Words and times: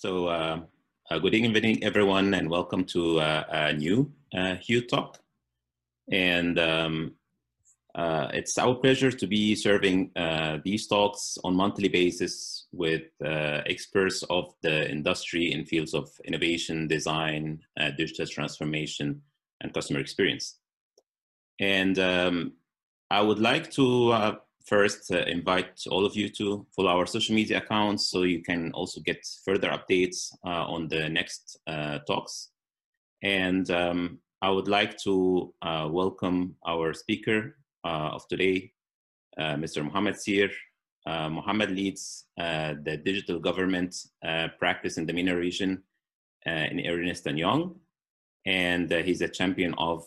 So, 0.00 0.28
uh, 0.28 0.60
uh, 1.10 1.18
good 1.18 1.34
evening, 1.34 1.84
everyone, 1.84 2.32
and 2.32 2.48
welcome 2.48 2.86
to 2.86 3.20
uh, 3.20 3.44
a 3.50 3.72
new 3.74 4.10
uh, 4.34 4.54
Hugh 4.54 4.80
Talk. 4.80 5.18
And 6.10 6.58
um, 6.58 7.16
uh, 7.94 8.28
it's 8.32 8.56
our 8.56 8.76
pleasure 8.76 9.10
to 9.10 9.26
be 9.26 9.54
serving 9.54 10.12
uh, 10.16 10.56
these 10.64 10.86
talks 10.86 11.36
on 11.44 11.54
monthly 11.54 11.88
basis 11.88 12.66
with 12.72 13.02
uh, 13.22 13.60
experts 13.66 14.22
of 14.30 14.54
the 14.62 14.90
industry 14.90 15.52
in 15.52 15.66
fields 15.66 15.92
of 15.92 16.08
innovation, 16.24 16.88
design, 16.88 17.60
digital 17.98 18.26
transformation, 18.26 19.20
and 19.60 19.74
customer 19.74 20.00
experience. 20.00 20.60
And 21.58 21.98
um, 21.98 22.52
I 23.10 23.20
would 23.20 23.38
like 23.38 23.70
to 23.72 24.40
first 24.66 25.10
uh, 25.10 25.18
invite 25.26 25.82
all 25.90 26.04
of 26.04 26.16
you 26.16 26.28
to 26.28 26.66
follow 26.74 26.90
our 26.90 27.06
social 27.06 27.34
media 27.34 27.58
accounts 27.58 28.08
so 28.08 28.22
you 28.22 28.42
can 28.42 28.70
also 28.72 29.00
get 29.00 29.26
further 29.44 29.68
updates 29.68 30.32
uh, 30.44 30.64
on 30.66 30.88
the 30.88 31.08
next 31.08 31.58
uh, 31.66 31.98
talks. 32.06 32.50
And 33.22 33.70
um, 33.70 34.18
I 34.42 34.50
would 34.50 34.68
like 34.68 34.96
to 34.98 35.52
uh, 35.62 35.88
welcome 35.90 36.56
our 36.66 36.94
speaker 36.94 37.56
uh, 37.84 38.10
of 38.14 38.26
today, 38.28 38.72
uh, 39.38 39.56
Mr. 39.56 39.84
Mohammed 39.84 40.16
Seer. 40.16 40.50
Mohammed 41.06 41.70
leads 41.70 42.26
the 42.36 43.00
digital 43.04 43.40
government 43.40 43.96
practice 44.60 44.96
in 44.96 45.06
the 45.06 45.12
MENA 45.12 45.34
region 45.34 45.82
in 46.46 46.86
Ernst 46.86 47.26
& 47.26 47.26
Young, 47.26 47.74
and 48.46 48.92
he's 48.92 49.20
a 49.20 49.28
champion 49.28 49.74
of 49.76 50.04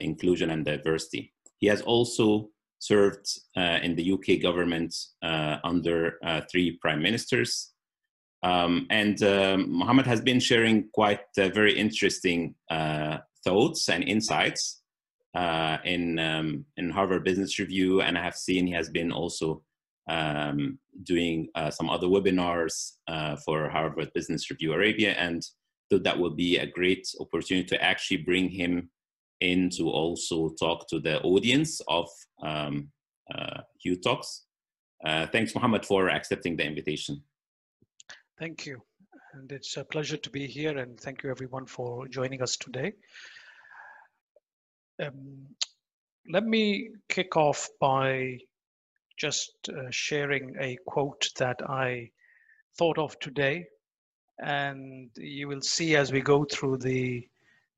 inclusion 0.00 0.50
and 0.50 0.64
diversity. 0.64 1.32
He 1.58 1.66
has 1.66 1.82
also 1.82 2.50
served 2.82 3.26
uh, 3.56 3.78
in 3.82 3.94
the 3.94 4.12
UK 4.12 4.42
government 4.42 4.92
uh, 5.22 5.58
under 5.62 6.18
uh, 6.24 6.40
three 6.50 6.78
prime 6.82 7.00
ministers. 7.00 7.72
Um, 8.42 8.88
and 8.90 9.22
um, 9.22 9.70
Mohammed 9.70 10.06
has 10.06 10.20
been 10.20 10.40
sharing 10.40 10.88
quite 10.92 11.20
very 11.36 11.78
interesting 11.78 12.56
thoughts 13.44 13.88
and 13.88 14.02
insights 14.04 14.82
uh, 15.34 15.78
in 15.84 16.18
um, 16.18 16.64
in 16.76 16.90
Harvard 16.90 17.24
Business 17.24 17.58
Review, 17.58 18.02
and 18.02 18.18
I 18.18 18.22
have 18.22 18.36
seen 18.36 18.66
he 18.66 18.72
has 18.72 18.90
been 18.90 19.12
also 19.12 19.62
um, 20.10 20.78
doing 21.04 21.48
uh, 21.54 21.70
some 21.70 21.88
other 21.88 22.06
webinars 22.06 22.92
uh, 23.08 23.36
for 23.36 23.68
Harvard 23.70 24.10
Business 24.14 24.50
Review 24.50 24.72
Arabia, 24.72 25.12
and 25.12 25.42
thought 25.90 26.04
that 26.04 26.18
will 26.18 26.34
be 26.34 26.58
a 26.58 26.66
great 26.66 27.06
opportunity 27.20 27.66
to 27.68 27.82
actually 27.82 28.18
bring 28.18 28.48
him 28.48 28.90
in 29.42 29.68
to 29.70 29.90
also 29.90 30.50
talk 30.50 30.88
to 30.88 31.00
the 31.00 31.20
audience 31.22 31.80
of 31.88 32.08
um, 32.42 32.88
uh, 33.34 33.60
Talks. 34.02 34.46
Uh, 35.04 35.26
thanks, 35.26 35.54
Mohammed, 35.54 35.84
for 35.84 36.08
accepting 36.08 36.56
the 36.56 36.64
invitation. 36.64 37.22
Thank 38.38 38.66
you. 38.66 38.80
And 39.34 39.50
it's 39.50 39.76
a 39.76 39.84
pleasure 39.84 40.16
to 40.16 40.30
be 40.30 40.46
here, 40.46 40.78
and 40.78 40.98
thank 41.00 41.22
you 41.22 41.30
everyone 41.30 41.66
for 41.66 42.06
joining 42.08 42.42
us 42.42 42.56
today. 42.56 42.92
Um, 45.02 45.46
let 46.30 46.44
me 46.44 46.90
kick 47.08 47.36
off 47.36 47.68
by 47.80 48.38
just 49.18 49.52
uh, 49.68 49.90
sharing 49.90 50.54
a 50.60 50.76
quote 50.86 51.28
that 51.38 51.60
I 51.68 52.10
thought 52.78 52.98
of 52.98 53.18
today. 53.18 53.66
And 54.38 55.10
you 55.16 55.48
will 55.48 55.60
see 55.62 55.96
as 55.96 56.12
we 56.12 56.20
go 56.20 56.44
through 56.44 56.78
the 56.78 57.26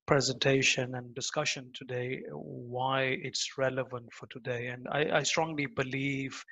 presentation 0.07 0.95
and 0.95 1.15
discussion 1.15 1.71
today 1.75 2.21
why 2.31 3.03
it's 3.23 3.57
relevant 3.57 4.13
for 4.13 4.27
today. 4.27 4.67
And 4.67 4.87
I, 4.91 5.19
I 5.19 5.23
strongly 5.23 5.67
believe 5.67 6.45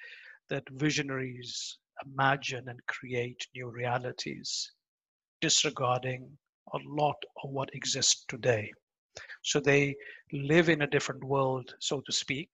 that 0.48 0.64
visionaries 0.70 1.78
imagine 2.06 2.68
and 2.68 2.80
create 2.86 3.46
new 3.54 3.68
realities, 3.68 4.72
disregarding 5.40 6.28
a 6.72 6.78
lot 6.86 7.16
of 7.42 7.50
what 7.50 7.74
exists 7.74 8.24
today. 8.28 8.72
So 9.42 9.60
they 9.60 9.96
live 10.32 10.68
in 10.68 10.82
a 10.82 10.86
different 10.86 11.22
world, 11.22 11.74
so 11.80 12.00
to 12.00 12.12
speak. 12.12 12.48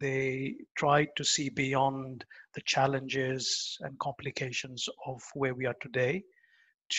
They 0.00 0.56
try 0.76 1.06
to 1.16 1.24
see 1.24 1.48
beyond 1.48 2.24
the 2.54 2.62
challenges 2.66 3.76
and 3.80 3.98
complications 3.98 4.88
of 5.06 5.22
where 5.34 5.54
we 5.54 5.66
are 5.66 5.76
today 5.80 6.22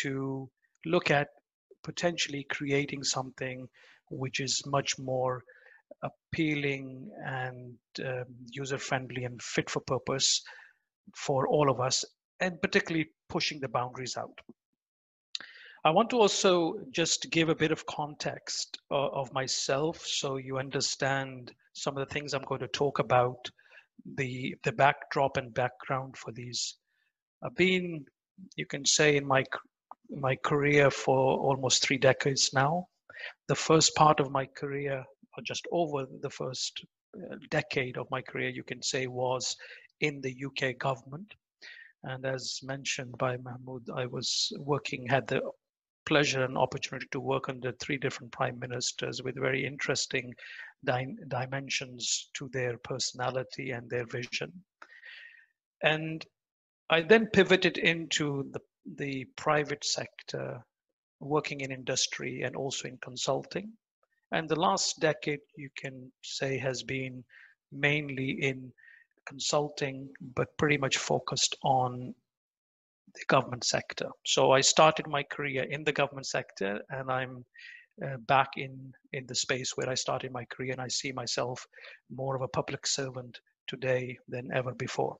to 0.01 0.49
look 0.85 1.11
at 1.11 1.29
potentially 1.83 2.45
creating 2.49 3.03
something 3.03 3.67
which 4.09 4.39
is 4.39 4.61
much 4.65 4.97
more 4.99 5.43
appealing 6.01 7.09
and 7.25 7.75
um, 8.05 8.25
user 8.49 8.77
friendly 8.77 9.23
and 9.25 9.41
fit 9.41 9.69
for 9.69 9.81
purpose 9.81 10.41
for 11.15 11.47
all 11.47 11.69
of 11.69 11.79
us, 11.79 12.03
and 12.39 12.61
particularly 12.61 13.09
pushing 13.29 13.59
the 13.59 13.67
boundaries 13.67 14.15
out. 14.17 14.39
I 15.85 15.91
want 15.91 16.09
to 16.11 16.19
also 16.19 16.75
just 16.91 17.29
give 17.29 17.49
a 17.49 17.55
bit 17.55 17.71
of 17.71 17.85
context 17.85 18.77
uh, 18.89 19.09
of 19.09 19.33
myself 19.33 19.99
so 20.05 20.37
you 20.37 20.57
understand 20.57 21.51
some 21.73 21.97
of 21.97 22.07
the 22.07 22.13
things 22.13 22.33
I'm 22.33 22.43
going 22.43 22.61
to 22.61 22.69
talk 22.69 22.99
about, 22.99 23.49
the, 24.15 24.55
the 24.63 24.71
backdrop 24.71 25.35
and 25.37 25.53
background 25.53 26.15
for 26.17 26.31
these. 26.31 26.77
I've 27.43 27.55
been, 27.55 28.05
you 28.55 28.65
can 28.65 28.85
say, 28.85 29.17
in 29.17 29.27
my 29.27 29.43
my 30.09 30.35
career 30.37 30.91
for 30.91 31.37
almost 31.37 31.83
three 31.83 31.97
decades 31.97 32.51
now. 32.53 32.87
The 33.47 33.55
first 33.55 33.95
part 33.95 34.19
of 34.19 34.31
my 34.31 34.45
career, 34.45 35.03
or 35.37 35.43
just 35.43 35.65
over 35.71 36.05
the 36.21 36.29
first 36.29 36.83
uh, 37.17 37.35
decade 37.49 37.97
of 37.97 38.09
my 38.11 38.21
career, 38.21 38.49
you 38.49 38.63
can 38.63 38.81
say, 38.81 39.07
was 39.07 39.55
in 40.01 40.21
the 40.21 40.35
UK 40.45 40.77
government. 40.77 41.33
And 42.03 42.25
as 42.25 42.59
mentioned 42.63 43.17
by 43.17 43.37
Mahmoud, 43.37 43.89
I 43.95 44.05
was 44.05 44.51
working, 44.59 45.07
had 45.07 45.27
the 45.27 45.41
pleasure 46.05 46.43
and 46.43 46.57
opportunity 46.57 47.07
to 47.11 47.19
work 47.19 47.47
under 47.47 47.71
three 47.71 47.97
different 47.97 48.31
prime 48.31 48.59
ministers 48.59 49.23
with 49.23 49.35
very 49.35 49.65
interesting 49.65 50.33
di- 50.83 51.15
dimensions 51.29 52.29
to 52.33 52.49
their 52.51 52.77
personality 52.79 53.71
and 53.71 53.89
their 53.89 54.05
vision. 54.05 54.51
And 55.81 56.25
I 56.89 57.01
then 57.01 57.27
pivoted 57.27 57.77
into 57.77 58.49
the 58.51 58.59
the 58.85 59.25
private 59.35 59.83
sector, 59.83 60.63
working 61.19 61.61
in 61.61 61.71
industry 61.71 62.41
and 62.41 62.55
also 62.55 62.87
in 62.87 62.97
consulting. 62.97 63.71
And 64.31 64.49
the 64.49 64.59
last 64.59 64.99
decade, 64.99 65.41
you 65.55 65.69
can 65.77 66.11
say, 66.23 66.57
has 66.57 66.83
been 66.83 67.23
mainly 67.71 68.31
in 68.41 68.71
consulting, 69.25 70.09
but 70.35 70.57
pretty 70.57 70.77
much 70.77 70.97
focused 70.97 71.55
on 71.63 72.13
the 73.13 73.25
government 73.27 73.63
sector. 73.63 74.09
So 74.25 74.51
I 74.51 74.61
started 74.61 75.07
my 75.07 75.23
career 75.23 75.63
in 75.63 75.83
the 75.83 75.91
government 75.91 76.25
sector, 76.25 76.81
and 76.89 77.11
I'm 77.11 77.45
uh, 78.03 78.17
back 78.27 78.49
in 78.57 78.91
in 79.11 79.27
the 79.27 79.35
space 79.35 79.77
where 79.77 79.89
I 79.89 79.93
started 79.93 80.31
my 80.31 80.45
career, 80.45 80.71
and 80.71 80.81
I 80.81 80.87
see 80.87 81.11
myself 81.11 81.65
more 82.09 82.35
of 82.35 82.41
a 82.41 82.47
public 82.47 82.87
servant 82.87 83.39
today 83.67 84.17
than 84.27 84.51
ever 84.51 84.73
before. 84.73 85.17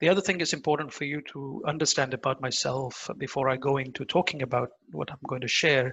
The 0.00 0.08
other 0.08 0.20
thing 0.20 0.40
is 0.40 0.52
important 0.52 0.92
for 0.92 1.04
you 1.04 1.22
to 1.32 1.62
understand 1.66 2.14
about 2.14 2.40
myself 2.40 3.08
before 3.18 3.48
I 3.48 3.56
go 3.56 3.76
into 3.76 4.04
talking 4.04 4.42
about 4.42 4.70
what 4.92 5.10
I'm 5.10 5.18
going 5.28 5.40
to 5.42 5.48
share 5.48 5.92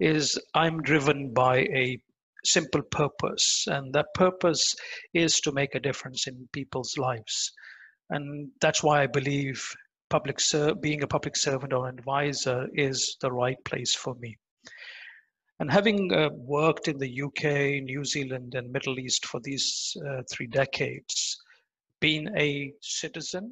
is 0.00 0.38
I'm 0.54 0.82
driven 0.82 1.32
by 1.32 1.58
a 1.58 1.98
simple 2.44 2.82
purpose, 2.82 3.66
and 3.68 3.92
that 3.94 4.14
purpose 4.14 4.74
is 5.14 5.40
to 5.40 5.52
make 5.52 5.74
a 5.74 5.80
difference 5.80 6.26
in 6.26 6.48
people's 6.52 6.98
lives. 6.98 7.52
And 8.10 8.50
that's 8.60 8.82
why 8.82 9.02
I 9.02 9.06
believe 9.06 9.64
public 10.10 10.40
ser- 10.40 10.74
being 10.74 11.02
a 11.02 11.06
public 11.06 11.36
servant 11.36 11.72
or 11.72 11.88
advisor 11.88 12.68
is 12.74 13.16
the 13.20 13.32
right 13.32 13.56
place 13.64 13.94
for 13.94 14.14
me. 14.16 14.36
And 15.60 15.70
having 15.70 16.12
uh, 16.12 16.30
worked 16.32 16.88
in 16.88 16.98
the 16.98 17.22
UK, 17.22 17.82
New 17.84 18.04
Zealand, 18.04 18.54
and 18.54 18.72
Middle 18.72 18.98
East 18.98 19.26
for 19.26 19.40
these 19.40 19.96
uh, 20.06 20.22
three 20.30 20.48
decades, 20.48 21.31
been 22.02 22.36
a 22.36 22.72
citizen 22.80 23.44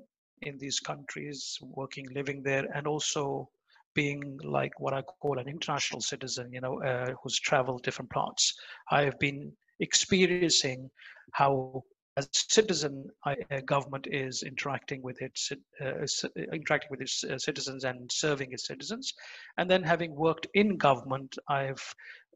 in 0.43 0.59
these 0.59 0.81
countries, 0.81 1.57
working, 1.63 2.07
living 2.13 2.43
there, 2.43 2.67
and 2.75 2.87
also 2.87 3.49
being 3.95 4.39
like 4.45 4.79
what 4.81 4.93
I 4.93 5.03
call 5.03 5.39
an 5.39 5.49
international 5.49 6.01
citizen, 6.01 6.53
you 6.53 6.61
know, 6.61 6.83
uh, 6.83 7.13
who's 7.23 7.39
traveled 7.39 7.83
different 7.83 8.11
parts. 8.11 8.55
I 8.91 9.03
have 9.03 9.19
been 9.19 9.53
experiencing 9.79 10.91
how, 11.33 11.83
as 12.17 12.27
a 12.27 12.29
citizen, 12.33 13.07
I, 13.25 13.37
uh, 13.51 13.61
government 13.67 14.07
is 14.11 14.43
interacting 14.43 15.01
with 15.03 15.21
its 15.23 15.53
uh, 15.81 16.07
interacting 16.53 16.91
with 16.91 17.01
its 17.01 17.25
uh, 17.25 17.39
citizens 17.39 17.85
and 17.85 18.11
serving 18.11 18.53
its 18.53 18.67
citizens, 18.67 19.13
and 19.59 19.71
then 19.71 19.83
having 19.83 20.15
worked 20.15 20.47
in 20.55 20.77
government, 20.77 21.39
I've 21.49 21.87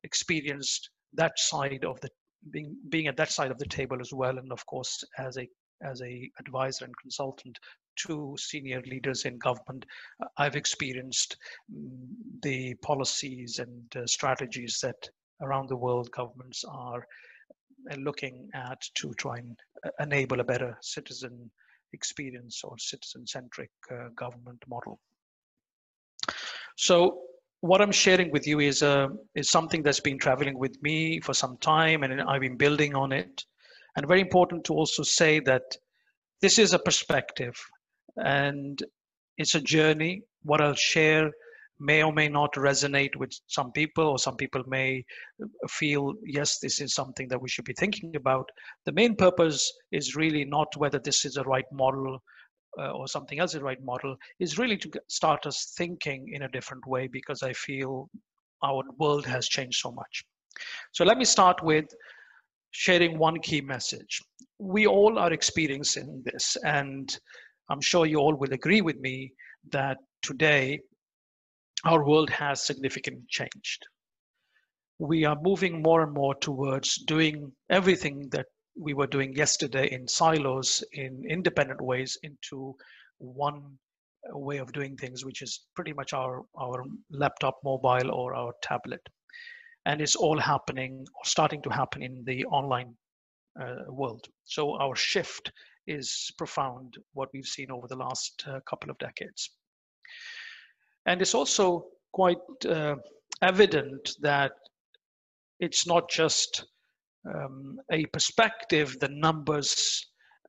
experienced 0.04 0.90
that 1.14 1.38
side 1.38 1.84
of 1.84 2.00
the 2.00 2.10
being 2.50 2.76
being 2.88 3.08
at 3.08 3.16
that 3.16 3.30
side 3.30 3.50
of 3.50 3.58
the 3.58 3.66
table 3.78 4.00
as 4.00 4.12
well, 4.12 4.38
and 4.38 4.52
of 4.52 4.64
course 4.66 5.02
as 5.18 5.38
a 5.38 5.48
as 5.84 6.02
a 6.02 6.30
advisor 6.38 6.84
and 6.84 6.94
consultant 6.98 7.58
to 7.96 8.34
senior 8.38 8.82
leaders 8.82 9.24
in 9.24 9.38
government, 9.38 9.84
uh, 10.22 10.26
I've 10.36 10.56
experienced 10.56 11.36
mm, 11.72 12.06
the 12.42 12.74
policies 12.82 13.58
and 13.58 13.96
uh, 13.96 14.06
strategies 14.06 14.78
that 14.82 15.08
around 15.42 15.68
the 15.68 15.76
world 15.76 16.10
governments 16.10 16.64
are 16.68 17.06
uh, 17.90 17.96
looking 17.96 18.48
at 18.54 18.80
to 18.96 19.12
try 19.14 19.38
and 19.38 19.56
enable 20.00 20.40
a 20.40 20.44
better 20.44 20.76
citizen 20.80 21.50
experience 21.92 22.62
or 22.64 22.76
citizen-centric 22.78 23.70
uh, 23.90 24.08
government 24.16 24.62
model. 24.68 24.98
So 26.76 27.20
what 27.60 27.80
I'm 27.80 27.92
sharing 27.92 28.30
with 28.30 28.46
you 28.46 28.60
is 28.60 28.82
uh, 28.82 29.08
is 29.34 29.48
something 29.48 29.82
that's 29.82 30.00
been 30.00 30.18
traveling 30.18 30.58
with 30.58 30.82
me 30.82 31.20
for 31.20 31.32
some 31.32 31.56
time, 31.58 32.02
and 32.02 32.20
I've 32.20 32.40
been 32.40 32.56
building 32.56 32.94
on 32.94 33.12
it. 33.12 33.44
And 33.96 34.08
very 34.08 34.20
important 34.20 34.64
to 34.64 34.74
also 34.74 35.02
say 35.02 35.40
that 35.40 35.62
this 36.42 36.58
is 36.58 36.72
a 36.74 36.78
perspective, 36.78 37.54
and 38.16 38.82
it's 39.38 39.54
a 39.54 39.60
journey. 39.60 40.22
What 40.42 40.60
I'll 40.60 40.74
share 40.74 41.30
may 41.80 42.02
or 42.02 42.12
may 42.12 42.28
not 42.28 42.52
resonate 42.54 43.16
with 43.16 43.32
some 43.46 43.72
people, 43.72 44.04
or 44.04 44.18
some 44.18 44.36
people 44.36 44.62
may 44.66 45.04
feel, 45.68 46.14
yes, 46.24 46.58
this 46.58 46.80
is 46.80 46.94
something 46.94 47.28
that 47.28 47.40
we 47.40 47.48
should 47.48 47.64
be 47.64 47.74
thinking 47.78 48.14
about. 48.16 48.48
The 48.84 48.92
main 48.92 49.16
purpose 49.16 49.72
is 49.90 50.14
really 50.14 50.44
not 50.44 50.68
whether 50.76 50.98
this 50.98 51.24
is 51.24 51.34
the 51.34 51.44
right 51.44 51.64
model 51.72 52.22
uh, 52.78 52.90
or 52.90 53.08
something 53.08 53.38
else 53.38 53.54
is 53.54 53.60
the 53.60 53.64
right 53.64 53.82
model, 53.82 54.16
is 54.38 54.58
really 54.58 54.76
to 54.78 54.90
start 55.08 55.46
us 55.46 55.74
thinking 55.76 56.30
in 56.32 56.42
a 56.42 56.48
different 56.48 56.86
way 56.86 57.08
because 57.08 57.42
I 57.42 57.52
feel 57.52 58.08
our 58.62 58.82
world 58.98 59.26
has 59.26 59.48
changed 59.48 59.80
so 59.80 59.90
much. 59.90 60.24
So 60.92 61.04
let 61.04 61.18
me 61.18 61.24
start 61.24 61.62
with 61.62 61.86
sharing 62.74 63.18
one 63.18 63.38
key 63.40 63.60
message. 63.60 64.20
We 64.58 64.86
all 64.86 65.18
are 65.18 65.32
experiencing 65.32 66.22
this, 66.24 66.56
and 66.64 67.08
I'm 67.70 67.80
sure 67.80 68.04
you 68.04 68.18
all 68.18 68.34
will 68.34 68.52
agree 68.52 68.80
with 68.80 68.98
me 68.98 69.32
that 69.70 69.98
today 70.22 70.80
our 71.84 72.04
world 72.04 72.30
has 72.30 72.66
significantly 72.66 73.24
changed. 73.28 73.86
We 74.98 75.24
are 75.24 75.36
moving 75.40 75.82
more 75.82 76.02
and 76.02 76.12
more 76.12 76.34
towards 76.34 76.96
doing 77.04 77.52
everything 77.70 78.28
that 78.32 78.46
we 78.76 78.92
were 78.92 79.06
doing 79.06 79.34
yesterday 79.34 79.88
in 79.92 80.08
silos, 80.08 80.82
in 80.92 81.22
independent 81.28 81.80
ways, 81.80 82.18
into 82.24 82.74
one 83.18 83.78
way 84.30 84.56
of 84.58 84.72
doing 84.72 84.96
things, 84.96 85.24
which 85.24 85.42
is 85.42 85.64
pretty 85.76 85.92
much 85.92 86.12
our, 86.12 86.42
our 86.58 86.84
laptop, 87.10 87.58
mobile, 87.62 88.10
or 88.10 88.34
our 88.34 88.52
tablet. 88.62 89.00
And 89.86 90.00
it's 90.00 90.16
all 90.16 90.38
happening 90.38 91.06
or 91.14 91.24
starting 91.24 91.62
to 91.62 91.70
happen 91.70 92.02
in 92.02 92.24
the 92.24 92.44
online 92.46 92.94
uh, 93.60 93.84
world. 93.88 94.26
So 94.44 94.76
our 94.80 94.96
shift 94.96 95.52
is 95.86 96.30
profound, 96.38 96.96
what 97.12 97.28
we've 97.32 97.44
seen 97.44 97.70
over 97.70 97.86
the 97.86 97.96
last 97.96 98.44
uh, 98.46 98.60
couple 98.68 98.90
of 98.90 98.98
decades. 98.98 99.50
And 101.06 101.20
it's 101.20 101.34
also 101.34 101.86
quite 102.12 102.38
uh, 102.66 102.96
evident 103.42 104.10
that 104.22 104.52
it's 105.60 105.86
not 105.86 106.08
just 106.08 106.64
um, 107.26 107.78
a 107.90 108.06
perspective, 108.06 108.98
the 109.00 109.08
numbers 109.08 110.06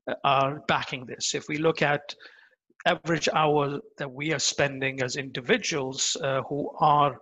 uh, 0.09 0.15
are 0.23 0.61
backing 0.67 1.05
this. 1.05 1.35
If 1.35 1.47
we 1.47 1.57
look 1.57 1.81
at 1.81 2.15
average 2.85 3.27
hour 3.33 3.79
that 3.97 4.11
we 4.11 4.33
are 4.33 4.39
spending 4.39 5.01
as 5.01 5.15
individuals 5.15 6.15
uh, 6.21 6.41
who 6.43 6.71
are, 6.79 7.17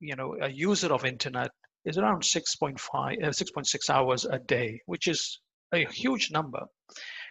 you 0.00 0.16
know, 0.16 0.36
a 0.40 0.48
user 0.48 0.92
of 0.92 1.04
internet 1.04 1.50
is 1.84 1.98
around 1.98 2.22
6.5, 2.22 2.78
uh, 3.22 3.28
6.6 3.28 3.90
hours 3.90 4.24
a 4.24 4.38
day, 4.38 4.80
which 4.86 5.06
is 5.06 5.40
a 5.72 5.84
huge 5.86 6.30
number. 6.30 6.62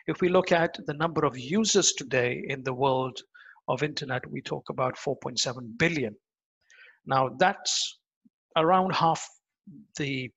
If 0.08 0.22
we 0.22 0.30
look 0.30 0.52
at 0.52 0.78
the 0.86 0.94
number 0.94 1.26
of 1.26 1.38
users 1.38 1.94
today 1.94 2.44
in 2.48 2.64
the 2.64 2.74
world 2.74 3.20
of 3.68 3.84
internet, 3.84 4.30
we 4.30 4.42
talk 4.42 4.70
about 4.70 4.96
4.7 4.98 5.78
billion. 5.78 6.16
Now 7.06 7.30
that's 7.40 8.00
around 8.56 8.94
half 8.96 9.28
the 9.98 10.32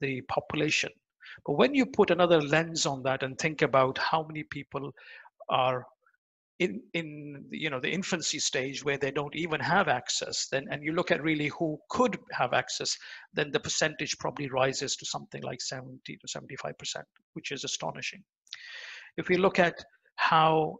the 0.00 0.22
population. 0.22 0.90
But 1.46 1.54
when 1.54 1.74
you 1.74 1.86
put 1.86 2.10
another 2.10 2.40
lens 2.40 2.86
on 2.86 3.02
that 3.02 3.22
and 3.22 3.38
think 3.38 3.62
about 3.62 3.98
how 3.98 4.24
many 4.24 4.44
people 4.44 4.92
are 5.48 5.84
in 6.60 6.80
in 6.92 7.44
you 7.50 7.68
know 7.68 7.80
the 7.80 7.90
infancy 7.90 8.38
stage 8.38 8.84
where 8.84 8.98
they 8.98 9.10
don't 9.10 9.34
even 9.34 9.60
have 9.60 9.88
access 9.88 10.46
then 10.52 10.64
and 10.70 10.84
you 10.84 10.92
look 10.92 11.10
at 11.10 11.22
really 11.22 11.48
who 11.48 11.76
could 11.90 12.16
have 12.30 12.52
access 12.52 12.96
then 13.32 13.50
the 13.50 13.58
percentage 13.58 14.16
probably 14.18 14.48
rises 14.48 14.94
to 14.96 15.04
something 15.04 15.42
like 15.42 15.60
70 15.60 16.00
to 16.06 16.28
75 16.28 16.78
percent 16.78 17.06
which 17.32 17.50
is 17.50 17.64
astonishing 17.64 18.22
if 19.16 19.28
we 19.28 19.36
look 19.36 19.58
at 19.58 19.74
how 20.16 20.76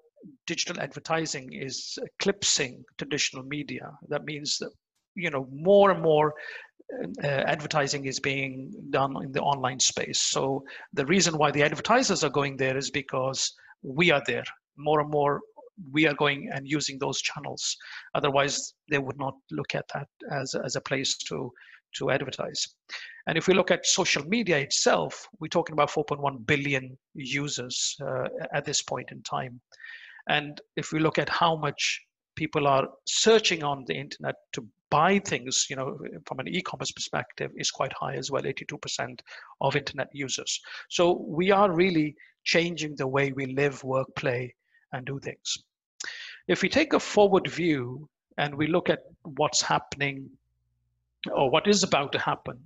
digital 0.46 0.80
advertising 0.80 1.52
is 1.52 1.98
eclipsing 2.04 2.84
traditional 2.96 3.42
media 3.42 3.90
that 4.08 4.24
means 4.24 4.58
that 4.58 4.70
you 5.16 5.30
know 5.30 5.48
more 5.50 5.90
and 5.90 6.02
more 6.02 6.34
uh, 7.22 7.26
advertising 7.26 8.04
is 8.04 8.20
being 8.20 8.72
done 8.90 9.14
in 9.24 9.32
the 9.32 9.40
online 9.40 9.80
space. 9.80 10.20
So 10.20 10.64
the 10.92 11.06
reason 11.06 11.38
why 11.38 11.50
the 11.50 11.62
advertisers 11.62 12.22
are 12.22 12.30
going 12.30 12.56
there 12.56 12.76
is 12.76 12.90
because 12.90 13.52
we 13.82 14.10
are 14.10 14.22
there. 14.26 14.44
More 14.76 15.00
and 15.00 15.10
more, 15.10 15.40
we 15.92 16.06
are 16.06 16.14
going 16.14 16.50
and 16.52 16.68
using 16.68 16.98
those 16.98 17.20
channels. 17.20 17.76
Otherwise, 18.14 18.74
they 18.90 18.98
would 18.98 19.18
not 19.18 19.34
look 19.50 19.74
at 19.74 19.86
that 19.94 20.08
as, 20.30 20.54
as 20.54 20.76
a 20.76 20.80
place 20.80 21.16
to, 21.28 21.52
to 21.96 22.10
advertise. 22.10 22.66
And 23.26 23.38
if 23.38 23.48
we 23.48 23.54
look 23.54 23.70
at 23.70 23.86
social 23.86 24.24
media 24.26 24.58
itself, 24.58 25.26
we're 25.40 25.48
talking 25.48 25.72
about 25.72 25.90
4.1 25.90 26.46
billion 26.46 26.96
users 27.14 27.96
uh, 28.02 28.28
at 28.52 28.64
this 28.64 28.82
point 28.82 29.10
in 29.10 29.22
time. 29.22 29.60
And 30.28 30.60
if 30.76 30.92
we 30.92 31.00
look 31.00 31.18
at 31.18 31.28
how 31.28 31.56
much 31.56 32.00
people 32.36 32.66
are 32.66 32.88
searching 33.06 33.62
on 33.62 33.84
the 33.86 33.94
internet 33.94 34.34
to 34.52 34.66
buy 34.90 35.18
things, 35.18 35.66
you 35.70 35.76
know, 35.76 35.98
from 36.26 36.38
an 36.40 36.48
e-commerce 36.48 36.92
perspective 36.92 37.50
is 37.56 37.70
quite 37.70 37.92
high 37.92 38.14
as 38.14 38.30
well, 38.30 38.42
82% 38.42 39.20
of 39.60 39.76
internet 39.76 40.08
users. 40.12 40.60
So 40.90 41.24
we 41.26 41.50
are 41.50 41.72
really 41.72 42.14
changing 42.44 42.96
the 42.96 43.06
way 43.06 43.32
we 43.32 43.46
live, 43.46 43.82
work, 43.84 44.08
play, 44.16 44.54
and 44.94 45.04
do 45.06 45.18
things. 45.18 45.58
If 46.48 46.62
we 46.62 46.68
take 46.68 46.92
a 46.92 47.00
forward 47.00 47.50
view 47.50 48.08
and 48.38 48.54
we 48.54 48.66
look 48.66 48.88
at 48.88 49.00
what's 49.22 49.62
happening 49.62 50.30
or 51.32 51.50
what 51.50 51.66
is 51.66 51.82
about 51.82 52.12
to 52.12 52.18
happen, 52.18 52.58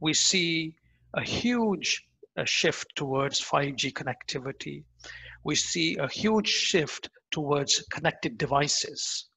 we 0.00 0.14
see 0.14 0.74
a 1.14 1.22
huge 1.22 2.04
a 2.36 2.46
shift 2.46 2.94
towards 2.94 3.40
5G 3.40 3.92
connectivity. 3.92 4.84
We 5.42 5.56
see 5.56 5.96
a 5.96 6.06
huge 6.06 6.48
shift 6.48 7.10
towards 7.32 7.84
connected 7.90 8.38
devices 8.38 9.28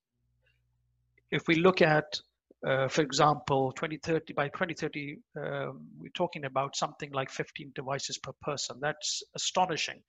if 1.32 1.48
we 1.48 1.56
look 1.56 1.82
at, 1.82 2.20
uh, 2.68 2.88
for 2.88 3.02
example, 3.02 3.72
2030 3.72 4.34
by 4.34 4.50
2030, 4.50 5.18
um, 5.38 5.88
we're 5.98 6.10
talking 6.14 6.46
about 6.46 6.76
something 6.76 7.12
like 7.12 7.30
15 7.30 7.72
devices 7.74 8.18
per 8.18 8.34
person. 8.42 8.78
That's 8.82 9.24
astonishing 9.36 10.02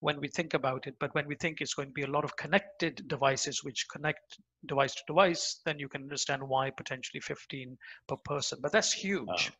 when 0.00 0.20
we 0.20 0.28
think 0.28 0.54
about 0.54 0.86
it. 0.86 0.94
But 1.00 1.14
when 1.14 1.26
we 1.26 1.34
think 1.34 1.60
it's 1.60 1.74
going 1.74 1.88
to 1.88 1.94
be 1.94 2.02
a 2.02 2.10
lot 2.10 2.24
of 2.24 2.36
connected 2.36 3.06
devices 3.08 3.64
which 3.64 3.86
connect 3.90 4.38
device 4.66 4.94
to 4.94 5.02
device, 5.06 5.60
then 5.64 5.78
you 5.78 5.88
can 5.88 6.02
understand 6.02 6.42
why 6.42 6.70
potentially 6.70 7.20
15 7.20 7.76
per 8.06 8.16
person. 8.24 8.58
But 8.62 8.72
that's 8.72 8.92
huge. 8.92 9.28
Uh, 9.28 9.50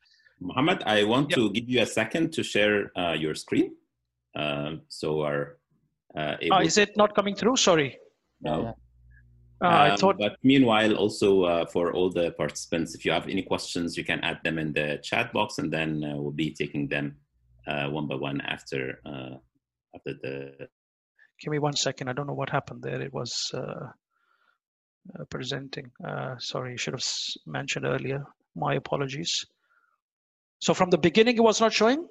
Mohammed, 0.41 0.83
I 0.87 1.05
want 1.05 1.31
yep. 1.31 1.37
to 1.37 1.51
give 1.51 1.69
you 1.69 1.83
a 1.83 1.87
second 1.87 2.33
to 2.35 2.43
share 2.43 2.93
uh, 2.97 3.13
your 3.13 3.35
screen. 3.35 3.75
Uh, 4.37 4.77
so 4.89 5.23
our 5.23 5.59
uh, 6.17 6.37
oh, 6.53 6.61
is 6.61 6.79
it 6.79 6.97
not 6.97 7.15
coming 7.15 7.35
through? 7.35 7.57
Sorry. 7.57 7.99
No. 8.41 8.75
Uh, 9.63 9.67
I 9.67 9.91
um, 9.91 9.99
thought... 9.99 10.19
But 10.19 10.37
meanwhile, 10.43 10.95
also 10.95 11.43
uh, 11.43 11.67
for 11.67 11.93
all 11.93 12.11
the 12.11 12.31
participants, 12.33 12.95
if 12.95 13.05
you 13.05 13.13
have 13.13 13.29
any 13.29 13.43
questions, 13.43 13.97
you 13.97 14.05
can 14.05 14.21
add 14.21 14.39
them 14.45 14.59
in 14.59 14.73
the 14.73 15.01
chat 15.03 15.33
box, 15.33 15.59
and 15.59 15.73
then 15.73 16.05
uh, 16.05 16.17
we'll 16.17 16.31
be 16.31 16.53
taking 16.53 16.89
them 16.89 17.17
uh, 17.67 17.89
one 17.89 18.07
by 18.07 18.15
one 18.15 18.41
after 18.43 18.99
uh, 20.09 20.13
after 20.13 20.21
the. 20.23 20.69
Give 21.41 21.53
me 21.53 21.59
one 21.59 21.77
second. 21.77 22.09
I 22.09 22.13
don't 22.13 22.27
know 22.27 22.35
what 22.35 22.51
happened 22.51 22.83
there. 22.83 23.01
It 23.01 23.13
was 23.13 23.51
uh, 23.55 25.25
presenting. 25.31 25.91
sorry, 26.39 26.77
should 26.77 26.95
have 26.95 27.05
mentioned 27.47 27.87
earlier. 27.87 28.25
My 28.57 28.75
apologies. 28.75 29.47
So 30.61 30.75
from 30.75 30.91
the 30.91 30.99
beginning, 30.99 31.37
it 31.37 31.43
was 31.43 31.61
not 31.61 31.73
showing. 31.73 32.09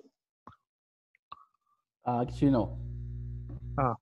actually, 2.08 2.52
no. 2.52 2.78
Ah. 3.78 3.96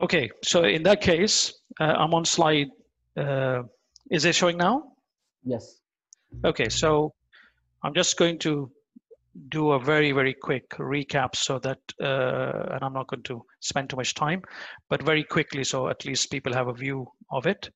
Okay, 0.00 0.30
so 0.42 0.64
in 0.64 0.82
that 0.82 1.00
case, 1.00 1.52
uh, 1.78 1.84
I'm 1.84 2.14
on 2.14 2.24
slide. 2.24 2.68
Uh, 3.16 3.62
is 4.10 4.24
it 4.24 4.34
showing 4.34 4.56
now? 4.56 4.92
Yes. 5.44 5.80
Okay, 6.44 6.68
so 6.68 7.12
I'm 7.84 7.94
just 7.94 8.16
going 8.16 8.38
to 8.40 8.70
do 9.48 9.72
a 9.72 9.78
very, 9.78 10.12
very 10.12 10.34
quick 10.34 10.68
recap 10.70 11.36
so 11.36 11.58
that, 11.60 11.78
uh, 12.00 12.74
and 12.74 12.82
I'm 12.82 12.92
not 12.92 13.08
going 13.08 13.22
to 13.24 13.44
spend 13.60 13.90
too 13.90 13.96
much 13.96 14.14
time, 14.14 14.42
but 14.88 15.02
very 15.02 15.24
quickly 15.24 15.64
so 15.64 15.88
at 15.88 16.04
least 16.04 16.30
people 16.30 16.52
have 16.52 16.68
a 16.68 16.74
view 16.74 17.06
of 17.30 17.46
it. 17.46 17.70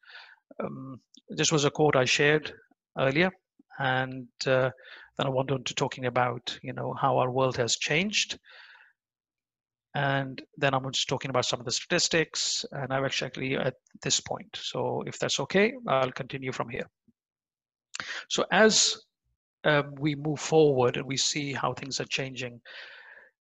Um, 0.60 1.00
this 1.28 1.52
was 1.52 1.64
a 1.64 1.70
quote 1.70 1.96
I 1.96 2.04
shared 2.04 2.52
earlier, 2.98 3.30
and 3.78 4.28
uh, 4.46 4.70
then 5.16 5.26
I 5.26 5.30
went 5.30 5.50
on 5.50 5.64
to 5.64 5.74
talking 5.74 6.06
about, 6.06 6.58
you 6.62 6.72
know, 6.72 6.94
how 7.00 7.18
our 7.18 7.30
world 7.30 7.56
has 7.56 7.76
changed 7.76 8.38
and 9.94 10.42
then 10.56 10.74
I'm 10.74 10.90
just 10.90 11.08
talking 11.08 11.30
about 11.30 11.44
some 11.44 11.60
of 11.60 11.66
the 11.66 11.72
statistics 11.72 12.64
and 12.72 12.92
I'm 12.92 13.04
actually 13.04 13.56
at 13.56 13.74
this 14.02 14.20
point. 14.20 14.58
So 14.60 15.04
if 15.06 15.18
that's 15.18 15.38
okay, 15.40 15.72
I'll 15.86 16.10
continue 16.10 16.50
from 16.50 16.68
here. 16.68 16.88
So 18.28 18.44
as 18.50 18.96
um, 19.64 19.94
we 19.98 20.14
move 20.14 20.40
forward 20.40 20.96
and 20.96 21.06
we 21.06 21.16
see 21.16 21.52
how 21.52 21.72
things 21.72 22.00
are 22.00 22.06
changing, 22.06 22.60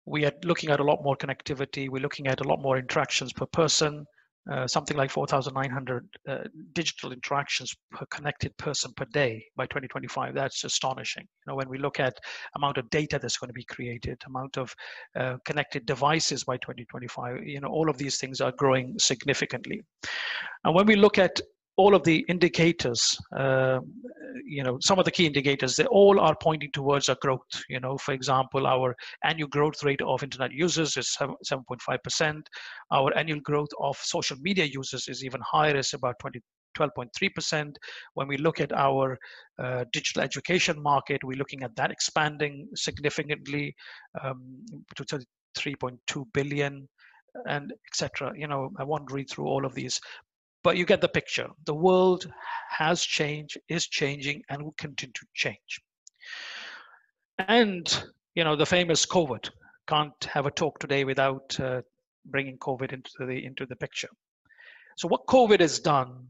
we 0.05 0.25
are 0.25 0.33
looking 0.43 0.71
at 0.71 0.79
a 0.79 0.83
lot 0.83 1.03
more 1.03 1.15
connectivity. 1.15 1.89
We're 1.89 2.01
looking 2.01 2.27
at 2.27 2.41
a 2.41 2.47
lot 2.47 2.61
more 2.61 2.77
interactions 2.77 3.33
per 3.33 3.45
person. 3.45 4.05
uh, 4.51 4.67
something 4.67 4.97
like 4.97 5.11
4,900 5.11 6.07
uh, 6.27 6.37
digital 6.73 7.11
interactions 7.11 7.75
per 7.91 8.05
connected 8.07 8.55
person 8.57 8.91
per 8.95 9.05
day 9.13 9.45
by 9.55 9.65
2025. 9.65 10.33
That's 10.33 10.63
astonishing. 10.63 11.23
You 11.23 11.51
know, 11.51 11.55
when 11.55 11.69
we 11.69 11.77
look 11.77 11.99
at 11.99 12.17
amount 12.55 12.77
of 12.77 12.89
data 12.89 13.19
that's 13.21 13.37
going 13.37 13.49
to 13.49 13.53
be 13.53 13.65
created, 13.65 14.19
amount 14.25 14.57
of 14.57 14.73
uh, 15.15 15.37
connected 15.45 15.85
devices 15.85 16.43
by 16.43 16.57
2025, 16.57 17.43
you 17.43 17.59
know, 17.59 17.67
all 17.67 17.89
of 17.89 17.97
these 17.97 18.17
things 18.17 18.41
are 18.41 18.51
growing 18.53 18.97
significantly. 18.97 19.81
And 20.63 20.73
when 20.73 20.87
we 20.87 20.95
look 20.95 21.19
at 21.19 21.39
all 21.79 21.95
of 21.95 22.03
the 22.03 22.25
indicators, 22.27 23.17
uh, 23.37 23.79
you 24.45 24.63
know, 24.63 24.77
some 24.81 24.99
of 24.99 25.05
the 25.05 25.11
key 25.11 25.25
indicators, 25.25 25.77
they 25.77 25.85
all 25.85 26.19
are 26.19 26.35
pointing 26.43 26.69
towards 26.73 27.07
a 27.07 27.15
growth. 27.21 27.53
You 27.69 27.79
know, 27.79 27.97
for 27.97 28.13
example, 28.13 28.67
our 28.67 28.93
annual 29.23 29.47
growth 29.47 29.81
rate 29.85 30.01
of 30.01 30.21
internet 30.21 30.51
users 30.51 30.97
is 30.97 31.15
7.5%. 31.17 32.41
Our 32.91 33.17
annual 33.17 33.39
growth 33.39 33.69
of 33.79 33.95
social 33.95 34.35
media 34.41 34.65
users 34.65 35.07
is 35.07 35.23
even 35.23 35.39
higher, 35.41 35.77
it's 35.77 35.93
about 35.93 36.15
20, 36.19 36.41
12.3%. 36.77 37.73
When 38.15 38.27
we 38.27 38.35
look 38.35 38.59
at 38.59 38.73
our 38.73 39.17
uh, 39.57 39.85
digital 39.93 40.21
education 40.21 40.83
market, 40.83 41.23
we're 41.23 41.37
looking 41.37 41.63
at 41.63 41.77
that 41.77 41.91
expanding 41.91 42.67
significantly 42.75 43.73
um, 44.21 44.65
to 44.97 45.05
3.2 45.57 46.25
billion 46.33 46.89
and 47.47 47.71
etc. 47.89 48.33
You 48.35 48.47
know, 48.47 48.69
I 48.77 48.83
won't 48.83 49.11
read 49.11 49.29
through 49.29 49.45
all 49.45 49.65
of 49.65 49.73
these, 49.75 49.99
but 50.63 50.77
you 50.77 50.85
get 50.85 51.01
the 51.01 51.07
picture. 51.07 51.47
The 51.65 51.73
world 51.73 52.31
has 52.69 53.01
changed, 53.01 53.57
is 53.67 53.87
changing, 53.87 54.43
and 54.49 54.61
will 54.61 54.75
continue 54.77 55.13
to 55.13 55.25
change. 55.33 55.81
And 57.39 58.03
you 58.35 58.43
know 58.43 58.55
the 58.55 58.65
famous 58.65 59.05
COVID. 59.05 59.49
Can't 59.87 60.23
have 60.25 60.45
a 60.45 60.51
talk 60.51 60.79
today 60.79 61.03
without 61.03 61.59
uh, 61.59 61.81
bringing 62.25 62.57
COVID 62.57 62.93
into 62.93 63.25
the 63.25 63.45
into 63.45 63.65
the 63.65 63.75
picture. 63.75 64.09
So 64.97 65.07
what 65.07 65.25
COVID 65.27 65.61
has 65.61 65.79
done 65.79 66.27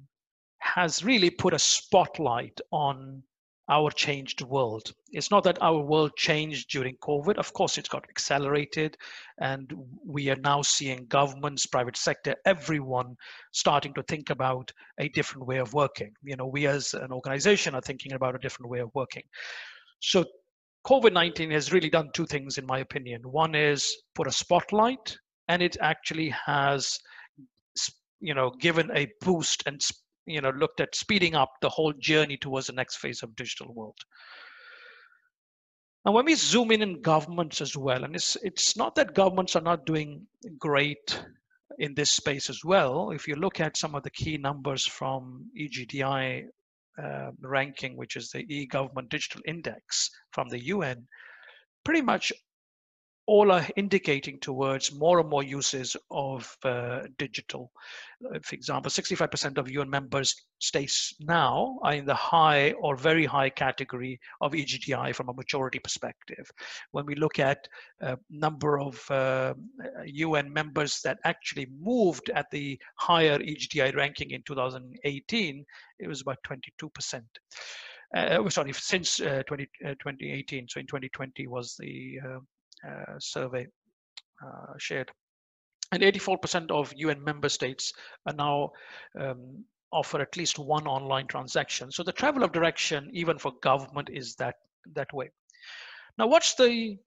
has 0.59 1.03
really 1.03 1.29
put 1.29 1.53
a 1.53 1.59
spotlight 1.59 2.59
on 2.71 3.23
our 3.69 3.91
changed 3.91 4.41
world. 4.41 4.91
It's 5.11 5.29
not 5.29 5.43
that 5.43 5.61
our 5.61 5.79
world 5.79 6.15
changed 6.17 6.69
during 6.71 6.95
COVID. 6.97 7.37
Of 7.37 7.53
course, 7.53 7.77
it's 7.77 7.89
got 7.89 8.09
accelerated, 8.09 8.97
and 9.39 9.71
we 10.05 10.29
are 10.29 10.35
now 10.37 10.61
seeing 10.63 11.05
governments, 11.05 11.67
private 11.67 11.95
sector, 11.95 12.35
everyone 12.45 13.15
starting 13.51 13.93
to 13.93 14.03
think 14.03 14.31
about 14.31 14.71
a 14.99 15.07
different 15.09 15.47
way 15.47 15.57
of 15.57 15.73
working. 15.73 16.13
You 16.23 16.35
know, 16.35 16.47
we 16.47 16.65
as 16.67 16.93
an 16.93 17.11
organization 17.11 17.75
are 17.75 17.81
thinking 17.81 18.13
about 18.13 18.35
a 18.35 18.39
different 18.39 18.69
way 18.71 18.79
of 18.79 18.89
working. 18.95 19.23
So, 19.99 20.25
COVID 20.87 21.13
19 21.13 21.51
has 21.51 21.71
really 21.71 21.89
done 21.89 22.09
two 22.13 22.25
things, 22.25 22.57
in 22.57 22.65
my 22.65 22.79
opinion. 22.79 23.21
One 23.23 23.53
is 23.53 23.95
put 24.15 24.27
a 24.27 24.31
spotlight, 24.31 25.15
and 25.47 25.61
it 25.61 25.77
actually 25.79 26.29
has 26.29 26.99
you 28.21 28.33
know 28.33 28.51
given 28.59 28.89
a 28.93 29.07
boost 29.21 29.63
and 29.65 29.81
you 30.29 30.41
know 30.41 30.51
looked 30.51 30.79
at 30.79 30.95
speeding 30.95 31.35
up 31.35 31.51
the 31.61 31.69
whole 31.69 31.93
journey 31.93 32.37
towards 32.37 32.67
the 32.67 32.73
next 32.73 32.97
phase 32.97 33.23
of 33.23 33.35
digital 33.35 33.73
world. 33.73 33.97
And 36.05 36.15
when 36.15 36.25
we 36.25 36.35
zoom 36.35 36.71
in 36.71 36.81
in 36.81 37.01
governments 37.01 37.61
as 37.61 37.75
well 37.75 38.03
and 38.03 38.15
it's 38.15 38.37
it's 38.41 38.77
not 38.77 38.95
that 38.95 39.13
governments 39.13 39.55
are 39.55 39.61
not 39.61 39.85
doing 39.85 40.25
great 40.57 41.21
in 41.77 41.93
this 41.93 42.11
space 42.11 42.49
as 42.49 42.63
well. 42.63 43.11
If 43.11 43.27
you 43.27 43.35
look 43.35 43.59
at 43.59 43.77
some 43.77 43.95
of 43.95 44.03
the 44.03 44.09
key 44.09 44.37
numbers 44.37 44.85
from 44.85 45.49
egdi 45.57 46.45
uh, 47.01 47.31
ranking 47.41 47.95
which 47.97 48.15
is 48.15 48.29
the 48.29 48.45
e-government 48.53 49.09
digital 49.09 49.41
index 49.47 50.09
from 50.31 50.49
the 50.49 50.59
un 50.59 51.07
pretty 51.85 52.01
much 52.01 52.33
all 53.29 53.51
are 53.51 53.67
indicating 53.75 54.39
towards 54.39 54.91
more 54.91 55.19
and 55.19 55.29
more 55.29 55.43
uses 55.43 55.95
of 56.09 56.57
uh, 56.63 57.01
digital. 57.19 57.71
Uh, 58.25 58.39
for 58.41 58.55
example, 58.55 58.89
65% 58.89 59.59
of 59.59 59.69
UN 59.69 59.87
member 59.87 60.23
states 60.57 61.13
now 61.19 61.77
are 61.83 61.93
in 61.93 62.05
the 62.05 62.15
high 62.15 62.71
or 62.71 62.95
very 62.95 63.27
high 63.27 63.51
category 63.51 64.19
of 64.41 64.53
EGDI 64.53 65.13
from 65.13 65.29
a 65.29 65.33
maturity 65.33 65.77
perspective. 65.77 66.49
When 66.89 67.05
we 67.05 67.13
look 67.13 67.37
at 67.37 67.67
uh, 68.01 68.15
number 68.31 68.79
of 68.79 68.99
uh, 69.11 69.53
UN 70.05 70.51
members 70.51 70.99
that 71.03 71.19
actually 71.23 71.67
moved 71.79 72.31
at 72.33 72.49
the 72.49 72.79
higher 72.95 73.37
EGDI 73.37 73.95
ranking 73.95 74.31
in 74.31 74.41
2018, 74.41 75.63
it 75.99 76.07
was 76.07 76.21
about 76.21 76.39
22%. 76.47 77.21
Uh, 78.15 78.37
oh, 78.39 78.49
sorry, 78.49 78.73
since 78.73 79.19
uh, 79.19 79.43
20, 79.45 79.69
uh, 79.85 79.89
2018. 79.89 80.67
So 80.67 80.79
in 80.79 80.87
2020 80.87 81.45
was 81.45 81.75
the 81.79 82.19
uh, 82.25 82.39
survey 83.19 83.67
uh, 84.45 84.73
shared. 84.77 85.11
And 85.91 86.03
84% 86.03 86.69
of 86.71 86.93
UN 86.95 87.23
member 87.23 87.49
states 87.49 87.93
are 88.25 88.33
now 88.33 88.71
um, 89.19 89.63
offer 89.91 90.21
at 90.21 90.37
least 90.37 90.59
one 90.59 90.85
online 90.87 91.27
transaction. 91.27 91.91
So 91.91 92.03
the 92.03 92.11
travel 92.11 92.43
of 92.43 92.51
direction, 92.51 93.09
even 93.13 93.39
for 93.39 93.53
government, 93.61 94.09
is 94.11 94.35
that 94.35 94.55
that 94.93 95.11
way. 95.13 95.31
Now, 96.17 96.27
what's 96.27 96.55
the 96.55 96.97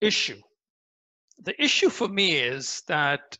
issue? 0.00 0.40
The 1.42 1.60
issue 1.62 1.88
for 1.88 2.08
me 2.08 2.36
is 2.36 2.82
that 2.88 3.38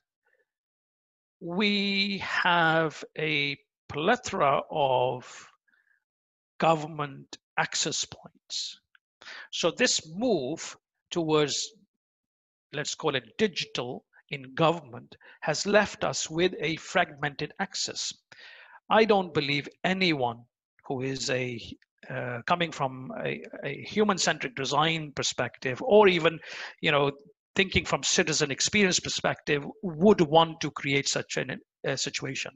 we 1.40 2.18
have 2.18 3.04
a 3.18 3.56
plethora 3.88 4.62
of 4.70 5.50
government 6.58 7.36
access 7.58 8.04
points. 8.04 8.80
So 9.52 9.70
this 9.70 10.08
move 10.14 10.76
towards, 11.14 11.56
let's 12.72 12.94
call 12.94 13.14
it 13.14 13.38
digital 13.38 14.04
in 14.30 14.54
government, 14.54 15.14
has 15.40 15.64
left 15.64 16.04
us 16.04 16.28
with 16.28 16.52
a 16.60 16.76
fragmented 16.76 17.52
access. 17.60 18.12
I 18.90 19.04
don't 19.04 19.32
believe 19.32 19.68
anyone 19.84 20.40
who 20.86 21.00
is 21.02 21.30
a 21.30 21.58
uh, 22.10 22.40
coming 22.46 22.70
from 22.70 23.10
a, 23.24 23.40
a 23.64 23.82
human-centric 23.88 24.54
design 24.56 25.12
perspective, 25.16 25.80
or 25.82 26.06
even, 26.06 26.38
you 26.82 26.92
know, 26.92 27.10
thinking 27.56 27.86
from 27.86 28.02
citizen 28.02 28.50
experience 28.50 29.00
perspective, 29.00 29.64
would 29.82 30.20
want 30.20 30.60
to 30.60 30.70
create 30.72 31.08
such 31.08 31.38
an, 31.38 31.58
a 31.86 31.96
situation. 31.96 32.50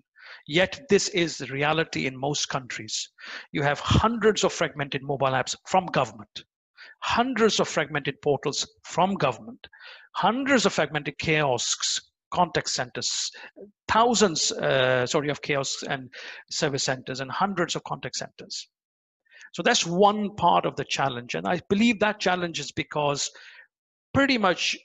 Yet 0.46 0.78
this 0.90 1.08
is 1.08 1.38
the 1.38 1.46
reality 1.46 2.06
in 2.06 2.20
most 2.20 2.50
countries. 2.50 3.08
You 3.52 3.62
have 3.62 3.80
hundreds 3.80 4.44
of 4.44 4.52
fragmented 4.52 5.02
mobile 5.02 5.28
apps 5.28 5.54
from 5.66 5.86
government 5.86 6.44
hundreds 7.00 7.60
of 7.60 7.68
fragmented 7.68 8.20
portals 8.22 8.66
from 8.84 9.14
government, 9.14 9.66
hundreds 10.14 10.66
of 10.66 10.72
fragmented 10.72 11.18
kiosks, 11.18 12.00
contact 12.30 12.68
centers, 12.68 13.30
thousands, 13.88 14.52
uh, 14.52 15.06
sorry, 15.06 15.30
of 15.30 15.40
kiosks 15.40 15.82
and 15.84 16.10
service 16.50 16.84
centers, 16.84 17.20
and 17.20 17.30
hundreds 17.30 17.74
of 17.74 17.84
contact 17.84 18.16
centers. 18.16 18.68
So 19.54 19.62
that's 19.62 19.86
one 19.86 20.34
part 20.36 20.66
of 20.66 20.76
the 20.76 20.84
challenge. 20.84 21.34
And 21.34 21.46
I 21.46 21.60
believe 21.68 22.00
that 22.00 22.20
challenge 22.20 22.60
is 22.60 22.72
because 22.72 23.30
pretty 24.12 24.36
much 24.36 24.76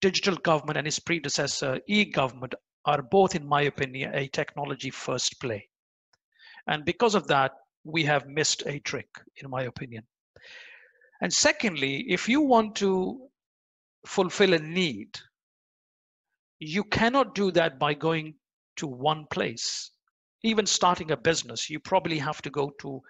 digital 0.00 0.36
government 0.36 0.78
and 0.78 0.86
its 0.86 0.98
predecessor, 0.98 1.80
e-government, 1.88 2.54
are 2.84 3.02
both, 3.02 3.34
in 3.34 3.46
my 3.46 3.62
opinion, 3.62 4.14
a 4.14 4.28
technology 4.28 4.90
first 4.90 5.40
play. 5.40 5.68
And 6.66 6.84
because 6.84 7.14
of 7.14 7.26
that, 7.28 7.52
we 7.84 8.04
have 8.04 8.26
missed 8.26 8.62
a 8.66 8.78
trick, 8.80 9.08
in 9.42 9.50
my 9.50 9.62
opinion. 9.62 10.04
And 11.20 11.32
secondly, 11.32 12.06
if 12.08 12.28
you 12.28 12.40
want 12.40 12.76
to 12.76 13.28
fulfill 14.06 14.54
a 14.54 14.58
need, 14.58 15.18
you 16.58 16.84
cannot 16.84 17.34
do 17.34 17.50
that 17.52 17.78
by 17.78 17.94
going 17.94 18.34
to 18.76 18.86
one 18.86 19.26
place. 19.30 19.90
Even 20.42 20.66
starting 20.66 21.10
a 21.10 21.16
business, 21.16 21.68
you 21.68 21.78
probably 21.80 22.18
have 22.18 22.40
to 22.42 22.50
go 22.50 22.70
to 22.80 23.00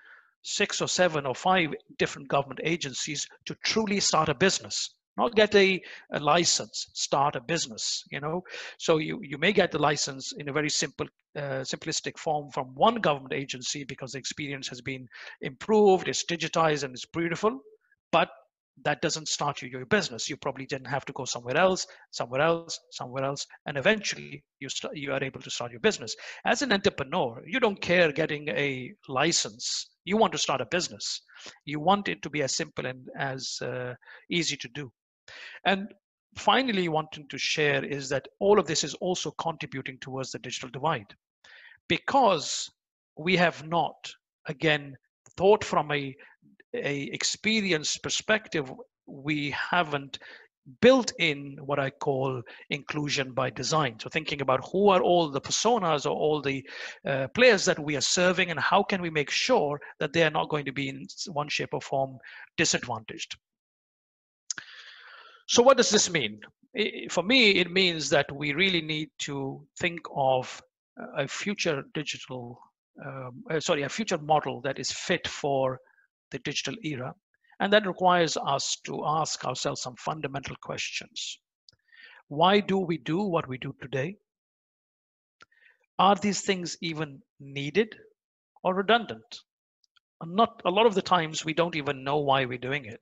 six 0.43 0.81
or 0.81 0.89
seven 0.89 1.27
or 1.27 1.35
five 1.35 1.71
different 1.99 2.29
government 2.29 2.61
agencies 2.65 3.27
to 3.47 3.55
truly 3.65 4.01
start 4.01 4.29
a 4.29 4.35
business. 4.35 4.95
Not 5.17 5.35
get 5.35 5.55
a, 5.55 5.81
a, 6.13 6.21
license 6.21 6.87
start 6.95 7.37
a 7.37 7.41
business 7.41 8.05
you 8.11 8.21
know? 8.21 8.43
So 8.79 8.99
you 8.99 9.21
you 9.23 9.37
may 9.39 9.53
get 9.53 9.71
the 9.71 9.79
license 9.79 10.33
in 10.39 10.49
a 10.49 10.53
very 10.53 10.71
simple 10.71 11.07
uh, 11.37 11.63
simplistic 11.63 12.17
form 12.17 12.51
from 12.53 12.75
one 12.75 12.95
government 12.95 13.35
agency 13.35 13.85
because 13.85 14.13
the 14.13 14.19
experience 14.19 14.69
has 14.69 14.81
been 14.81 15.07
improved 15.43 16.09
it's 16.09 16.25
digitized 16.25 16.85
and 16.85 16.95
it's 16.95 17.05
beautiful 17.05 17.61
but 18.13 18.29
that 18.85 19.03
doesn't 19.03 19.29
start 19.29 19.61
you 19.61 19.69
your 19.69 19.85
business. 19.87 20.29
You 20.29 20.37
probably 20.37 20.67
didn't 20.67 20.87
have 20.87 21.05
to 21.07 21.13
go 21.13 21.25
somewhere 21.25 21.57
else 21.57 21.87
somewhere 22.11 22.41
else 22.41 22.79
somewhere 22.91 23.25
else 23.25 23.47
and 23.67 23.77
eventually 23.77 24.43
you 24.59 24.69
you 24.93 25.13
are 25.13 25.23
able 25.23 25.41
to 25.41 25.51
start 25.51 25.71
your 25.71 25.81
business. 25.81 26.15
As 26.45 26.63
an 26.63 26.73
entrepreneur 26.73 27.43
you 27.47 27.61
don't 27.61 27.81
care 27.81 28.13
getting 28.13 28.49
a 28.49 28.93
license. 29.09 29.91
You 30.05 30.17
want 30.17 30.33
to 30.33 30.39
start 30.39 30.61
a 30.61 30.67
business. 30.67 31.21
You 31.65 31.81
want 31.81 32.09
it 32.09 32.23
to 32.23 32.31
be 32.31 32.43
as 32.43 32.55
simple 32.55 32.87
and 32.87 33.09
as 33.19 33.59
uh, 33.63 33.95
easy 34.31 34.57
to 34.57 34.69
do. 34.75 34.91
And 35.65 35.89
finally 36.37 36.89
wanting 36.89 37.29
to 37.29 37.39
share 37.39 37.85
is 37.85 38.09
that 38.09 38.29
all 38.39 38.59
of 38.59 38.67
this 38.67 38.85
is 38.85 38.95
also 38.95 39.31
contributing 39.33 39.99
towards 40.01 40.31
the 40.31 40.39
digital 40.39 40.71
divide. 40.71 41.15
Because 41.89 42.71
we 43.19 43.37
have 43.37 43.67
not 43.67 44.11
again 44.47 44.97
thought 45.37 45.65
from 45.65 45.91
a 45.93 46.15
a 46.75 47.03
experience 47.13 47.97
perspective, 47.99 48.73
we 49.07 49.51
haven't 49.51 50.19
built 50.81 51.13
in 51.19 51.59
what 51.63 51.79
I 51.79 51.91
call 51.91 52.43
inclusion 52.69 53.33
by 53.33 53.51
design. 53.51 53.99
So 53.99 54.09
thinking 54.09 54.41
about 54.41 54.69
who 54.71 54.89
are 54.91 55.01
all 55.01 55.29
the 55.29 55.41
personas 55.41 56.07
or 56.07 56.11
all 56.11 56.41
the 56.41 56.65
uh, 57.07 57.29
players 57.29 57.65
that 57.65 57.79
we 57.79 57.97
are 57.97 58.03
serving 58.03 58.51
and 58.51 58.61
how 58.61 58.83
can 58.83 59.03
we 59.03 59.11
make 59.11 59.31
sure 59.31 59.81
that 59.99 60.13
they 60.13 60.23
are 60.23 60.31
not 60.31 60.49
going 60.49 60.67
to 60.67 60.73
be 60.73 60.89
in 60.89 61.07
one 61.33 61.49
shape 61.49 61.71
or 61.73 61.81
form 61.81 62.19
disadvantaged. 62.57 63.37
So 65.49 65.63
what 65.63 65.77
does 65.77 65.91
this 65.91 66.11
mean? 66.11 66.41
For 67.11 67.25
me, 67.25 67.53
it 67.53 67.73
means 67.73 68.09
that 68.11 68.31
we 68.31 68.53
really 68.53 68.83
need 68.83 69.11
to 69.21 69.67
think 69.81 70.01
of 70.15 70.63
a 71.17 71.27
future 71.27 71.83
digital, 71.95 72.61
um, 73.05 73.43
uh, 73.51 73.59
sorry, 73.59 73.83
a 73.83 73.89
future 73.89 74.19
model 74.19 74.61
that 74.61 74.79
is 74.79 74.93
fit 74.93 75.27
for 75.27 75.81
the 76.31 76.39
digital 76.41 76.75
era 76.83 77.15
and 77.61 77.73
that 77.73 77.87
requires 77.87 78.39
us 78.39 78.79
to 78.87 79.05
ask 79.07 79.45
ourselves 79.45 79.83
some 79.83 79.95
fundamental 79.97 80.57
questions. 80.63 81.39
Why 82.29 82.61
do 82.61 82.79
we 82.79 82.97
do 82.97 83.23
what 83.23 83.49
we 83.49 83.59
do 83.59 83.75
today? 83.83 84.17
Are 85.99 86.17
these 86.17 86.41
things 86.41 86.79
even 86.81 87.21
needed 87.39 87.95
or 88.65 88.75
redundant? 88.75 89.41
Not 90.25 90.63
a 90.65 90.71
lot 90.71 90.87
of 90.87 90.95
the 90.95 91.03
times 91.03 91.45
we 91.45 91.53
don't 91.53 91.77
even 91.77 92.03
know 92.03 92.19
why 92.19 92.47
we're 92.47 92.59
doing 92.59 92.87
it. 92.87 93.01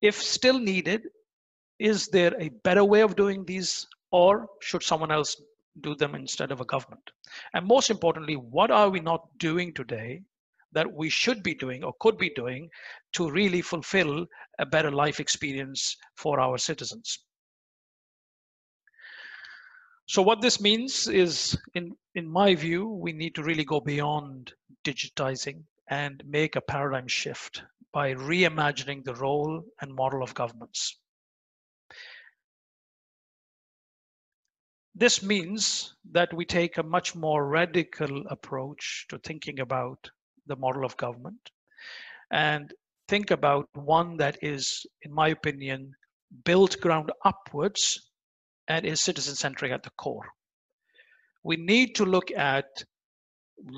If 0.00 0.14
still 0.16 0.58
needed, 0.58 1.02
is 1.78 2.08
there 2.08 2.34
a 2.40 2.48
better 2.64 2.84
way 2.84 3.02
of 3.02 3.16
doing 3.16 3.44
these 3.44 3.86
or 4.10 4.48
should 4.62 4.82
someone 4.82 5.10
else 5.10 5.36
do 5.82 5.94
them 5.94 6.14
instead 6.14 6.52
of 6.52 6.62
a 6.62 6.64
government? 6.64 7.10
And 7.52 7.66
most 7.66 7.90
importantly, 7.90 8.36
what 8.36 8.70
are 8.70 8.88
we 8.88 9.00
not 9.00 9.28
doing 9.38 9.74
today 9.74 10.22
that 10.76 10.92
we 10.92 11.08
should 11.08 11.42
be 11.42 11.54
doing 11.54 11.82
or 11.82 11.94
could 12.00 12.18
be 12.18 12.28
doing 12.36 12.68
to 13.14 13.30
really 13.30 13.62
fulfill 13.62 14.26
a 14.58 14.66
better 14.66 14.90
life 14.90 15.20
experience 15.20 15.96
for 16.16 16.38
our 16.38 16.58
citizens. 16.58 17.18
So 20.04 20.20
what 20.20 20.42
this 20.42 20.60
means 20.60 21.08
is, 21.08 21.58
in, 21.74 21.92
in 22.14 22.28
my 22.28 22.54
view, 22.54 22.88
we 22.90 23.14
need 23.14 23.34
to 23.36 23.42
really 23.42 23.64
go 23.64 23.80
beyond 23.80 24.52
digitizing 24.84 25.62
and 25.88 26.22
make 26.26 26.56
a 26.56 26.60
paradigm 26.60 27.08
shift 27.08 27.62
by 27.94 28.12
reimagining 28.12 29.02
the 29.02 29.14
role 29.14 29.64
and 29.80 29.94
model 29.94 30.22
of 30.22 30.34
governments. 30.34 30.98
This 34.94 35.22
means 35.22 35.94
that 36.12 36.34
we 36.34 36.44
take 36.44 36.76
a 36.76 36.82
much 36.82 37.14
more 37.14 37.48
radical 37.48 38.26
approach 38.28 39.06
to 39.08 39.18
thinking 39.18 39.60
about 39.60 40.10
the 40.46 40.56
model 40.56 40.84
of 40.84 40.96
government 40.96 41.50
and 42.30 42.72
think 43.08 43.30
about 43.30 43.68
one 43.74 44.16
that 44.16 44.38
is, 44.42 44.84
in 45.02 45.12
my 45.12 45.28
opinion, 45.28 45.92
built 46.44 46.80
ground 46.80 47.12
upwards 47.24 48.10
and 48.68 48.84
is 48.84 49.00
citizen 49.00 49.34
centric 49.34 49.72
at 49.72 49.82
the 49.82 49.90
core. 49.96 50.26
We 51.44 51.56
need 51.56 51.94
to 51.96 52.04
look 52.04 52.30
at 52.32 52.66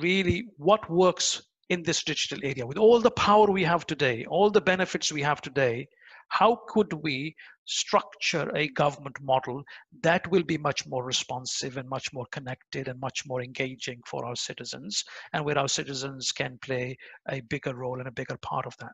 really 0.00 0.46
what 0.56 0.90
works 0.90 1.42
in 1.68 1.82
this 1.82 2.02
digital 2.02 2.38
area 2.42 2.66
with 2.66 2.78
all 2.78 3.00
the 3.00 3.10
power 3.10 3.50
we 3.50 3.64
have 3.64 3.86
today, 3.86 4.24
all 4.24 4.50
the 4.50 4.60
benefits 4.60 5.12
we 5.12 5.22
have 5.22 5.42
today. 5.42 5.86
How 6.28 6.60
could 6.68 6.92
we 6.94 7.36
structure 7.68 8.50
a 8.56 8.68
government 8.68 9.16
model 9.20 9.62
that 10.02 10.28
will 10.30 10.42
be 10.42 10.56
much 10.56 10.86
more 10.86 11.04
responsive 11.04 11.76
and 11.76 11.88
much 11.88 12.12
more 12.12 12.26
connected 12.32 12.88
and 12.88 12.98
much 12.98 13.26
more 13.26 13.42
engaging 13.42 14.00
for 14.06 14.24
our 14.24 14.34
citizens 14.34 15.04
and 15.32 15.44
where 15.44 15.58
our 15.58 15.68
citizens 15.68 16.32
can 16.32 16.58
play 16.62 16.96
a 17.30 17.40
bigger 17.42 17.74
role 17.74 17.98
and 17.98 18.08
a 18.08 18.12
bigger 18.12 18.38
part 18.42 18.66
of 18.66 18.74
that. 18.78 18.92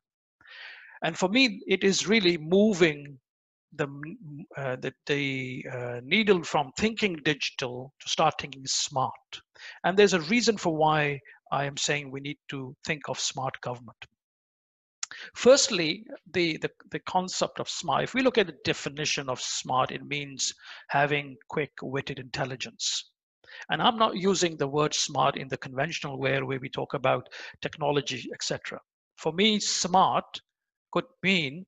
And 1.03 1.17
for 1.17 1.29
me 1.29 1.61
it 1.67 1.85
is 1.85 2.09
really 2.09 2.37
moving 2.37 3.19
the 3.77 3.89
uh, 4.57 4.77
the, 4.77 4.93
the 5.07 5.67
uh, 5.73 6.01
needle 6.05 6.43
from 6.43 6.71
thinking 6.79 7.17
digital 7.25 7.93
to 8.01 8.09
start 8.09 8.35
thinking 8.41 8.67
smart. 8.67 9.41
And 9.85 9.97
there's 9.97 10.15
a 10.15 10.21
reason 10.21 10.57
for 10.57 10.77
why 10.77 11.21
i 11.53 11.65
am 11.65 11.77
saying 11.77 12.11
we 12.11 12.21
need 12.21 12.39
to 12.49 12.75
think 12.85 13.09
of 13.09 13.21
smart 13.21 13.61
government 13.61 14.07
Firstly, 15.35 16.05
the, 16.33 16.57
the, 16.59 16.71
the 16.91 17.01
concept 17.01 17.61
of 17.61 17.69
smart, 17.69 18.05
if 18.05 18.15
we 18.15 18.23
look 18.23 18.39
at 18.39 18.47
the 18.47 18.57
definition 18.65 19.29
of 19.29 19.41
smart, 19.41 19.91
it 19.91 20.05
means 20.05 20.55
having 20.89 21.37
quick-witted 21.49 22.19
intelligence. 22.19 23.11
And 23.71 23.81
I'm 23.81 23.99
not 23.99 24.17
using 24.17 24.57
the 24.57 24.69
word 24.69 24.95
smart 24.95 25.37
in 25.37 25.49
the 25.49 25.57
conventional 25.57 26.19
way 26.19 26.41
where 26.43 26.59
we 26.59 26.69
talk 26.69 26.95
about 26.95 27.29
technology, 27.61 28.29
etc. 28.33 28.81
For 29.17 29.33
me, 29.33 29.61
smart 29.61 30.41
could 30.93 31.05
mean 31.23 31.65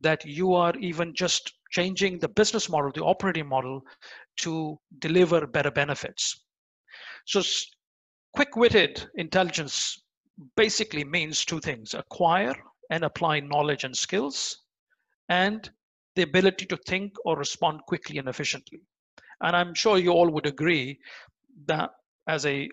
that 0.00 0.24
you 0.24 0.54
are 0.54 0.74
even 0.76 1.14
just 1.14 1.52
changing 1.70 2.18
the 2.18 2.28
business 2.28 2.68
model, 2.68 2.90
the 2.92 3.04
operating 3.04 3.48
model 3.48 3.82
to 4.38 4.78
deliver 4.98 5.46
better 5.46 5.70
benefits. 5.70 6.44
So 7.26 7.42
quick-witted 8.34 9.08
intelligence 9.16 10.02
basically 10.56 11.04
means 11.04 11.44
two 11.44 11.60
things, 11.60 11.94
acquire 11.94 12.54
and 12.90 13.04
apply 13.04 13.40
knowledge 13.40 13.84
and 13.84 13.96
skills, 13.96 14.62
and 15.28 15.70
the 16.16 16.22
ability 16.22 16.66
to 16.66 16.76
think 16.76 17.12
or 17.24 17.36
respond 17.36 17.80
quickly 17.86 18.18
and 18.18 18.28
efficiently. 18.28 18.80
And 19.40 19.54
I'm 19.54 19.74
sure 19.74 19.98
you 19.98 20.10
all 20.10 20.30
would 20.30 20.46
agree 20.46 20.98
that 21.66 21.90
as 22.26 22.46
a 22.46 22.68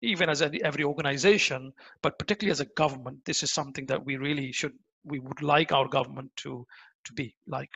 even 0.00 0.28
as 0.30 0.42
every 0.42 0.84
organization, 0.84 1.72
but 2.02 2.18
particularly 2.18 2.52
as 2.52 2.60
a 2.60 2.66
government, 2.76 3.24
this 3.24 3.42
is 3.42 3.52
something 3.52 3.84
that 3.86 4.04
we 4.04 4.16
really 4.16 4.52
should 4.52 4.72
we 5.04 5.18
would 5.18 5.42
like 5.42 5.72
our 5.72 5.88
government 5.88 6.30
to 6.36 6.66
to 7.04 7.12
be 7.12 7.34
like. 7.46 7.70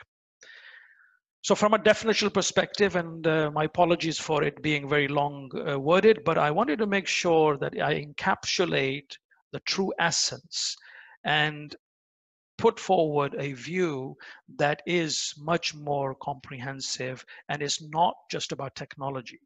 So 1.41 1.55
from 1.55 1.73
a 1.73 1.79
definitional 1.79 2.33
perspective, 2.33 2.95
and 2.95 3.27
uh, 3.27 3.51
my 3.51 3.65
apologies 3.65 4.17
for 4.17 4.43
it 4.43 4.61
being 4.61 4.87
very 4.87 5.09
long 5.09 5.51
uh, 5.67 5.77
worded, 5.77 6.23
but 6.23 6.37
I 6.37 6.51
wanted 6.51 6.79
to 6.79 6.87
make 6.87 7.07
sure 7.07 7.57
that 7.57 7.73
I 7.81 8.05
encapsulate 8.05 9.17
the 9.51 9.59
true 9.61 9.91
essence 9.99 10.77
and 11.25 11.75
put 12.63 12.79
forward 12.79 13.35
a 13.37 13.51
view 13.51 14.15
that 14.55 14.81
is 14.87 15.33
much 15.37 15.75
more 15.75 16.15
comprehensive 16.15 17.25
and 17.49 17.61
is 17.61 17.81
not 17.81 18.15
just 18.31 18.53
about 18.53 18.73
technology. 18.73 19.41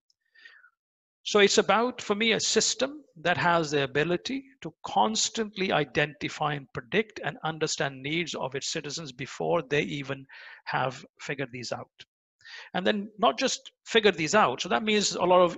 So 1.23 1.39
it's 1.39 1.57
about, 1.57 1.99
for 1.99 2.13
me, 2.13 2.33
a 2.33 2.39
system 2.39 3.03
that 3.23 3.35
has 3.35 3.71
the 3.71 3.83
ability 3.85 4.43
to 4.61 4.71
constantly 4.85 5.71
identify 5.71 6.53
and 6.53 6.71
predict 6.73 7.19
and 7.23 7.39
understand 7.43 8.03
needs 8.03 8.35
of 8.35 8.53
its 8.53 8.67
citizens 8.67 9.11
before 9.11 9.63
they 9.63 9.81
even 9.81 10.23
have 10.65 11.03
figured 11.19 11.49
these 11.51 11.71
out. 11.71 12.05
And 12.75 12.85
then 12.85 13.09
not 13.17 13.39
just 13.39 13.71
figure 13.87 14.11
these 14.11 14.35
out. 14.35 14.61
So 14.61 14.69
that 14.69 14.83
means 14.83 15.15
a 15.15 15.23
lot 15.23 15.41
of 15.41 15.57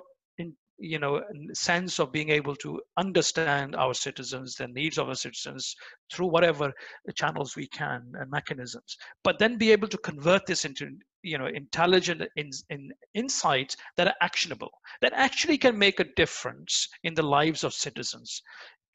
you 0.80 1.00
know 1.00 1.22
sense 1.54 2.00
of 2.00 2.12
being 2.12 2.30
able 2.30 2.56
to 2.56 2.82
understand 2.98 3.76
our 3.76 3.94
citizens 3.94 4.56
the 4.56 4.68
needs 4.68 4.98
of 4.98 5.10
our 5.10 5.15
citizens 5.15 5.76
through 6.12 6.28
whatever 6.28 6.65
uh, 6.65 7.12
channels 7.15 7.56
we 7.56 7.68
can 7.68 8.02
and 8.15 8.32
mechanisms 8.32 8.98
but 9.24 9.38
then 9.39 9.58
be 9.58 9.72
able 9.72 9.88
to 9.88 9.98
convert 9.98 10.46
this 10.46 10.65
into 10.65 10.89
you 11.24 11.38
know 11.38 11.48
intelligent 11.48 12.24
in, 12.36 12.50
in 12.70 12.92
insights 13.13 13.76
that 13.98 14.08
are 14.08 14.15
actionable 14.22 14.72
that 15.02 15.13
actually 15.13 15.58
can 15.58 15.78
make 15.78 16.00
a 16.00 16.13
difference 16.15 16.88
in 17.04 17.13
the 17.13 17.24
lives 17.24 17.63
of 17.63 17.74
citizens. 17.74 18.42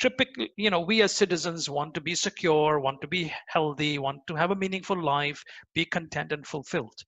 Typically 0.01 0.51
you 0.57 0.71
know 0.71 0.81
we 0.81 1.03
as 1.03 1.13
citizens 1.13 1.69
want 1.69 1.95
to 1.95 2.01
be 2.01 2.15
secure 2.15 2.81
want 2.81 3.01
to 3.01 3.07
be 3.07 3.33
healthy 3.49 3.99
want 3.99 4.27
to 4.27 4.35
have 4.35 4.51
a 4.51 4.57
meaningful 4.57 5.01
life 5.01 5.43
be 5.75 5.85
content 5.85 6.33
and 6.33 6.47
fulfilled. 6.47 6.99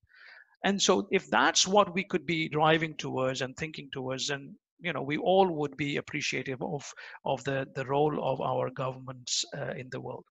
And 0.63 0.81
so 0.81 1.07
if 1.11 1.29
that's 1.29 1.67
what 1.67 1.93
we 1.93 2.03
could 2.03 2.25
be 2.25 2.49
driving 2.49 2.95
towards 2.95 3.41
and 3.41 3.55
thinking 3.55 3.89
towards 3.91 4.27
then 4.27 4.55
you 4.79 4.93
know 4.93 5.01
we 5.01 5.17
all 5.17 5.47
would 5.49 5.75
be 5.77 5.97
appreciative 5.97 6.61
of 6.61 6.83
of 7.25 7.43
the 7.43 7.67
the 7.75 7.85
role 7.85 8.19
of 8.23 8.41
our 8.41 8.69
governments 8.69 9.43
uh, 9.57 9.71
in 9.71 9.89
the 9.91 9.99
world. 9.99 10.25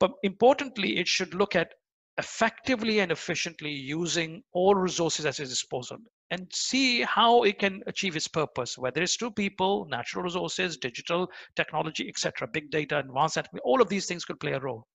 But 0.00 0.12
importantly 0.22 0.98
it 0.98 1.08
should 1.08 1.34
look 1.34 1.56
at 1.56 1.72
effectively 2.18 2.98
and 3.00 3.12
efficiently 3.12 3.70
using 3.70 4.42
all 4.52 4.74
resources 4.74 5.24
at 5.24 5.38
its 5.38 5.50
disposal 5.50 5.98
and 6.30 6.46
see 6.52 7.02
how 7.02 7.44
it 7.44 7.58
can 7.58 7.80
achieve 7.86 8.16
its 8.16 8.26
purpose 8.26 8.76
whether 8.76 9.02
it's 9.02 9.14
through 9.14 9.30
people 9.30 9.86
natural 9.88 10.24
resources 10.24 10.76
digital 10.76 11.30
technology 11.54 12.08
etc 12.08 12.48
big 12.52 12.70
data 12.70 12.98
advanced 12.98 13.48
all 13.62 13.80
of 13.80 13.88
these 13.88 14.06
things 14.06 14.24
could 14.24 14.40
play 14.40 14.52
a 14.52 14.60
role. 14.60 14.86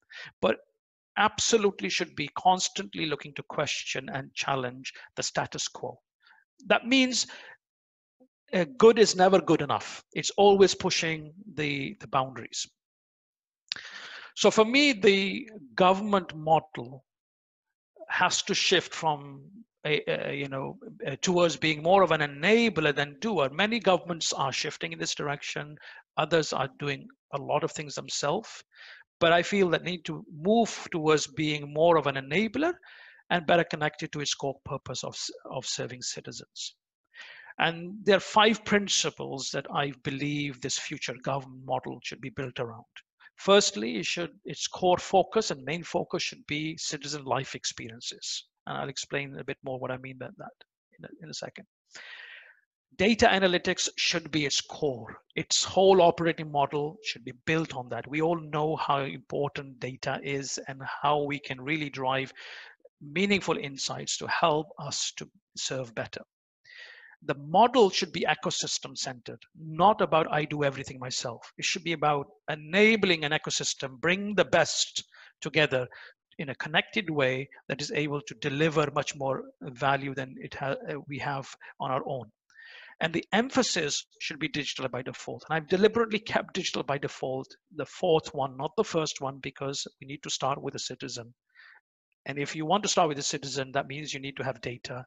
But 0.41 0.57
absolutely 1.17 1.89
should 1.89 2.15
be 2.15 2.29
constantly 2.37 3.05
looking 3.05 3.33
to 3.35 3.43
question 3.43 4.09
and 4.09 4.33
challenge 4.33 4.93
the 5.15 5.23
status 5.23 5.67
quo. 5.67 5.99
That 6.67 6.87
means 6.87 7.27
good 8.77 8.99
is 8.99 9.15
never 9.15 9.41
good 9.41 9.61
enough. 9.61 10.03
It's 10.13 10.31
always 10.37 10.75
pushing 10.75 11.33
the, 11.55 11.95
the 11.99 12.07
boundaries. 12.07 12.67
So 14.35 14.51
for 14.51 14.65
me, 14.65 14.93
the 14.93 15.49
government 15.75 16.35
model 16.35 17.03
has 18.09 18.41
to 18.43 18.53
shift 18.53 18.93
from 18.93 19.41
a, 19.85 20.01
a, 20.07 20.33
you 20.33 20.47
know 20.47 20.77
towards 21.21 21.57
being 21.57 21.83
more 21.83 22.03
of 22.03 22.11
an 22.11 22.21
enabler 22.21 22.95
than 22.95 23.17
doer. 23.19 23.49
Many 23.51 23.79
governments 23.79 24.31
are 24.33 24.51
shifting 24.51 24.93
in 24.93 24.99
this 24.99 25.15
direction. 25.15 25.75
Others 26.17 26.53
are 26.53 26.69
doing 26.79 27.07
a 27.33 27.37
lot 27.37 27.63
of 27.63 27.71
things 27.71 27.95
themselves. 27.95 28.63
But 29.19 29.31
I 29.31 29.43
feel 29.43 29.69
that 29.69 29.83
need 29.83 30.05
to 30.05 30.25
move 30.31 30.87
towards 30.91 31.27
being 31.27 31.73
more 31.73 31.97
of 31.97 32.07
an 32.07 32.15
enabler 32.15 32.73
and 33.29 33.47
better 33.47 33.63
connected 33.63 34.11
to 34.11 34.19
its 34.19 34.33
core 34.33 34.59
purpose 34.65 35.03
of, 35.03 35.17
of 35.49 35.65
serving 35.65 36.01
citizens. 36.01 36.75
And 37.59 37.93
there 38.03 38.17
are 38.17 38.21
five 38.21 38.65
principles 38.65 39.49
that 39.51 39.67
I 39.73 39.93
believe 40.03 40.59
this 40.59 40.79
future 40.79 41.15
government 41.21 41.65
model 41.65 41.99
should 42.03 42.21
be 42.21 42.31
built 42.31 42.59
around. 42.59 42.85
Firstly, 43.35 43.97
it 43.97 44.05
should, 44.05 44.31
its 44.45 44.67
core 44.67 44.97
focus 44.97 45.51
and 45.51 45.63
main 45.63 45.83
focus 45.83 46.23
should 46.23 46.45
be 46.47 46.77
citizen 46.77 47.25
life 47.25 47.55
experiences. 47.55 48.45
And 48.65 48.77
I'll 48.77 48.89
explain 48.89 49.37
a 49.37 49.43
bit 49.43 49.57
more 49.63 49.79
what 49.79 49.91
I 49.91 49.97
mean 49.97 50.17
by 50.17 50.29
that 50.37 50.53
in 50.97 51.05
a, 51.05 51.09
in 51.23 51.29
a 51.29 51.33
second. 51.33 51.65
Data 52.95 53.27
analytics 53.27 53.89
should 53.97 54.29
be 54.29 54.45
its 54.45 54.61
core. 54.61 55.17
Its 55.35 55.63
whole 55.63 56.01
operating 56.01 56.51
model 56.51 56.97
should 57.03 57.25
be 57.25 57.33
built 57.45 57.75
on 57.75 57.89
that. 57.89 58.07
We 58.07 58.21
all 58.21 58.39
know 58.39 58.75
how 58.75 58.99
important 58.99 59.79
data 59.79 60.19
is 60.23 60.59
and 60.67 60.81
how 61.01 61.23
we 61.23 61.39
can 61.39 61.59
really 61.59 61.89
drive 61.89 62.31
meaningful 63.01 63.57
insights 63.57 64.17
to 64.17 64.27
help 64.27 64.67
us 64.79 65.11
to 65.17 65.29
serve 65.55 65.93
better 65.95 66.21
the 67.25 67.35
model 67.35 67.89
should 67.89 68.11
be 68.11 68.25
ecosystem 68.27 68.97
centered, 68.97 69.39
not 69.57 70.01
about 70.01 70.31
I 70.31 70.45
do 70.45 70.63
everything 70.63 70.99
myself. 70.99 71.51
It 71.57 71.65
should 71.65 71.83
be 71.83 71.93
about 71.93 72.27
enabling 72.49 73.23
an 73.23 73.31
ecosystem, 73.31 73.99
bring 73.99 74.35
the 74.35 74.45
best 74.45 75.03
together 75.41 75.87
in 76.39 76.49
a 76.49 76.55
connected 76.55 77.09
way 77.09 77.47
that 77.67 77.81
is 77.81 77.91
able 77.91 78.21
to 78.21 78.35
deliver 78.35 78.89
much 78.91 79.15
more 79.15 79.43
value 79.61 80.13
than 80.13 80.35
it 80.39 80.55
ha- 80.55 80.75
uh, 80.89 80.95
we 81.07 81.19
have 81.19 81.47
on 81.79 81.91
our 81.91 82.01
own. 82.05 82.31
And 82.99 83.13
the 83.13 83.25
emphasis 83.31 84.05
should 84.19 84.39
be 84.39 84.47
digital 84.47 84.87
by 84.87 85.01
default. 85.01 85.43
And 85.49 85.55
I've 85.55 85.67
deliberately 85.67 86.19
kept 86.19 86.53
digital 86.53 86.83
by 86.83 86.97
default, 86.97 87.47
the 87.75 87.85
fourth 87.85 88.33
one, 88.33 88.57
not 88.57 88.71
the 88.75 88.83
first 88.83 89.21
one, 89.21 89.39
because 89.39 89.87
we 89.99 90.07
need 90.07 90.23
to 90.23 90.29
start 90.29 90.61
with 90.61 90.75
a 90.75 90.79
citizen. 90.79 91.33
And 92.25 92.37
if 92.37 92.55
you 92.55 92.65
want 92.65 92.83
to 92.83 92.89
start 92.89 93.09
with 93.09 93.19
a 93.19 93.23
citizen, 93.23 93.71
that 93.73 93.87
means 93.87 94.13
you 94.13 94.19
need 94.19 94.37
to 94.37 94.43
have 94.43 94.61
data 94.61 95.05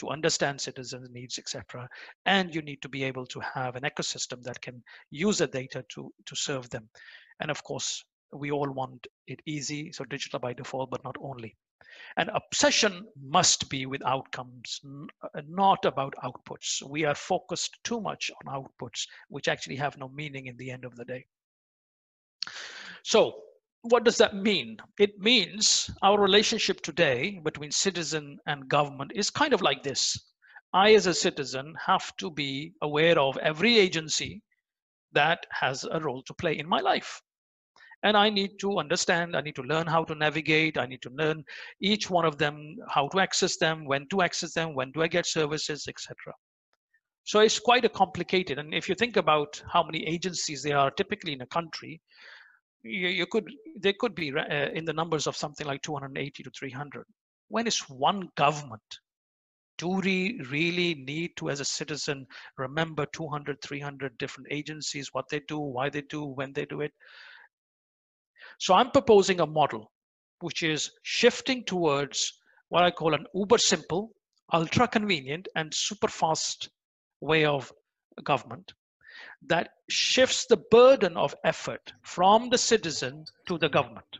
to 0.00 0.08
understand 0.08 0.60
citizens' 0.60 1.10
needs, 1.10 1.38
etc. 1.38 1.88
And 2.26 2.54
you 2.54 2.62
need 2.62 2.82
to 2.82 2.88
be 2.88 3.04
able 3.04 3.26
to 3.26 3.40
have 3.40 3.76
an 3.76 3.82
ecosystem 3.82 4.42
that 4.42 4.60
can 4.60 4.82
use 5.10 5.38
the 5.38 5.46
data 5.46 5.84
to, 5.90 6.12
to 6.26 6.36
serve 6.36 6.68
them. 6.70 6.88
And 7.40 7.50
of 7.50 7.62
course, 7.62 8.04
we 8.32 8.50
all 8.50 8.70
want 8.70 9.06
it 9.26 9.40
easy, 9.46 9.92
so 9.92 10.04
digital 10.04 10.38
by 10.38 10.54
default, 10.54 10.90
but 10.90 11.04
not 11.04 11.16
only. 11.20 11.56
And 12.16 12.30
obsession 12.30 13.06
must 13.20 13.68
be 13.68 13.84
with 13.86 14.04
outcomes, 14.06 14.80
uh, 15.22 15.42
not 15.48 15.84
about 15.84 16.14
outputs. 16.24 16.82
We 16.88 17.04
are 17.04 17.14
focused 17.14 17.78
too 17.84 18.00
much 18.00 18.30
on 18.46 18.62
outputs, 18.62 19.06
which 19.28 19.48
actually 19.48 19.76
have 19.76 19.98
no 19.98 20.08
meaning 20.08 20.46
in 20.46 20.56
the 20.56 20.70
end 20.70 20.84
of 20.84 20.96
the 20.96 21.04
day. 21.04 21.26
So 23.02 23.42
what 23.82 24.04
does 24.04 24.18
that 24.18 24.36
mean? 24.36 24.76
It 24.98 25.18
means 25.18 25.90
our 26.02 26.20
relationship 26.20 26.82
today 26.82 27.40
between 27.42 27.70
citizen 27.70 28.38
and 28.46 28.68
government 28.68 29.12
is 29.14 29.30
kind 29.30 29.54
of 29.54 29.62
like 29.62 29.82
this. 29.82 30.18
I, 30.72 30.94
as 30.94 31.06
a 31.06 31.14
citizen, 31.14 31.74
have 31.84 32.14
to 32.18 32.30
be 32.30 32.74
aware 32.82 33.18
of 33.18 33.36
every 33.38 33.78
agency 33.78 34.42
that 35.12 35.46
has 35.50 35.84
a 35.90 35.98
role 35.98 36.22
to 36.22 36.34
play 36.34 36.58
in 36.58 36.68
my 36.68 36.80
life. 36.80 37.20
And 38.02 38.16
I 38.16 38.30
need 38.30 38.58
to 38.60 38.78
understand, 38.78 39.36
I 39.36 39.40
need 39.40 39.56
to 39.56 39.62
learn 39.62 39.86
how 39.86 40.04
to 40.04 40.14
navigate, 40.14 40.78
I 40.78 40.86
need 40.86 41.02
to 41.02 41.10
learn 41.10 41.44
each 41.80 42.08
one 42.08 42.24
of 42.24 42.38
them, 42.38 42.76
how 42.88 43.08
to 43.08 43.20
access 43.20 43.56
them, 43.56 43.84
when 43.84 44.06
to 44.10 44.22
access 44.22 44.54
them, 44.54 44.74
when 44.74 44.90
do 44.92 45.02
I 45.02 45.08
get 45.08 45.26
services, 45.26 45.86
etc. 45.88 46.14
So 47.24 47.40
it's 47.40 47.58
quite 47.58 47.84
a 47.84 47.90
complicated. 47.90 48.58
And 48.58 48.72
if 48.72 48.88
you 48.88 48.94
think 48.94 49.16
about 49.16 49.62
how 49.70 49.82
many 49.82 50.06
agencies 50.06 50.62
there 50.62 50.78
are 50.78 50.90
typically 50.90 51.32
in 51.32 51.42
a 51.42 51.46
country, 51.46 52.00
you, 52.82 53.08
you 53.08 53.26
could 53.26 53.50
they 53.78 53.92
could 53.92 54.14
be 54.14 54.32
uh, 54.36 54.70
in 54.72 54.84
the 54.84 54.92
numbers 54.92 55.26
of 55.26 55.36
something 55.36 55.66
like 55.66 55.82
280 55.82 56.42
to 56.42 56.50
300 56.50 57.04
when 57.48 57.66
is 57.66 57.80
one 57.88 58.28
government 58.36 58.82
do 59.78 59.88
we 59.88 60.40
really 60.50 60.94
need 61.06 61.30
to 61.36 61.48
as 61.48 61.60
a 61.60 61.64
citizen 61.64 62.26
remember 62.58 63.06
200 63.06 63.60
300 63.62 64.16
different 64.18 64.48
agencies 64.50 65.08
what 65.12 65.28
they 65.30 65.40
do 65.48 65.58
why 65.58 65.88
they 65.88 66.02
do 66.02 66.24
when 66.24 66.52
they 66.52 66.64
do 66.66 66.80
it? 66.80 66.92
So 68.58 68.74
i'm 68.74 68.90
proposing 68.90 69.40
a 69.40 69.46
model 69.46 69.90
which 70.40 70.62
is 70.62 70.90
shifting 71.02 71.64
towards 71.64 72.32
what 72.68 72.84
i 72.84 72.90
call 72.90 73.14
an 73.14 73.26
uber 73.34 73.58
simple 73.58 74.10
ultra 74.52 74.88
convenient 74.88 75.48
and 75.54 75.72
super 75.72 76.08
fast 76.08 76.68
way 77.20 77.44
of 77.44 77.72
government 78.24 78.72
that 79.46 79.70
shifts 79.88 80.46
the 80.46 80.56
burden 80.56 81.16
of 81.16 81.34
effort 81.44 81.92
from 82.02 82.50
the 82.50 82.58
citizen 82.58 83.24
to 83.46 83.58
the 83.58 83.68
government. 83.68 84.18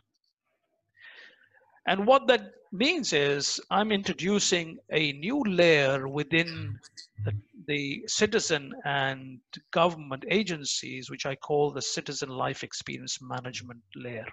And 1.87 2.05
what 2.05 2.27
that 2.27 2.51
means 2.71 3.11
is 3.11 3.59
I'm 3.69 3.91
introducing 3.91 4.77
a 4.91 5.13
new 5.13 5.43
layer 5.43 6.07
within 6.07 6.79
the, 7.25 7.33
the, 7.67 8.03
citizen 8.07 8.73
and 8.85 9.39
government 9.71 10.23
agencies, 10.29 11.09
which 11.09 11.25
I 11.25 11.35
call 11.35 11.71
the 11.71 11.81
citizen 11.81 12.29
life 12.29 12.63
experience 12.63 13.19
management 13.21 13.81
layer. 13.95 14.27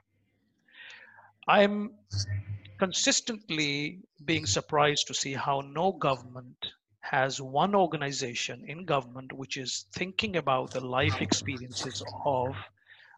I'm 1.48 1.94
consistently 2.78 4.00
being 4.24 4.46
surprised 4.46 5.06
to 5.08 5.14
see 5.14 5.32
how 5.32 5.60
no 5.60 5.92
government 5.92 6.56
has 7.10 7.40
one 7.40 7.74
organization 7.74 8.64
in 8.66 8.84
government 8.84 9.32
which 9.32 9.56
is 9.56 9.86
thinking 9.92 10.36
about 10.36 10.72
the 10.72 10.80
life 10.80 11.20
experiences 11.20 12.02
of 12.24 12.54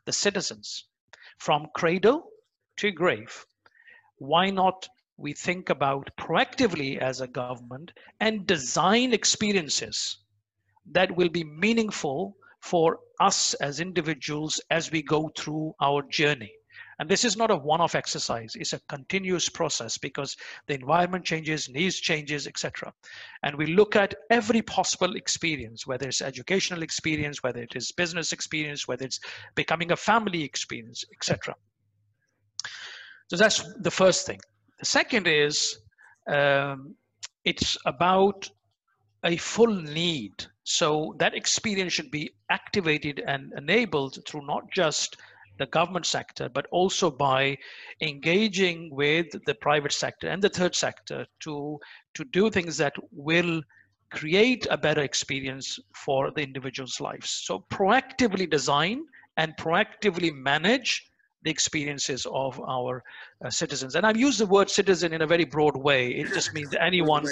the 0.04 0.12
citizens 0.12 0.84
from 1.38 1.66
cradle 1.74 2.28
to 2.76 2.90
grave. 2.92 3.44
Why 4.18 4.50
not 4.50 4.88
we 5.16 5.32
think 5.32 5.68
about 5.68 6.10
proactively 6.16 6.98
as 6.98 7.20
a 7.20 7.26
government 7.26 7.92
and 8.20 8.46
design 8.46 9.12
experiences 9.12 10.18
that 10.92 11.14
will 11.14 11.28
be 11.28 11.44
meaningful 11.44 12.36
for 12.60 13.00
us 13.18 13.54
as 13.54 13.80
individuals 13.80 14.60
as 14.70 14.90
we 14.90 15.02
go 15.02 15.30
through 15.36 15.74
our 15.80 16.02
journey. 16.02 16.52
And 17.00 17.08
this 17.08 17.24
is 17.24 17.34
not 17.34 17.50
a 17.50 17.56
one-off 17.56 17.94
exercise. 17.94 18.52
It's 18.54 18.74
a 18.74 18.80
continuous 18.90 19.48
process 19.48 19.96
because 19.96 20.36
the 20.66 20.74
environment 20.74 21.24
changes, 21.24 21.66
needs 21.70 21.98
changes, 21.98 22.46
etc. 22.46 22.92
And 23.42 23.56
we 23.56 23.68
look 23.68 23.96
at 23.96 24.14
every 24.28 24.60
possible 24.60 25.16
experience, 25.16 25.86
whether 25.86 26.06
it's 26.06 26.20
educational 26.20 26.82
experience, 26.82 27.42
whether 27.42 27.62
it 27.62 27.74
is 27.74 27.90
business 27.90 28.34
experience, 28.34 28.86
whether 28.86 29.06
it's 29.06 29.18
becoming 29.54 29.92
a 29.92 29.96
family 29.96 30.42
experience, 30.42 31.02
etc. 31.16 31.54
So 33.28 33.36
that's 33.36 33.64
the 33.78 33.90
first 33.90 34.26
thing. 34.26 34.40
The 34.78 34.84
second 34.84 35.26
is 35.26 35.78
um, 36.30 36.94
it's 37.46 37.78
about 37.86 38.50
a 39.24 39.38
full 39.38 39.74
need. 39.74 40.32
So 40.64 41.14
that 41.18 41.34
experience 41.34 41.94
should 41.94 42.10
be 42.10 42.30
activated 42.50 43.22
and 43.26 43.54
enabled 43.56 44.18
through 44.28 44.44
not 44.46 44.70
just 44.70 45.16
the 45.60 45.66
government 45.66 46.06
sector, 46.06 46.48
but 46.48 46.66
also 46.72 47.10
by 47.10 47.56
engaging 48.00 48.88
with 48.90 49.28
the 49.46 49.54
private 49.54 49.92
sector 49.92 50.26
and 50.28 50.42
the 50.42 50.48
third 50.48 50.74
sector 50.74 51.26
to, 51.40 51.78
to 52.14 52.24
do 52.24 52.50
things 52.50 52.76
that 52.78 52.94
will 53.12 53.62
create 54.10 54.66
a 54.70 54.76
better 54.76 55.02
experience 55.02 55.78
for 55.94 56.32
the 56.32 56.42
individual's 56.42 57.00
lives. 57.00 57.30
So 57.30 57.64
proactively 57.70 58.50
design 58.50 59.04
and 59.36 59.54
proactively 59.56 60.34
manage 60.34 61.06
the 61.42 61.50
experiences 61.50 62.26
of 62.32 62.60
our 62.60 63.02
uh, 63.44 63.50
citizens. 63.50 63.94
And 63.94 64.04
I've 64.06 64.16
used 64.16 64.40
the 64.40 64.46
word 64.46 64.68
citizen 64.68 65.12
in 65.12 65.22
a 65.22 65.26
very 65.26 65.44
broad 65.44 65.76
way. 65.76 66.10
It 66.10 66.28
just 66.34 66.52
means 66.52 66.74
anyone 66.78 67.24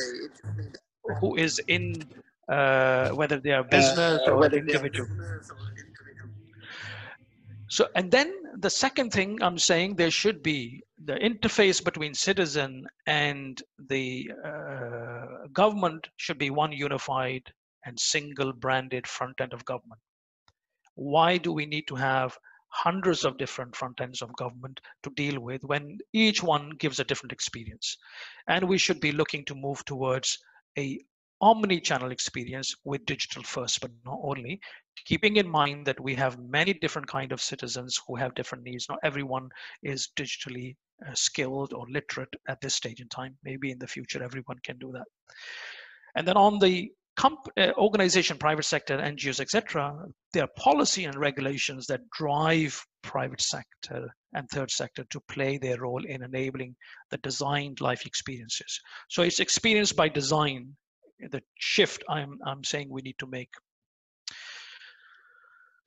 who 1.20 1.36
is 1.36 1.60
in, 1.68 2.04
uh, 2.48 3.10
whether 3.10 3.38
they 3.38 3.52
are 3.52 3.64
business 3.64 4.20
uh, 4.26 4.30
or 4.30 4.46
individual. 4.46 5.08
So, 7.68 7.88
and 7.94 8.10
then 8.10 8.32
the 8.58 8.70
second 8.70 9.10
thing 9.10 9.42
I'm 9.42 9.58
saying 9.58 9.94
there 9.94 10.10
should 10.10 10.42
be 10.42 10.82
the 11.04 11.14
interface 11.14 11.84
between 11.84 12.14
citizen 12.14 12.86
and 13.06 13.62
the 13.88 14.30
uh, 14.44 15.46
government 15.52 16.08
should 16.16 16.38
be 16.38 16.50
one 16.50 16.72
unified 16.72 17.42
and 17.84 17.98
single 17.98 18.52
branded 18.52 19.06
front 19.06 19.40
end 19.40 19.52
of 19.52 19.64
government. 19.64 20.00
Why 20.94 21.36
do 21.36 21.52
we 21.52 21.66
need 21.66 21.86
to 21.88 21.94
have 21.94 22.36
hundreds 22.70 23.24
of 23.24 23.38
different 23.38 23.76
front 23.76 24.00
ends 24.00 24.22
of 24.22 24.34
government 24.36 24.80
to 25.02 25.10
deal 25.10 25.38
with 25.40 25.62
when 25.64 25.98
each 26.12 26.42
one 26.42 26.70
gives 26.70 27.00
a 27.00 27.04
different 27.04 27.32
experience? 27.32 27.96
And 28.48 28.68
we 28.68 28.78
should 28.78 29.00
be 29.00 29.12
looking 29.12 29.44
to 29.44 29.54
move 29.54 29.84
towards 29.84 30.38
a 30.76 31.00
omni-channel 31.40 32.10
experience 32.10 32.74
with 32.84 33.04
digital 33.06 33.42
first, 33.42 33.80
but 33.80 33.90
not 34.04 34.18
only, 34.22 34.60
keeping 35.04 35.36
in 35.36 35.48
mind 35.48 35.86
that 35.86 36.00
we 36.00 36.14
have 36.14 36.38
many 36.38 36.72
different 36.72 37.08
kind 37.08 37.32
of 37.32 37.40
citizens 37.40 37.98
who 38.06 38.16
have 38.16 38.34
different 38.34 38.64
needs. 38.64 38.86
Not 38.88 38.98
everyone 39.02 39.48
is 39.82 40.08
digitally 40.16 40.76
uh, 41.06 41.14
skilled 41.14 41.72
or 41.72 41.86
literate 41.88 42.34
at 42.48 42.60
this 42.60 42.74
stage 42.74 43.00
in 43.00 43.08
time. 43.08 43.36
Maybe 43.44 43.70
in 43.70 43.78
the 43.78 43.86
future, 43.86 44.22
everyone 44.22 44.58
can 44.64 44.78
do 44.78 44.90
that. 44.92 45.06
And 46.16 46.26
then 46.26 46.36
on 46.36 46.58
the 46.58 46.90
comp- 47.16 47.48
uh, 47.56 47.72
organization, 47.76 48.38
private 48.38 48.64
sector, 48.64 48.98
NGOs, 48.98 49.40
etc., 49.40 49.94
there 50.32 50.44
are 50.44 50.50
policy 50.56 51.04
and 51.04 51.16
regulations 51.16 51.86
that 51.86 52.08
drive 52.10 52.80
private 53.02 53.40
sector 53.40 54.08
and 54.34 54.48
third 54.50 54.70
sector 54.70 55.04
to 55.10 55.20
play 55.28 55.58
their 55.58 55.80
role 55.80 56.04
in 56.04 56.22
enabling 56.22 56.74
the 57.10 57.18
designed 57.18 57.80
life 57.80 58.06
experiences. 58.06 58.80
So 59.08 59.22
it's 59.22 59.40
experience 59.40 59.92
by 59.92 60.08
design, 60.08 60.76
the 61.20 61.42
shift 61.58 62.04
I'm, 62.08 62.38
I'm 62.46 62.64
saying 62.64 62.88
we 62.90 63.02
need 63.02 63.18
to 63.18 63.26
make. 63.26 63.50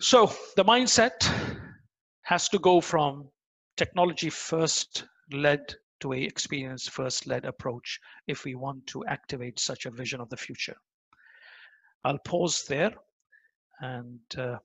So 0.02 0.32
the 0.56 0.66
mindset 0.66 1.30
has 2.24 2.50
to 2.50 2.60
go 2.60 2.82
from 2.82 3.30
technology 3.78 4.30
first 4.30 5.06
led 5.32 5.76
to 6.02 6.14
a 6.14 6.18
experience 6.18 6.88
first 6.88 7.28
led 7.28 7.46
approach 7.46 8.00
if 8.28 8.44
we 8.44 8.56
want 8.56 8.86
to 8.88 9.06
activate 9.06 9.60
such 9.60 9.86
a 9.86 9.92
vision 9.92 10.20
of 10.20 10.30
the 10.30 10.38
future. 10.38 10.76
I'll 12.04 12.18
pause 12.20 12.66
there 12.68 12.94
and 13.80 14.20
uh, 14.38 14.58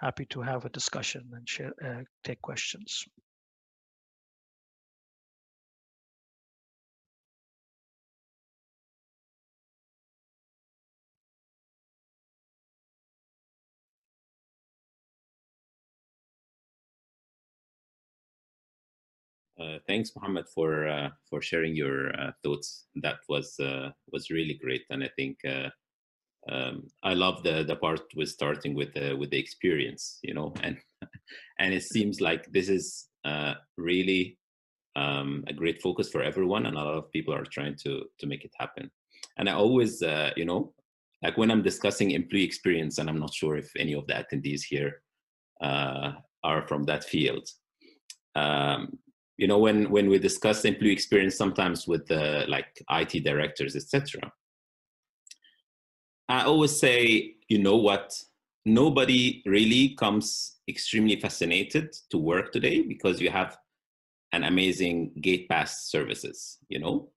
happy 0.00 0.26
to 0.26 0.40
have 0.42 0.64
a 0.64 0.70
discussion 0.70 1.28
and 1.32 1.48
share, 1.48 1.72
uh, 1.84 2.02
take 2.22 2.40
questions. 2.42 3.04
Uh, 19.58 19.78
thanks, 19.86 20.10
Mohammed, 20.14 20.46
for 20.54 20.86
uh, 20.86 21.08
for 21.30 21.40
sharing 21.40 21.74
your 21.74 22.14
uh, 22.20 22.32
thoughts. 22.42 22.86
That 22.96 23.16
was 23.28 23.58
uh, 23.58 23.90
was 24.12 24.30
really 24.30 24.54
great, 24.62 24.82
and 24.90 25.02
I 25.02 25.08
think 25.16 25.38
uh, 25.48 25.70
um, 26.50 26.88
I 27.02 27.14
love 27.14 27.42
the 27.42 27.64
the 27.64 27.76
part 27.76 28.02
with 28.14 28.28
starting 28.28 28.74
with 28.74 28.94
with 29.18 29.30
the 29.30 29.38
experience, 29.38 30.18
you 30.22 30.34
know, 30.34 30.52
and 30.62 30.76
and 31.58 31.72
it 31.72 31.84
seems 31.84 32.20
like 32.20 32.52
this 32.52 32.68
is 32.68 33.08
really 33.78 34.38
um, 34.94 35.42
a 35.48 35.52
great 35.52 35.80
focus 35.80 36.10
for 36.10 36.22
everyone, 36.22 36.66
and 36.66 36.76
a 36.76 36.84
lot 36.84 36.94
of 36.94 37.10
people 37.10 37.32
are 37.34 37.44
trying 37.44 37.76
to 37.84 38.04
to 38.18 38.26
make 38.26 38.44
it 38.44 38.52
happen. 38.58 38.90
And 39.38 39.48
I 39.48 39.52
always, 39.52 40.02
you 40.36 40.44
know, 40.44 40.74
like 41.22 41.38
when 41.38 41.50
I'm 41.50 41.62
discussing 41.62 42.10
employee 42.10 42.44
experience, 42.44 42.98
and 42.98 43.08
I'm 43.08 43.20
not 43.20 43.32
sure 43.32 43.56
if 43.56 43.70
any 43.78 43.94
of 43.94 44.06
the 44.06 44.14
attendees 44.14 44.62
here 44.68 45.00
are 45.62 46.68
from 46.68 46.84
that 46.84 47.04
field. 47.04 47.48
Um, 48.34 48.98
you 49.36 49.46
know 49.46 49.58
when 49.58 49.90
when 49.90 50.08
we 50.08 50.18
discuss 50.18 50.64
employee 50.64 50.92
experience 50.92 51.36
sometimes 51.36 51.86
with 51.86 52.06
the 52.06 52.44
like 52.48 52.82
it 52.90 53.24
directors 53.24 53.76
etc 53.76 54.32
i 56.28 56.42
always 56.42 56.78
say 56.78 57.36
you 57.48 57.58
know 57.58 57.76
what? 57.76 58.20
Nobody 58.64 59.42
really 59.46 59.90
comes 59.90 60.56
extremely 60.68 61.20
fascinated 61.20 61.94
to 62.10 62.18
work 62.18 62.52
today 62.52 62.82
because 62.82 63.20
you 63.20 63.30
have 63.30 63.56
an 64.32 64.42
amazing 64.42 65.12
gate 65.20 65.48
pass 65.48 65.88
services 65.88 66.58
you 66.68 66.80
know 66.80 67.08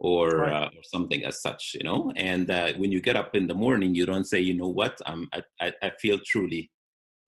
or, 0.00 0.38
right. 0.38 0.52
uh, 0.52 0.66
or 0.66 0.82
something 0.82 1.24
as 1.24 1.40
such 1.40 1.74
you 1.74 1.84
know? 1.84 2.12
And 2.16 2.50
uh, 2.50 2.72
when 2.76 2.90
you 2.90 3.00
get 3.00 3.16
up 3.16 3.36
in 3.36 3.46
the 3.46 3.54
morning 3.54 3.94
you 3.94 4.06
don't 4.06 4.26
say 4.26 4.40
you 4.40 4.54
know 4.54 4.68
what? 4.68 4.98
Um, 5.06 5.28
I, 5.60 5.72
I 5.82 5.90
feel 6.00 6.18
truly 6.18 6.70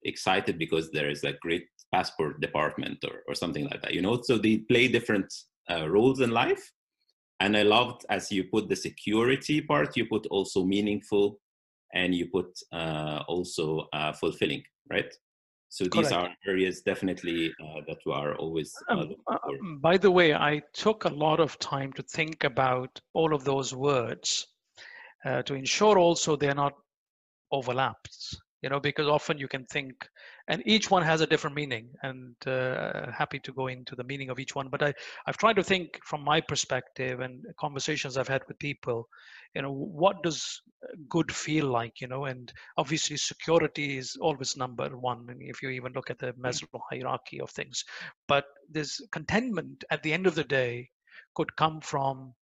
excited 0.03 0.59
because 0.59 0.91
there 0.91 1.09
is 1.09 1.23
a 1.23 1.35
great 1.35 1.69
passport 1.93 2.41
department 2.41 3.05
or, 3.05 3.23
or 3.29 3.35
something 3.35 3.65
like 3.65 3.83
that 3.83 3.95
you 3.95 4.03
know? 4.03 4.21
So 4.23 4.39
they 4.39 4.59
play 4.59 4.89
different 4.89 5.33
uh, 5.71 5.89
roles 5.89 6.21
in 6.21 6.31
life. 6.31 6.73
And 7.41 7.57
i 7.57 7.63
loved 7.63 8.05
as 8.11 8.31
you 8.31 8.45
put 8.45 8.69
the 8.69 8.77
security 8.77 9.63
part 9.63 9.97
you 9.97 10.07
put 10.07 10.27
also 10.27 10.65
meaningful 10.65 11.41
and 11.95 12.15
you 12.15 12.27
put 12.27 12.51
uh, 12.73 13.23
also 13.29 13.89
uh, 13.93 14.13
fulfilling 14.13 14.63
right? 14.91 15.13
So 15.71 15.85
these 15.85 16.11
Correct. 16.11 16.13
are 16.13 16.51
areas 16.51 16.83
definitely 16.83 17.53
uh, 17.63 17.81
that 17.87 17.99
we 18.05 18.13
are 18.13 18.35
always 18.35 18.75
uh, 18.91 18.95
um, 18.95 19.15
uh, 19.31 19.37
by 19.81 19.97
the 19.97 20.11
way 20.11 20.35
i 20.35 20.61
took 20.73 21.05
a 21.05 21.09
lot 21.09 21.39
of 21.39 21.59
time 21.59 21.93
to 21.93 22.03
think 22.03 22.45
about 22.45 23.01
all 23.15 23.33
of 23.33 23.45
those 23.45 23.73
words 23.75 24.49
to 25.47 25.55
ensure 25.55 25.99
also 25.99 26.35
they're 26.35 26.63
not 26.67 26.75
overlapped 27.53 28.37
you 28.63 28.69
know 28.69 28.81
because 28.81 29.07
often 29.07 29.39
you 29.39 29.49
can 29.49 29.65
think 29.67 30.09
and 30.49 30.63
each 30.67 30.91
one 30.91 31.03
has 31.03 31.21
a 31.21 31.27
different 31.27 31.57
meaning 31.57 31.89
and 32.03 32.35
uh, 32.47 33.11
happy 33.11 33.39
to 33.39 33.53
go 33.53 33.69
into 33.69 33.95
the 33.95 34.05
meaning 34.05 34.31
of 34.31 34.39
each 34.39 34.55
one 34.55 34.69
but 34.69 34.83
I, 34.83 34.93
i've 35.27 35.37
tried 35.37 35.57
to 35.57 35.63
think 35.63 35.99
from 36.05 36.23
my 36.23 36.41
perspective 36.41 37.21
and 37.21 37.45
conversations 37.59 38.17
i've 38.17 38.29
had 38.29 38.43
with 38.49 38.59
people 38.59 39.09
you 39.55 39.63
know 39.63 39.73
what 39.73 40.23
does 40.23 40.61
good 41.09 41.33
feel 41.33 41.67
like 41.67 42.01
you 42.01 42.09
know 42.09 42.27
and 42.27 42.53
obviously 42.77 43.17
security 43.17 43.99
is 43.99 44.17
always 44.21 44.57
number 44.57 44.89
one 44.97 45.27
if 45.41 45.63
you 45.63 45.71
even 45.71 45.93
look 45.93 46.11
at 46.11 46.19
the 46.19 46.33
maslow 46.35 46.81
hierarchy 46.91 47.41
of 47.41 47.51
things 47.51 47.85
but 48.29 48.45
this 48.71 49.01
contentment 49.13 49.85
at 49.91 50.03
the 50.03 50.13
end 50.13 50.27
of 50.27 50.35
the 50.35 50.45
day 50.45 50.89
could 51.35 51.55
come 51.57 51.81
from 51.81 52.33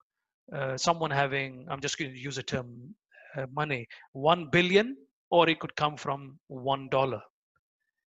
uh, 0.54 0.76
someone 0.76 1.10
having 1.10 1.66
i'm 1.70 1.80
just 1.80 1.98
going 1.98 2.12
to 2.12 2.18
use 2.18 2.38
a 2.38 2.42
term 2.42 2.94
uh, 3.36 3.46
money 3.52 3.86
1 4.12 4.48
billion 4.50 4.96
or 5.30 5.48
it 5.48 5.60
could 5.60 5.76
come 5.76 5.96
from 5.96 6.38
one 6.48 6.88
dollar. 6.90 7.20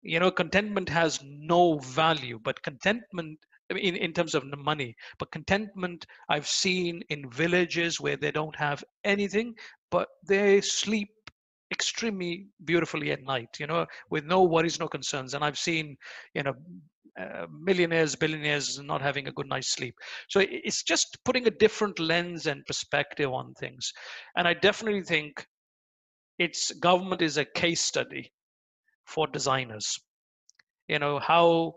You 0.01 0.19
know 0.19 0.31
contentment 0.31 0.89
has 0.89 1.19
no 1.23 1.79
value 1.79 2.39
but 2.43 2.61
contentment 2.61 3.39
in, 3.69 3.95
in 3.95 4.13
terms 4.13 4.35
of 4.35 4.45
money 4.57 4.95
but 5.19 5.31
contentment 5.31 6.05
i've 6.29 6.47
seen 6.47 7.01
in 7.09 7.29
villages 7.29 7.99
where 7.99 8.15
they 8.15 8.31
don't 8.31 8.55
have 8.55 8.83
anything 9.03 9.53
but 9.91 10.07
they 10.27 10.61
sleep 10.61 11.09
extremely 11.71 12.47
beautifully 12.63 13.11
at 13.11 13.23
night 13.23 13.49
you 13.59 13.67
know 13.67 13.85
with 14.09 14.23
no 14.23 14.43
worries 14.43 14.79
no 14.79 14.87
concerns. 14.87 15.33
And 15.33 15.43
i've 15.43 15.57
seen 15.57 15.97
you 16.33 16.43
know 16.43 16.53
uh, 17.19 17.47
millionaires 17.51 18.15
billionaires 18.15 18.79
not 18.79 19.01
having 19.01 19.27
a 19.27 19.31
good 19.31 19.49
night's 19.49 19.71
sleep. 19.73 19.95
So 20.29 20.39
it's 20.39 20.83
just 20.83 21.17
putting 21.25 21.47
a 21.47 21.51
different 21.51 21.99
lens 21.99 22.45
and 22.45 22.63
perspective 22.67 23.33
on 23.33 23.53
things. 23.55 23.91
And 24.35 24.47
i 24.47 24.53
definitely 24.53 25.03
think 25.03 25.45
its 26.37 26.71
government 26.73 27.21
is 27.21 27.37
a 27.37 27.45
case 27.45 27.81
study 27.81 28.31
for 29.05 29.27
designers 29.27 29.99
you 30.87 30.99
know 30.99 31.19
how 31.19 31.75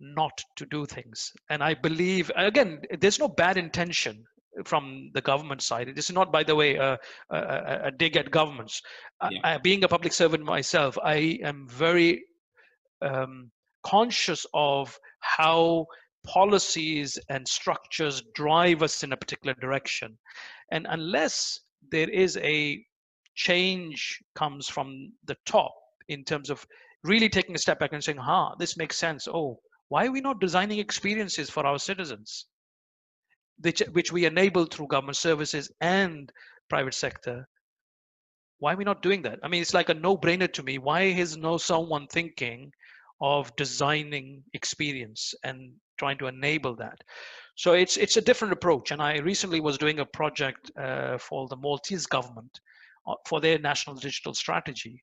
not 0.00 0.42
to 0.56 0.66
do 0.66 0.86
things. 0.86 1.32
And 1.50 1.62
i 1.62 1.74
believe 1.74 2.30
again 2.36 2.80
there's 3.00 3.18
no 3.18 3.28
bad 3.28 3.56
intention 3.56 4.24
from 4.64 5.10
the 5.14 5.20
government 5.20 5.62
side. 5.62 5.92
This 5.94 6.06
is 6.10 6.14
not 6.14 6.32
by 6.32 6.42
the 6.42 6.54
way 6.56 6.74
a, 6.76 6.98
a, 7.30 7.80
a 7.84 7.90
dig 7.90 8.16
at 8.16 8.30
governments. 8.30 8.82
Yeah. 9.30 9.38
I, 9.44 9.58
being 9.58 9.84
a 9.84 9.88
public 9.88 10.12
servant 10.12 10.44
myself 10.44 10.98
i 11.02 11.38
am 11.42 11.66
very 11.68 12.24
um, 13.02 13.50
conscious 13.84 14.44
of 14.54 14.98
how 15.20 15.86
policies 16.26 17.18
and 17.28 17.46
structures 17.46 18.22
drive 18.34 18.82
us 18.82 19.02
in 19.02 19.12
a 19.12 19.16
particular 19.16 19.54
direction. 19.54 20.18
And 20.72 20.86
unless 20.90 21.60
there 21.90 22.10
is 22.10 22.36
a 22.38 22.84
change 23.38 24.20
comes 24.34 24.68
from 24.68 25.12
the 25.24 25.36
top 25.46 25.72
in 26.08 26.24
terms 26.24 26.50
of 26.50 26.66
really 27.04 27.28
taking 27.28 27.54
a 27.54 27.58
step 27.58 27.78
back 27.78 27.92
and 27.92 28.02
saying, 28.02 28.18
"Ha, 28.18 28.56
this 28.58 28.76
makes 28.76 28.98
sense. 28.98 29.28
Oh, 29.28 29.60
why 29.88 30.06
are 30.06 30.12
we 30.12 30.20
not 30.20 30.40
designing 30.40 30.80
experiences 30.80 31.48
for 31.48 31.64
our 31.64 31.78
citizens, 31.78 32.46
which, 33.60 33.80
which 33.92 34.10
we 34.12 34.24
enable 34.26 34.66
through 34.66 34.88
government 34.88 35.16
services 35.16 35.70
and 35.80 36.32
private 36.68 36.94
sector? 36.94 37.48
Why 38.58 38.72
are 38.72 38.76
we 38.76 38.84
not 38.84 39.02
doing 39.02 39.22
that? 39.22 39.38
I 39.44 39.48
mean, 39.48 39.62
it's 39.62 39.72
like 39.72 39.88
a 39.88 39.94
no-brainer 39.94 40.52
to 40.54 40.62
me. 40.64 40.78
Why 40.78 41.02
is 41.02 41.36
no 41.36 41.58
someone 41.58 42.08
thinking 42.08 42.72
of 43.20 43.54
designing 43.54 44.42
experience 44.52 45.32
and 45.44 45.72
trying 45.96 46.18
to 46.18 46.26
enable 46.26 46.74
that? 46.76 46.98
So 47.54 47.74
it's 47.74 47.96
it's 47.96 48.16
a 48.16 48.26
different 48.28 48.52
approach. 48.52 48.90
And 48.90 49.00
I 49.00 49.18
recently 49.18 49.60
was 49.60 49.78
doing 49.78 50.00
a 50.00 50.12
project 50.20 50.72
uh, 50.76 51.18
for 51.18 51.46
the 51.46 51.56
Maltese 51.56 52.06
government 52.06 52.60
for 53.26 53.40
their 53.40 53.58
national 53.58 53.96
digital 53.96 54.34
strategy. 54.34 55.02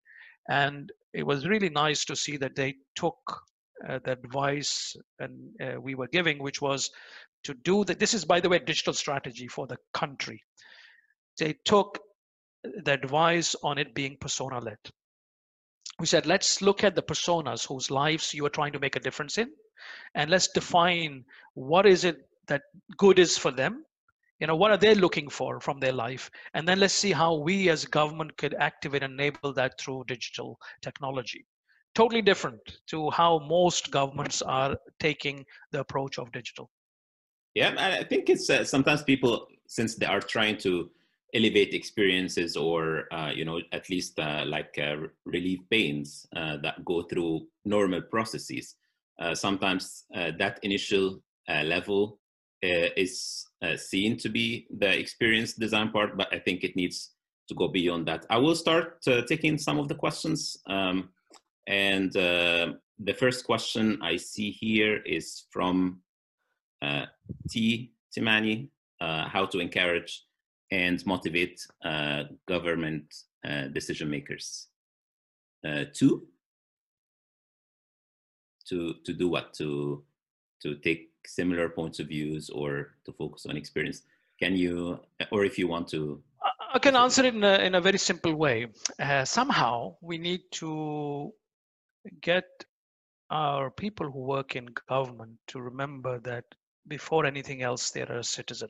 And 0.50 0.92
it 1.14 1.26
was 1.26 1.48
really 1.48 1.70
nice 1.70 2.06
to 2.06 2.16
see 2.16 2.38
that 2.38 2.56
they 2.56 2.76
took 2.96 3.18
uh, 3.88 4.00
the 4.04 4.12
advice 4.12 4.96
and 5.20 5.34
uh, 5.62 5.80
we 5.82 5.96
were 5.96 6.08
giving, 6.08 6.40
which 6.40 6.62
was 6.62 6.90
to 7.44 7.54
do 7.64 7.84
that. 7.86 8.00
This 8.00 8.14
is, 8.14 8.26
by 8.26 8.40
the 8.40 8.50
way, 8.50 8.60
digital 8.60 8.94
strategy 8.94 9.48
for 9.48 9.68
the 9.68 9.78
country. 9.94 10.42
They 11.40 11.56
took 11.66 12.00
the 12.64 12.94
advice 12.94 13.56
on 13.64 13.78
it 13.78 13.94
being 13.94 14.18
persona 14.20 14.60
led. 14.60 14.78
We 16.00 16.06
said, 16.06 16.26
let's 16.26 16.62
look 16.62 16.84
at 16.84 16.96
the 16.96 17.02
personas 17.02 17.66
whose 17.66 17.90
lives 17.90 18.34
you 18.34 18.46
are 18.46 18.50
trying 18.50 18.74
to 18.74 18.80
make 18.80 18.96
a 18.96 19.00
difference 19.00 19.38
in, 19.38 19.50
and 20.14 20.30
let's 20.30 20.50
define 20.50 21.24
what 21.54 21.86
is 21.86 22.04
it 22.04 22.18
that 22.48 22.64
good 22.98 23.18
is 23.18 23.38
for 23.38 23.52
them 23.52 23.86
you 24.46 24.48
know 24.48 24.56
what 24.56 24.70
are 24.70 24.78
they 24.78 24.94
looking 24.94 25.28
for 25.28 25.60
from 25.60 25.80
their 25.80 25.92
life? 25.92 26.30
And 26.54 26.68
then 26.68 26.80
let's 26.80 26.94
see 26.94 27.12
how 27.12 27.34
we 27.34 27.70
as 27.70 27.84
government 27.84 28.38
could 28.38 28.54
activate 28.54 29.02
and 29.02 29.20
enable 29.20 29.52
that 29.54 29.74
through 29.82 30.04
digital 30.08 30.60
technology. 30.84 31.48
Totally 31.96 32.22
different 32.22 32.60
to 32.90 33.10
how 33.10 33.40
most 33.40 33.90
governments 33.90 34.44
are 34.44 34.78
taking 35.00 35.44
the 35.72 35.80
approach 35.80 36.20
of 36.20 36.32
digital. 36.32 36.70
Yeah 37.56 37.74
i 38.02 38.04
think 38.04 38.30
it's 38.30 38.50
uh, 38.50 38.64
sometimes 38.64 39.02
people 39.02 39.48
since 39.66 39.96
they 39.96 40.06
are 40.06 40.20
trying 40.36 40.58
to 40.58 40.92
elevate 41.34 41.74
experiences 41.74 42.56
or 42.56 43.06
uh, 43.14 43.32
you 43.34 43.46
know 43.46 43.60
at 43.72 43.90
least 43.90 44.20
uh, 44.20 44.44
like 44.46 44.78
uh, 44.78 44.96
relieve 45.26 45.64
pains 45.72 46.28
uh, 46.36 46.58
that 46.58 46.84
go 46.86 47.02
through 47.02 47.48
normal 47.64 48.02
processes 48.02 48.76
uh, 49.22 49.34
sometimes 49.34 50.04
that 50.42 50.60
initial 50.64 51.20
level 51.64 52.20
Uh, 52.64 52.90
is 52.96 53.46
uh, 53.62 53.76
seen 53.76 54.18
to 54.18 54.30
be 54.30 54.66
the 54.76 54.98
experience 54.98 55.54
design 55.54 55.92
part, 55.92 56.18
but 56.18 56.34
I 56.34 56.40
think 56.40 56.64
it 56.64 56.76
needs 56.76 57.12
to 57.48 57.54
go 57.54 57.68
beyond 57.68 58.08
that. 58.08 58.26
I 58.30 58.38
will 58.38 58.56
start 58.56 59.04
uh, 59.08 59.22
taking 59.28 59.58
some 59.58 59.78
of 59.78 59.88
the 59.88 59.94
questions. 59.94 60.58
Um, 60.66 61.10
and 61.68 62.12
the 62.14 63.14
first 63.20 63.46
question 63.46 64.00
I 64.02 64.16
see 64.16 64.52
here 64.52 65.02
is 65.06 65.44
from 65.52 66.02
T. 67.50 67.92
Timani, 68.16 68.70
how 69.00 69.46
to 69.52 69.60
encourage 69.60 70.24
and 70.72 71.06
motivate 71.06 71.60
government 72.48 73.14
decision 73.74 74.10
makers. 74.10 74.68
two, 75.94 76.28
to 78.70 78.96
to 79.06 79.14
do 79.14 79.28
what 79.28 79.54
to 79.56 80.04
to 80.62 80.76
take 80.76 81.15
similar 81.28 81.70
points 81.70 82.00
of 82.00 82.08
views 82.08 82.50
or 82.50 82.96
to 83.06 83.12
focus 83.14 83.46
on 83.46 83.58
experience 83.58 84.04
can 84.40 84.56
you 84.56 85.00
or 85.32 85.46
if 85.46 85.58
you 85.58 85.68
want 85.68 85.88
to. 85.90 86.22
I 86.74 86.80
can 86.80 86.96
answer 86.96 87.24
it 87.26 87.36
in 87.36 87.44
a, 87.44 87.58
in 87.60 87.76
a 87.76 87.82
very 87.82 87.98
simple 87.98 88.36
way. 88.36 88.68
Uh, 89.00 89.24
somehow 89.24 89.96
we 90.02 90.18
need 90.18 90.42
to 90.54 91.32
get 92.22 92.46
our 93.32 93.72
people 93.72 94.12
who 94.12 94.20
work 94.20 94.56
in 94.56 94.68
government 94.88 95.38
to 95.48 95.62
remember 95.62 96.20
that 96.20 96.46
before 96.88 97.26
anything 97.26 97.62
else 97.64 97.92
they're 97.92 98.12
a 98.12 98.24
citizen. 98.24 98.70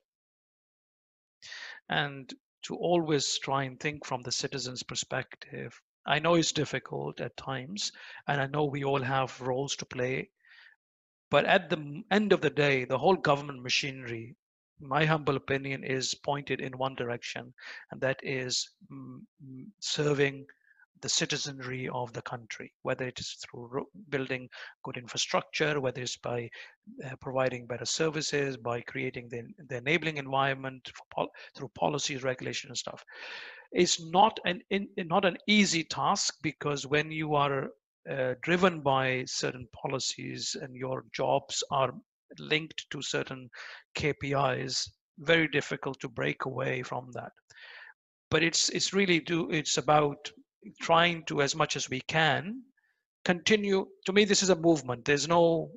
And 1.90 2.32
to 2.64 2.76
always 2.76 3.38
try 3.38 3.64
and 3.64 3.80
think 3.80 4.06
from 4.06 4.24
the 4.24 4.32
citizen's 4.32 4.82
perspective. 4.82 5.80
I 6.08 6.20
know 6.20 6.36
it's 6.36 6.52
difficult 6.52 7.22
at 7.22 7.38
times, 7.38 7.92
and 8.28 8.42
I 8.42 8.48
know 8.48 8.66
we 8.66 8.84
all 8.84 9.02
have 9.02 9.40
roles 9.42 9.76
to 9.78 9.86
play. 9.86 10.30
But 11.30 11.46
at 11.46 11.70
the 11.70 12.04
end 12.12 12.34
of 12.34 12.42
the 12.42 12.50
day, 12.50 12.86
the 12.86 12.98
whole 12.98 13.16
government 13.16 13.62
machinery, 13.64 14.36
my 14.80 15.06
humble 15.06 15.36
opinion, 15.36 15.84
is 15.84 16.14
pointed 16.14 16.62
in 16.62 16.78
one 16.78 16.96
direction, 16.96 17.54
and 17.92 18.02
that 18.02 18.20
is 18.24 18.70
serving 19.80 20.46
the 21.02 21.10
citizenry 21.10 21.90
of 21.90 22.14
the 22.14 22.22
country, 22.22 22.74
whether 22.84 23.06
it 23.06 23.20
is 23.20 23.38
through 23.44 23.86
building 24.10 24.50
good 24.84 24.98
infrastructure, 24.98 25.80
whether 25.80 26.02
it's 26.02 26.18
by 26.18 26.50
uh, 27.06 27.16
providing 27.22 27.68
better 27.68 27.86
services, 27.86 28.58
by 28.58 28.82
creating 28.82 29.28
the, 29.30 29.44
the 29.68 29.78
enabling 29.78 30.18
environment 30.18 30.90
pol 31.14 31.28
through 31.56 31.70
policies, 31.76 32.24
regulation, 32.24 32.70
and 32.70 32.78
stuff. 32.78 33.04
Is 33.74 34.00
not 34.00 34.40
an 34.46 34.62
in, 34.70 34.88
not 34.98 35.26
an 35.26 35.38
easy 35.48 35.84
task 35.84 36.36
because 36.42 36.88
when 36.88 37.12
you 37.12 37.36
are 37.36 37.70
uh, 38.10 38.36
driven 38.42 38.82
by 38.82 39.24
certain 39.26 39.68
policies 39.74 40.56
and 40.62 40.76
your 40.76 41.04
jobs 41.14 41.64
are 41.72 41.94
linked 42.40 42.86
to 42.92 43.02
certain 43.02 43.50
KPIs, 43.98 44.90
very 45.20 45.48
difficult 45.48 46.00
to 46.02 46.10
break 46.10 46.46
away 46.46 46.84
from 46.84 47.10
that. 47.14 47.32
But 48.30 48.44
it's 48.44 48.70
it's 48.70 48.94
really 48.94 49.20
do 49.20 49.50
it's 49.52 49.78
about 49.78 50.32
trying 50.82 51.24
to 51.26 51.42
as 51.42 51.56
much 51.56 51.76
as 51.76 51.90
we 51.90 52.02
can 52.02 52.62
continue. 53.24 53.86
To 54.06 54.14
me, 54.14 54.26
this 54.26 54.44
is 54.44 54.50
a 54.50 54.56
movement. 54.56 55.06
There's 55.06 55.28
no 55.28 55.72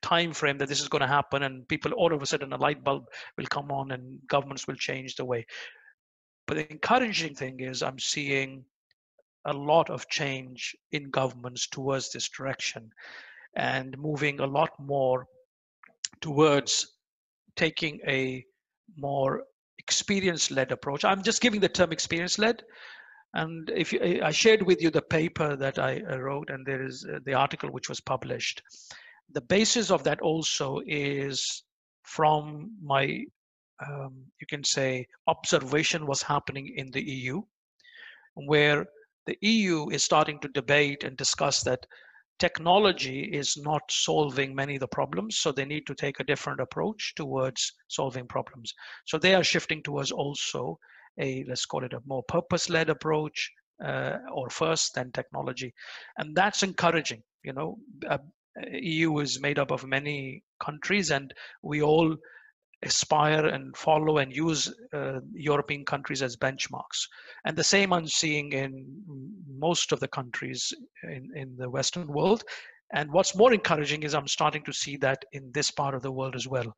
time 0.00 0.32
frame 0.32 0.58
that 0.58 0.68
this 0.68 0.80
is 0.80 0.88
going 0.88 1.02
to 1.02 1.06
happen 1.06 1.42
and 1.42 1.68
people 1.68 1.92
all 1.92 2.12
of 2.14 2.22
a 2.22 2.26
sudden 2.26 2.52
a 2.52 2.56
light 2.56 2.82
bulb 2.82 3.04
will 3.36 3.46
come 3.46 3.70
on 3.70 3.90
and 3.92 4.18
governments 4.26 4.66
will 4.66 4.74
change 4.76 5.16
the 5.16 5.24
way 5.24 5.44
but 6.46 6.54
the 6.54 6.72
encouraging 6.72 7.34
thing 7.34 7.60
is 7.60 7.82
I'm 7.82 7.98
seeing 7.98 8.64
a 9.46 9.52
lot 9.52 9.90
of 9.90 10.08
change 10.08 10.74
in 10.92 11.10
governments 11.10 11.66
towards 11.68 12.10
this 12.10 12.28
direction 12.28 12.90
and 13.56 13.98
moving 13.98 14.40
a 14.40 14.46
lot 14.46 14.70
more 14.78 15.26
towards 16.20 16.86
taking 17.56 18.00
a 18.06 18.44
more 18.96 19.42
experience-led 19.78 20.72
approach. 20.72 21.04
I'm 21.04 21.22
just 21.22 21.42
giving 21.42 21.60
the 21.60 21.68
term 21.68 21.92
experience-led. 21.92 22.62
And 23.34 23.70
if 23.74 23.92
you, 23.92 24.20
I 24.22 24.30
shared 24.30 24.62
with 24.62 24.80
you 24.80 24.90
the 24.90 25.02
paper 25.02 25.56
that 25.56 25.78
I 25.78 26.02
wrote, 26.16 26.50
and 26.50 26.64
there 26.66 26.84
is 26.84 27.04
uh, 27.04 27.18
the 27.24 27.34
article 27.34 27.70
which 27.70 27.88
was 27.88 28.00
published. 28.00 28.62
The 29.32 29.40
basis 29.40 29.90
of 29.90 30.04
that 30.04 30.20
also 30.20 30.80
is 30.86 31.64
from 32.02 32.70
my 32.82 33.24
um, 33.86 34.24
you 34.40 34.46
can 34.46 34.64
say, 34.64 35.06
observation 35.26 36.06
was 36.06 36.22
happening 36.22 36.72
in 36.76 36.90
the 36.90 37.02
EU, 37.02 37.42
where 38.34 38.86
the 39.26 39.38
EU 39.40 39.88
is 39.90 40.02
starting 40.02 40.38
to 40.40 40.48
debate 40.48 41.04
and 41.04 41.16
discuss 41.16 41.62
that 41.62 41.86
technology 42.38 43.20
is 43.32 43.56
not 43.56 43.82
solving 43.90 44.54
many 44.54 44.74
of 44.74 44.80
the 44.80 44.88
problems, 44.88 45.38
so 45.38 45.52
they 45.52 45.64
need 45.64 45.86
to 45.86 45.94
take 45.94 46.18
a 46.18 46.24
different 46.24 46.60
approach 46.60 47.14
towards 47.14 47.72
solving 47.88 48.26
problems. 48.26 48.72
So 49.06 49.18
they 49.18 49.34
are 49.34 49.44
shifting 49.44 49.82
towards 49.82 50.10
also 50.10 50.78
a, 51.20 51.44
let's 51.48 51.66
call 51.66 51.84
it 51.84 51.92
a 51.92 52.02
more 52.06 52.22
purpose-led 52.24 52.90
approach, 52.90 53.50
uh, 53.84 54.18
or 54.32 54.48
first, 54.50 54.94
then 54.94 55.12
technology. 55.12 55.72
And 56.18 56.34
that's 56.34 56.62
encouraging, 56.62 57.22
you 57.44 57.52
know, 57.52 57.78
uh, 58.08 58.18
EU 58.72 59.18
is 59.18 59.40
made 59.40 59.58
up 59.58 59.70
of 59.70 59.86
many 59.86 60.42
countries 60.60 61.10
and 61.10 61.32
we 61.62 61.82
all 61.82 62.16
aspire 62.82 63.46
and 63.46 63.76
follow 63.76 64.18
and 64.18 64.34
use 64.34 64.72
uh, 64.92 65.20
European 65.32 65.84
countries 65.84 66.22
as 66.22 66.36
benchmarks. 66.36 67.06
And 67.44 67.56
the 67.56 67.64
same 67.64 67.92
I'm 67.92 68.08
seeing 68.08 68.52
in 68.52 69.02
most 69.58 69.92
of 69.92 70.00
the 70.00 70.08
countries 70.08 70.72
in, 71.04 71.30
in 71.34 71.56
the 71.56 71.70
Western 71.70 72.08
world. 72.08 72.42
And 72.92 73.10
what's 73.10 73.36
more 73.36 73.54
encouraging 73.54 74.02
is 74.02 74.14
I'm 74.14 74.28
starting 74.28 74.62
to 74.64 74.72
see 74.72 74.96
that 74.98 75.24
in 75.32 75.50
this 75.52 75.70
part 75.70 75.94
of 75.94 76.02
the 76.02 76.12
world 76.12 76.34
as 76.34 76.46
well. 76.46 76.74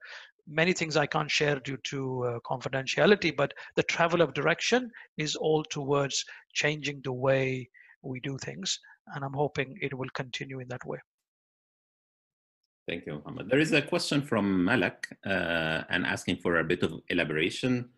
Many 0.46 0.72
things 0.74 0.96
I 0.96 1.06
can't 1.06 1.30
share 1.30 1.58
due 1.58 1.78
to 1.84 2.24
uh, 2.24 2.38
confidentiality, 2.46 3.34
but 3.34 3.52
the 3.76 3.82
travel 3.84 4.20
of 4.20 4.34
direction 4.34 4.90
is 5.16 5.36
all 5.36 5.64
towards 5.64 6.22
changing 6.52 7.00
the 7.02 7.12
way 7.12 7.68
we 8.02 8.20
do 8.20 8.36
things. 8.38 8.78
And 9.14 9.24
I'm 9.24 9.32
hoping 9.32 9.76
it 9.80 9.96
will 9.96 10.10
continue 10.14 10.60
in 10.60 10.68
that 10.68 10.84
way. 10.84 10.98
Thank 12.86 13.06
you, 13.06 13.14
Mohammed. 13.14 13.48
There 13.48 13.60
is 13.60 13.72
a 13.72 13.80
question 13.80 14.20
from 14.20 14.64
Malak 14.64 15.08
uh, 15.24 15.84
and 15.88 16.04
asking 16.04 16.36
for 16.36 16.58
a 16.58 16.64
bit 16.64 16.82
of 16.82 17.00
elaboration. 17.08 17.88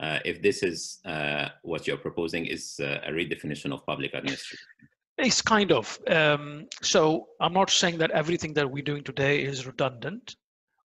Uh, 0.00 0.18
if 0.24 0.42
this 0.42 0.64
is 0.64 0.98
uh, 1.04 1.50
what 1.62 1.86
you're 1.86 1.96
proposing 1.96 2.46
is 2.46 2.80
uh, 2.80 2.98
a 3.06 3.10
redefinition 3.10 3.72
of 3.72 3.86
public 3.86 4.14
administration. 4.14 4.58
It's 5.18 5.42
kind 5.42 5.70
of. 5.70 5.96
Um, 6.08 6.66
so 6.80 7.28
I'm 7.40 7.52
not 7.52 7.70
saying 7.70 7.98
that 7.98 8.10
everything 8.10 8.52
that 8.54 8.68
we're 8.68 8.82
doing 8.82 9.04
today 9.04 9.42
is 9.42 9.66
redundant. 9.66 10.36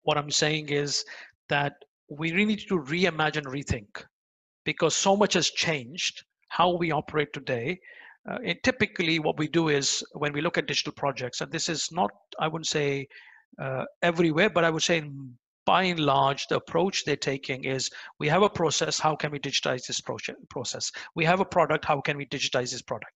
What 0.02 0.18
I'm 0.18 0.30
saying 0.30 0.70
is 0.70 1.04
that 1.48 1.74
we 2.08 2.32
really 2.32 2.46
need 2.46 2.68
to 2.68 2.80
reimagine, 2.80 3.44
rethink, 3.44 4.04
because 4.64 4.96
so 4.96 5.16
much 5.16 5.34
has 5.34 5.50
changed 5.50 6.24
how 6.48 6.74
we 6.74 6.90
operate 6.90 7.32
today. 7.32 7.78
Uh, 8.28 8.38
typically, 8.62 9.18
what 9.18 9.38
we 9.38 9.46
do 9.46 9.68
is 9.68 10.02
when 10.14 10.32
we 10.32 10.40
look 10.40 10.58
at 10.58 10.66
digital 10.66 10.92
projects, 10.92 11.40
and 11.40 11.52
this 11.52 11.68
is 11.68 11.92
not, 11.92 12.10
I 12.40 12.48
wouldn't 12.48 12.66
say, 12.66 13.06
uh, 13.60 13.84
everywhere, 14.02 14.50
but 14.50 14.64
I 14.64 14.70
would 14.70 14.82
say 14.82 15.02
by 15.66 15.84
and 15.84 16.00
large, 16.00 16.46
the 16.48 16.56
approach 16.56 17.04
they're 17.04 17.16
taking 17.16 17.64
is 17.64 17.90
we 18.18 18.28
have 18.28 18.42
a 18.42 18.50
process, 18.50 18.98
how 18.98 19.16
can 19.16 19.30
we 19.30 19.38
digitize 19.38 19.86
this 19.86 20.00
process? 20.50 20.90
We 21.14 21.24
have 21.24 21.40
a 21.40 21.44
product, 21.44 21.84
how 21.84 22.00
can 22.00 22.16
we 22.16 22.26
digitize 22.26 22.70
this 22.70 22.82
product? 22.82 23.12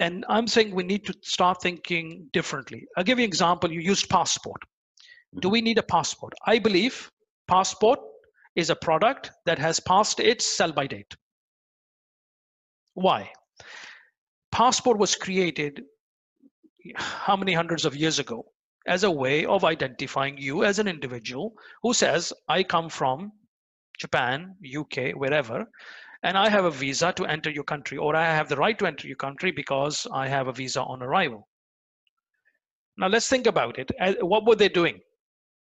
And 0.00 0.24
I'm 0.28 0.46
saying 0.46 0.74
we 0.74 0.82
need 0.82 1.04
to 1.06 1.14
start 1.22 1.60
thinking 1.62 2.28
differently. 2.32 2.86
I'll 2.96 3.04
give 3.04 3.18
you 3.18 3.24
an 3.24 3.28
example. 3.28 3.70
You 3.70 3.80
used 3.80 4.08
passport. 4.08 4.60
Do 5.34 5.40
mm-hmm. 5.40 5.52
we 5.52 5.60
need 5.60 5.78
a 5.78 5.82
passport? 5.82 6.32
I 6.46 6.58
believe 6.58 7.10
passport 7.48 8.00
is 8.56 8.70
a 8.70 8.76
product 8.76 9.30
that 9.46 9.58
has 9.58 9.78
passed 9.78 10.18
its 10.20 10.46
sell 10.46 10.72
by 10.72 10.86
date. 10.86 11.14
Why? 12.94 13.30
Passport 14.50 14.98
was 14.98 15.14
created 15.14 15.84
how 16.96 17.36
many 17.36 17.52
hundreds 17.52 17.84
of 17.84 17.94
years 17.94 18.18
ago? 18.18 18.46
As 18.86 19.04
a 19.04 19.10
way 19.10 19.44
of 19.44 19.64
identifying 19.64 20.38
you 20.38 20.64
as 20.64 20.78
an 20.78 20.88
individual 20.88 21.54
who 21.82 21.92
says, 21.92 22.32
I 22.48 22.62
come 22.62 22.88
from 22.88 23.32
Japan, 23.98 24.56
UK, 24.64 25.12
wherever, 25.14 25.66
and 26.22 26.36
I 26.36 26.48
have 26.48 26.64
a 26.64 26.70
visa 26.70 27.12
to 27.12 27.26
enter 27.26 27.50
your 27.50 27.64
country, 27.64 27.98
or 27.98 28.16
I 28.16 28.24
have 28.24 28.48
the 28.48 28.56
right 28.56 28.78
to 28.78 28.86
enter 28.86 29.06
your 29.06 29.16
country 29.16 29.50
because 29.50 30.06
I 30.12 30.28
have 30.28 30.48
a 30.48 30.52
visa 30.52 30.82
on 30.82 31.02
arrival. 31.02 31.48
Now 32.96 33.08
let's 33.08 33.28
think 33.28 33.46
about 33.46 33.78
it. 33.78 33.90
Uh, 34.00 34.14
what 34.20 34.46
were 34.46 34.56
they 34.56 34.68
doing? 34.68 35.00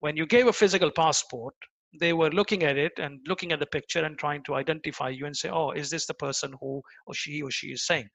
When 0.00 0.16
you 0.16 0.26
gave 0.26 0.46
a 0.46 0.52
physical 0.52 0.90
passport, 0.90 1.54
they 1.98 2.12
were 2.12 2.30
looking 2.30 2.62
at 2.62 2.76
it 2.76 2.92
and 2.98 3.20
looking 3.26 3.52
at 3.52 3.60
the 3.60 3.66
picture 3.66 4.04
and 4.04 4.18
trying 4.18 4.42
to 4.44 4.54
identify 4.54 5.08
you 5.08 5.26
and 5.26 5.36
say, 5.36 5.48
oh, 5.48 5.70
is 5.70 5.90
this 5.90 6.06
the 6.06 6.14
person 6.14 6.54
who 6.60 6.82
or 7.06 7.14
she 7.14 7.42
or 7.42 7.50
she 7.50 7.68
is 7.68 7.86
saying? 7.86 8.08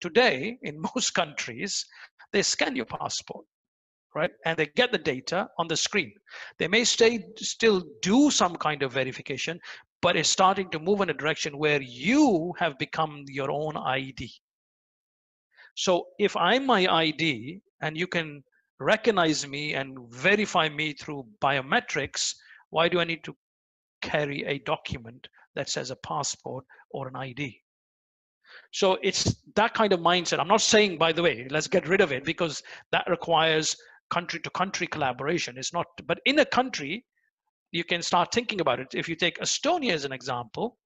Today, 0.00 0.58
in 0.62 0.82
most 0.94 1.12
countries, 1.12 1.84
they 2.32 2.42
scan 2.42 2.76
your 2.76 2.86
passport 2.86 3.46
right? 4.14 4.30
And 4.44 4.56
they 4.56 4.66
get 4.66 4.92
the 4.92 4.98
data 4.98 5.48
on 5.58 5.68
the 5.68 5.76
screen. 5.76 6.12
They 6.58 6.68
may 6.68 6.84
stay, 6.84 7.24
still 7.36 7.84
do 8.02 8.30
some 8.30 8.56
kind 8.56 8.82
of 8.82 8.92
verification, 8.92 9.60
but 10.00 10.16
it's 10.16 10.28
starting 10.28 10.70
to 10.70 10.78
move 10.78 11.00
in 11.00 11.10
a 11.10 11.14
direction 11.14 11.58
where 11.58 11.80
you 11.80 12.52
have 12.58 12.78
become 12.78 13.24
your 13.28 13.50
own 13.50 13.76
ID. 13.76 14.32
So 15.74 16.08
if 16.18 16.36
I'm 16.36 16.66
my 16.66 16.86
ID 16.92 17.60
and 17.80 17.96
you 17.96 18.06
can 18.06 18.42
recognize 18.78 19.46
me 19.46 19.74
and 19.74 19.96
verify 20.10 20.68
me 20.68 20.92
through 20.92 21.26
biometrics, 21.40 22.34
why 22.70 22.88
do 22.88 23.00
I 23.00 23.04
need 23.04 23.24
to 23.24 23.36
carry 24.02 24.44
a 24.44 24.58
document 24.58 25.28
that 25.54 25.68
says 25.68 25.90
a 25.90 25.96
passport 25.96 26.64
or 26.90 27.08
an 27.08 27.16
ID? 27.16 27.62
So 28.72 28.98
it's 29.02 29.34
that 29.54 29.74
kind 29.74 29.92
of 29.92 30.00
mindset. 30.00 30.38
I'm 30.38 30.48
not 30.48 30.60
saying, 30.60 30.98
by 30.98 31.12
the 31.12 31.22
way, 31.22 31.46
let's 31.50 31.68
get 31.68 31.88
rid 31.88 32.00
of 32.00 32.12
it 32.12 32.24
because 32.24 32.62
that 32.90 33.08
requires 33.08 33.76
country 34.12 34.40
to 34.40 34.50
country 34.50 34.86
collaboration. 34.86 35.56
It's 35.56 35.72
not, 35.72 35.86
but 36.06 36.20
in 36.26 36.38
a 36.38 36.44
country, 36.44 37.04
you 37.70 37.82
can 37.82 38.02
start 38.02 38.32
thinking 38.32 38.60
about 38.60 38.78
it. 38.78 38.88
If 38.94 39.08
you 39.08 39.16
take 39.16 39.38
Estonia 39.38 39.92
as 39.92 40.04
an 40.04 40.12
example, 40.12 40.76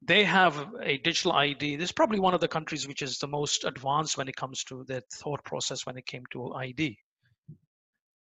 they 0.00 0.22
have 0.22 0.54
a 0.80 0.98
digital 0.98 1.32
ID. 1.32 1.74
This 1.74 1.88
is 1.88 1.92
probably 2.00 2.20
one 2.20 2.34
of 2.34 2.40
the 2.40 2.54
countries 2.56 2.86
which 2.86 3.02
is 3.02 3.18
the 3.18 3.26
most 3.26 3.64
advanced 3.64 4.16
when 4.16 4.28
it 4.28 4.36
comes 4.36 4.62
to 4.64 4.84
their 4.84 5.02
thought 5.12 5.44
process 5.44 5.84
when 5.84 5.98
it 5.98 6.06
came 6.06 6.22
to 6.30 6.54
ID. 6.54 6.96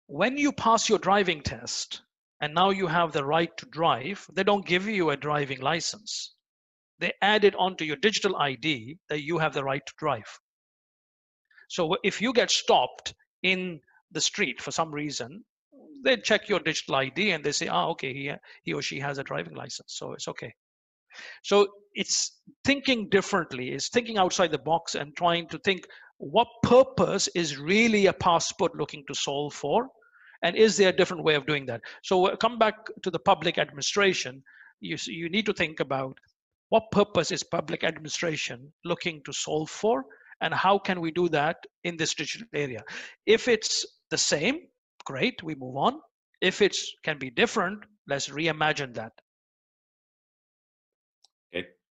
When 0.08 0.38
you 0.38 0.54
pass 0.54 0.88
your 0.88 1.00
driving 1.00 1.42
test 1.42 2.02
and 2.40 2.54
now 2.54 2.70
you 2.70 2.88
have 2.88 3.12
the 3.12 3.26
right 3.26 3.52
to 3.58 3.66
drive, 3.66 4.26
they 4.34 4.44
don't 4.44 4.66
give 4.66 4.88
you 4.88 5.10
a 5.10 5.18
driving 5.18 5.60
license. 5.60 6.34
They 7.00 7.12
add 7.22 7.44
it 7.44 7.56
onto 7.56 7.84
your 7.84 7.98
digital 7.98 8.38
ID 8.38 8.98
that 9.10 9.22
you 9.22 9.38
have 9.40 9.54
the 9.54 9.66
right 9.66 9.86
to 9.86 9.94
drive. 9.98 10.40
So 11.68 11.96
if 12.04 12.22
you 12.22 12.34
get 12.34 12.52
stopped 12.52 13.14
in 13.44 13.80
the 14.12 14.22
street 14.22 14.62
for 14.62 14.72
some 14.72 14.92
reason, 14.92 15.44
they 16.04 16.18
check 16.18 16.48
your 16.48 16.60
digital 16.60 16.96
ID 16.96 17.32
and 17.32 17.44
they 17.44 17.52
say, 17.52 17.68
ah, 17.68 17.88
okay, 17.90 18.14
he, 18.14 18.32
he 18.64 18.74
or 18.74 18.82
she 18.82 19.00
has 19.00 19.18
a 19.18 19.24
driving 19.24 19.56
license, 19.56 19.96
so 19.98 20.14
it's 20.14 20.28
okay. 20.28 20.54
So 21.44 21.68
it's 21.94 22.40
thinking 22.64 23.10
differently, 23.10 23.72
it's 23.72 23.90
thinking 23.90 24.18
outside 24.18 24.52
the 24.52 24.60
box 24.60 24.96
and 24.96 25.16
trying 25.16 25.48
to 25.50 25.58
think 25.60 25.88
what 26.18 26.48
purpose 26.64 27.28
is 27.36 27.58
really 27.58 28.08
a 28.08 28.14
passport 28.14 28.76
looking 28.76 29.04
to 29.08 29.14
solve 29.14 29.54
for? 29.54 29.90
And 30.44 30.56
is 30.56 30.78
there 30.78 30.90
a 30.90 30.96
different 30.96 31.24
way 31.24 31.36
of 31.36 31.46
doing 31.46 31.66
that? 31.68 31.82
So 32.04 32.36
come 32.38 32.60
back 32.60 32.76
to 33.04 33.12
the 33.12 33.20
public 33.20 33.58
administration. 33.58 34.44
You, 34.80 34.98
you 35.06 35.30
need 35.30 35.46
to 35.48 35.54
think 35.54 35.80
about 35.80 36.18
what 36.70 36.92
purpose 36.92 37.32
is 37.32 37.44
public 37.44 37.84
administration 37.84 38.72
looking 38.84 39.22
to 39.26 39.34
solve 39.34 39.70
for? 39.70 40.06
And 40.42 40.54
how 40.54 40.78
can 40.78 41.02
we 41.02 41.12
do 41.12 41.30
that 41.30 41.58
in 41.84 41.98
this 41.98 42.14
digital 42.14 42.48
area? 42.54 42.84
If 43.26 43.48
it's 43.48 43.86
the 44.12 44.18
same, 44.18 44.60
great, 45.06 45.42
we 45.44 45.56
move 45.56 45.78
on. 45.78 46.00
If 46.42 46.62
it 46.62 46.78
can 47.04 47.18
be 47.18 47.30
different, 47.30 47.84
let's 48.08 48.30
reimagine 48.30 48.94
that. 48.96 49.14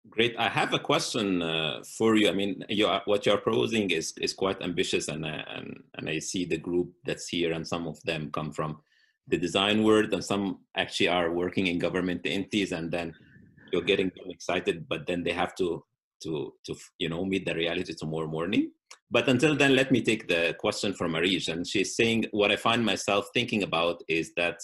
Great. 0.09 0.35
I 0.39 0.49
have 0.49 0.73
a 0.73 0.79
question 0.79 1.43
uh, 1.43 1.83
for 1.99 2.17
you. 2.17 2.31
I 2.31 2.33
mean, 2.33 2.65
you 2.71 2.87
are, 2.87 3.03
what 3.05 3.27
you're 3.27 3.37
proposing 3.37 3.91
is 3.91 4.15
is 4.19 4.33
quite 4.33 4.63
ambitious, 4.63 5.09
and 5.09 5.27
uh, 5.27 5.43
and 5.49 5.83
and 5.95 6.09
I 6.09 6.21
see 6.21 6.47
the 6.47 6.57
group 6.57 6.93
that's 7.05 7.29
here, 7.29 7.53
and 7.53 7.67
some 7.67 7.87
of 7.87 8.03
them 8.05 8.31
come 8.33 8.51
from 8.51 8.81
the 9.29 9.37
design 9.37 9.85
world, 9.85 10.15
and 10.15 10.25
some 10.25 10.61
actually 10.75 11.09
are 11.09 11.31
working 11.31 11.67
in 11.67 11.79
government 11.79 12.23
entities, 12.25 12.73
and 12.73 12.91
then 12.91 13.13
you're 13.73 13.83
getting 13.83 14.11
them 14.17 14.31
excited, 14.31 14.89
but 14.89 15.07
then 15.07 15.23
they 15.23 15.33
have 15.33 15.55
to 15.57 15.85
to 16.23 16.55
to 16.67 16.75
you 16.99 17.09
know 17.09 17.25
meet 17.25 17.47
the 17.47 17.55
reality 17.55 17.95
tomorrow 17.95 18.27
morning. 18.27 18.73
But 19.11 19.29
until 19.29 19.57
then, 19.57 19.75
let 19.75 19.91
me 19.91 20.03
take 20.03 20.29
the 20.29 20.55
question 20.59 20.95
from 20.95 21.13
Arij, 21.13 21.49
and 21.49 21.67
she's 21.67 21.97
saying 21.97 22.27
what 22.31 22.53
I 22.53 22.57
find 22.57 22.85
myself 22.85 23.29
thinking 23.35 23.63
about 23.63 24.03
is 24.09 24.33
that 24.37 24.61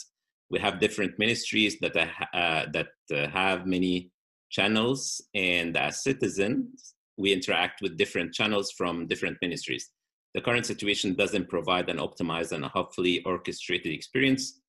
we 0.51 0.59
have 0.61 0.81
different 0.81 1.19
ministries 1.19 1.79
that 1.81 1.97
uh, 1.97 2.67
that 2.73 2.89
uh, 3.13 3.29
have 3.29 3.67
many 3.67 4.11
channels 4.51 5.21
and 5.35 5.77
as 5.77 6.03
citizens 6.05 6.95
we 7.19 7.33
interact 7.33 7.81
with 7.81 7.97
different 7.97 8.33
channels 8.33 8.71
from 8.77 9.07
different 9.07 9.39
ministries. 9.41 9.91
The 10.35 10.43
current 10.43 10.67
situation 10.67 11.15
doesn't 11.15 11.49
provide 11.49 11.89
an 11.89 11.97
optimized 11.97 12.53
and 12.53 12.65
hopefully 12.65 13.23
orchestrated 13.25 13.93
experience. 13.93 14.61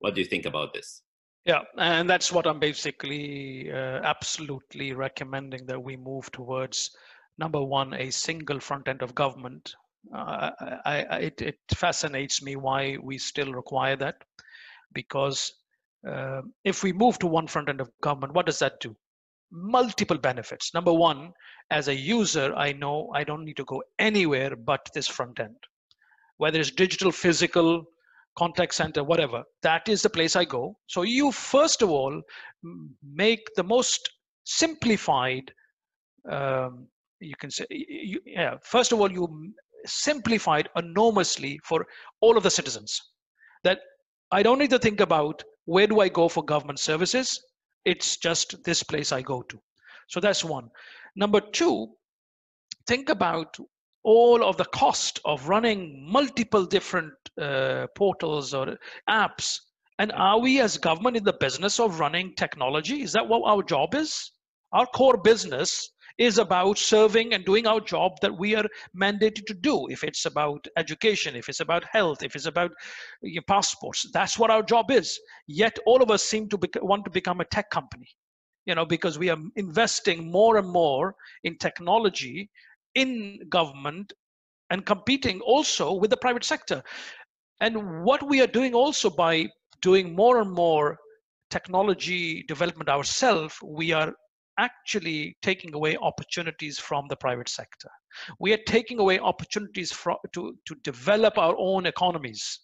What 0.00 0.14
do 0.14 0.20
you 0.20 0.26
think 0.26 0.44
about 0.44 0.74
this 0.74 1.02
yeah 1.48 1.62
and 1.78 2.08
that's 2.08 2.30
what 2.30 2.46
i'm 2.46 2.60
basically 2.60 3.70
uh, 3.72 4.00
absolutely 4.04 4.92
recommending 4.92 5.66
that 5.66 5.82
we 5.82 5.96
move 5.96 6.30
towards 6.30 6.90
number 7.38 7.62
one 7.62 7.92
a 7.94 8.10
single 8.10 8.60
front 8.60 8.86
end 8.86 9.02
of 9.02 9.14
government 9.14 9.74
uh, 10.14 10.50
I, 10.86 11.04
I, 11.10 11.18
it, 11.18 11.42
it, 11.42 11.58
fascinates 11.74 12.40
me 12.40 12.54
why 12.54 12.96
we 13.02 13.18
still 13.18 13.52
require 13.52 13.96
that 13.96 14.22
because 14.94 15.52
uh, 16.08 16.42
if 16.64 16.84
we 16.84 16.92
move 16.92 17.18
to 17.18 17.26
one 17.26 17.48
front 17.48 17.68
end 17.68 17.80
of 17.80 17.90
government 18.00 18.32
what 18.32 18.46
does 18.46 18.60
that 18.60 18.80
do 18.80 18.94
multiple 19.50 20.18
benefits. 20.18 20.74
Number 20.74 20.92
one, 20.92 21.32
as 21.70 21.88
a 21.88 21.94
user, 21.94 22.54
I 22.54 22.72
know 22.72 23.10
I 23.14 23.24
don't 23.24 23.44
need 23.44 23.56
to 23.56 23.64
go 23.64 23.82
anywhere 23.98 24.56
but 24.56 24.88
this 24.94 25.08
front 25.08 25.40
end. 25.40 25.56
Whether 26.36 26.60
it's 26.60 26.70
digital, 26.70 27.12
physical, 27.12 27.84
contact 28.38 28.74
center, 28.74 29.02
whatever, 29.02 29.42
that 29.62 29.88
is 29.88 30.02
the 30.02 30.14
place 30.16 30.36
I 30.36 30.44
go. 30.44 30.62
So 30.86 31.02
you 31.02 31.32
first 31.32 31.82
of 31.82 31.90
all 31.90 32.22
make 33.22 33.44
the 33.56 33.64
most 33.64 34.10
simplified, 34.44 35.52
um, 36.30 36.86
you 37.20 37.34
can 37.40 37.50
say, 37.50 37.66
you, 37.70 38.20
yeah, 38.24 38.54
first 38.62 38.92
of 38.92 39.00
all, 39.00 39.10
you 39.10 39.52
simplified 39.86 40.68
enormously 40.76 41.58
for 41.64 41.86
all 42.20 42.36
of 42.36 42.44
the 42.44 42.50
citizens. 42.58 43.00
That 43.64 43.80
I 44.30 44.42
don't 44.42 44.60
need 44.62 44.70
to 44.70 44.78
think 44.78 45.00
about 45.00 45.42
where 45.64 45.88
do 45.88 46.00
I 46.00 46.08
go 46.08 46.28
for 46.28 46.44
government 46.44 46.78
services? 46.78 47.40
It's 47.84 48.16
just 48.16 48.62
this 48.64 48.82
place 48.82 49.10
I 49.12 49.22
go 49.22 49.42
to. 49.42 49.58
So 50.08 50.20
that's 50.20 50.44
one. 50.44 50.68
Number 51.16 51.40
two, 51.40 51.88
think 52.86 53.08
about 53.08 53.56
all 54.08 54.42
of 54.42 54.56
the 54.56 54.64
cost 54.64 55.20
of 55.26 55.48
running 55.50 56.02
multiple 56.10 56.64
different 56.64 57.12
uh, 57.38 57.86
portals 57.94 58.54
or 58.54 58.78
apps. 59.06 59.58
And 59.98 60.12
are 60.12 60.40
we 60.40 60.60
as 60.60 60.78
government 60.78 61.18
in 61.18 61.24
the 61.24 61.34
business 61.34 61.78
of 61.78 62.00
running 62.00 62.34
technology? 62.34 63.02
Is 63.02 63.12
that 63.12 63.28
what 63.28 63.42
our 63.44 63.62
job 63.62 63.94
is? 63.94 64.32
Our 64.72 64.86
core 64.86 65.18
business 65.18 65.90
is 66.16 66.38
about 66.38 66.78
serving 66.78 67.34
and 67.34 67.44
doing 67.44 67.66
our 67.66 67.82
job 67.82 68.12
that 68.22 68.34
we 68.38 68.56
are 68.56 68.64
mandated 68.98 69.44
to 69.44 69.54
do. 69.54 69.86
If 69.90 70.02
it's 70.02 70.24
about 70.24 70.66
education, 70.78 71.36
if 71.36 71.50
it's 71.50 71.60
about 71.60 71.84
health, 71.92 72.22
if 72.22 72.34
it's 72.34 72.46
about 72.46 72.72
your 73.20 73.42
passports, 73.42 74.06
that's 74.14 74.38
what 74.38 74.50
our 74.50 74.62
job 74.62 74.90
is. 74.90 75.20
Yet 75.48 75.78
all 75.84 76.02
of 76.02 76.10
us 76.10 76.22
seem 76.22 76.48
to 76.48 76.58
want 76.80 77.04
to 77.04 77.10
become 77.10 77.42
a 77.42 77.44
tech 77.44 77.68
company, 77.68 78.08
you 78.64 78.74
know, 78.74 78.86
because 78.86 79.18
we 79.18 79.28
are 79.28 79.38
investing 79.56 80.30
more 80.32 80.56
and 80.56 80.68
more 80.68 81.14
in 81.44 81.58
technology 81.58 82.48
in 82.98 83.38
government 83.48 84.12
and 84.70 84.84
competing 84.84 85.40
also 85.40 85.92
with 85.92 86.10
the 86.10 86.16
private 86.16 86.44
sector. 86.44 86.82
And 87.60 88.04
what 88.04 88.28
we 88.28 88.40
are 88.40 88.46
doing 88.46 88.74
also 88.74 89.08
by 89.08 89.48
doing 89.82 90.14
more 90.14 90.40
and 90.40 90.50
more 90.50 90.98
technology 91.50 92.44
development 92.48 92.88
ourselves, 92.88 93.54
we 93.62 93.92
are 93.92 94.12
actually 94.58 95.36
taking 95.42 95.72
away 95.74 95.96
opportunities 95.96 96.78
from 96.78 97.06
the 97.08 97.16
private 97.16 97.48
sector. 97.48 97.88
We 98.40 98.52
are 98.52 98.64
taking 98.66 98.98
away 98.98 99.18
opportunities 99.20 99.92
for, 99.92 100.16
to, 100.32 100.56
to 100.66 100.74
develop 100.82 101.38
our 101.38 101.54
own 101.56 101.86
economies. 101.86 102.60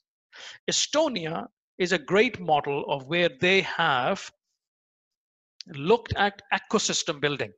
Estonia 0.70 1.47
is 1.78 1.93
a 1.93 1.99
great 1.99 2.41
model 2.41 2.85
of 2.89 3.05
where 3.07 3.30
they 3.41 3.61
have 3.62 4.30
looked 5.74 6.12
at 6.16 6.43
ecosystem 6.53 7.20
building. 7.20 7.53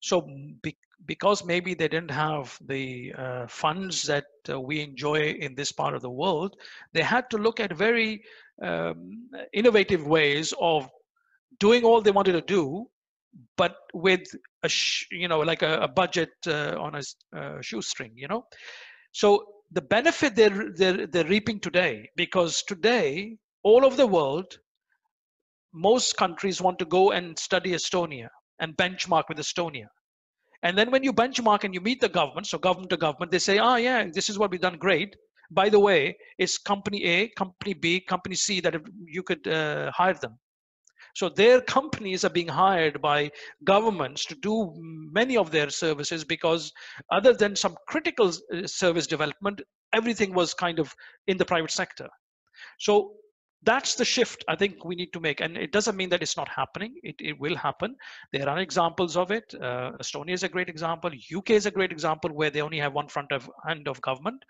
So 0.00 0.26
be, 0.62 0.76
because 1.06 1.44
maybe 1.44 1.74
they 1.74 1.88
didn't 1.88 2.10
have 2.10 2.58
the 2.66 3.12
uh, 3.16 3.46
funds 3.46 4.02
that 4.02 4.26
uh, 4.48 4.60
we 4.60 4.80
enjoy 4.80 5.30
in 5.30 5.54
this 5.54 5.72
part 5.72 5.94
of 5.94 6.02
the 6.02 6.10
world, 6.10 6.56
they 6.92 7.02
had 7.02 7.28
to 7.30 7.38
look 7.38 7.60
at 7.60 7.76
very 7.76 8.22
um, 8.62 9.28
innovative 9.52 10.06
ways 10.06 10.54
of 10.60 10.88
doing 11.58 11.84
all 11.84 12.00
they 12.00 12.10
wanted 12.10 12.32
to 12.32 12.40
do 12.40 12.86
but 13.56 13.76
with 13.92 14.26
a 14.62 14.70
you 15.10 15.28
know 15.28 15.40
like 15.40 15.62
a, 15.62 15.78
a 15.80 15.88
budget 15.88 16.30
uh, 16.46 16.76
on 16.78 16.94
a 16.94 17.38
uh, 17.38 17.60
shoestring 17.60 18.12
you 18.14 18.28
know? 18.28 18.44
So 19.12 19.44
the 19.70 19.82
benefit 19.82 20.34
they're, 20.36 20.72
they're 20.76 21.06
they're 21.06 21.24
reaping 21.24 21.60
today 21.60 22.08
because 22.16 22.62
today 22.62 23.36
all 23.62 23.84
over 23.84 23.96
the 23.96 24.06
world 24.06 24.58
most 25.72 26.16
countries 26.16 26.62
want 26.62 26.78
to 26.78 26.84
go 26.84 27.10
and 27.10 27.38
study 27.38 27.72
estonia 27.72 28.28
and 28.60 28.76
benchmark 28.76 29.24
with 29.28 29.38
estonia 29.38 29.86
and 30.64 30.76
then 30.76 30.90
when 30.90 31.04
you 31.04 31.12
benchmark 31.12 31.64
and 31.64 31.74
you 31.74 31.80
meet 31.80 32.00
the 32.00 32.08
government 32.08 32.46
so 32.46 32.58
government 32.58 32.90
to 32.90 32.96
government 32.96 33.30
they 33.30 33.38
say 33.38 33.58
oh 33.58 33.76
yeah 33.76 34.06
this 34.12 34.28
is 34.28 34.38
what 34.38 34.50
we've 34.50 34.66
done 34.68 34.78
great 34.86 35.14
by 35.50 35.68
the 35.68 35.78
way 35.78 36.16
it's 36.38 36.58
company 36.58 37.04
a 37.04 37.28
company 37.42 37.74
b 37.74 38.00
company 38.00 38.34
c 38.34 38.60
that 38.60 38.74
you 39.06 39.22
could 39.22 39.46
uh, 39.46 39.90
hire 39.92 40.14
them 40.14 40.36
so 41.14 41.28
their 41.28 41.60
companies 41.60 42.24
are 42.24 42.30
being 42.30 42.48
hired 42.48 43.00
by 43.00 43.30
governments 43.62 44.24
to 44.26 44.34
do 44.34 44.74
many 45.12 45.36
of 45.36 45.52
their 45.52 45.70
services 45.70 46.24
because 46.24 46.72
other 47.10 47.32
than 47.32 47.54
some 47.54 47.76
critical 47.86 48.32
uh, 48.52 48.66
service 48.66 49.06
development, 49.06 49.62
everything 49.92 50.34
was 50.34 50.54
kind 50.54 50.80
of 50.80 50.92
in 51.28 51.38
the 51.38 51.44
private 51.44 51.70
sector. 51.70 52.08
So 52.80 53.12
that's 53.64 53.94
the 53.94 54.04
shift 54.04 54.44
I 54.48 54.56
think 54.56 54.84
we 54.84 54.94
need 54.94 55.12
to 55.12 55.20
make. 55.20 55.40
And 55.40 55.56
it 55.56 55.72
doesn't 55.72 55.96
mean 55.96 56.10
that 56.10 56.22
it's 56.22 56.36
not 56.36 56.48
happening. 56.48 56.94
It, 57.02 57.16
it 57.18 57.38
will 57.40 57.56
happen. 57.56 57.96
There 58.32 58.48
are 58.48 58.58
examples 58.58 59.16
of 59.16 59.30
it. 59.30 59.54
Uh, 59.54 59.92
Estonia 60.00 60.32
is 60.32 60.42
a 60.42 60.48
great 60.48 60.68
example. 60.68 61.10
UK 61.34 61.50
is 61.50 61.66
a 61.66 61.70
great 61.70 61.92
example 61.92 62.30
where 62.30 62.50
they 62.50 62.60
only 62.60 62.78
have 62.78 62.92
one 62.92 63.08
front 63.08 63.32
of 63.32 63.48
hand 63.66 63.88
of 63.88 64.00
government. 64.00 64.42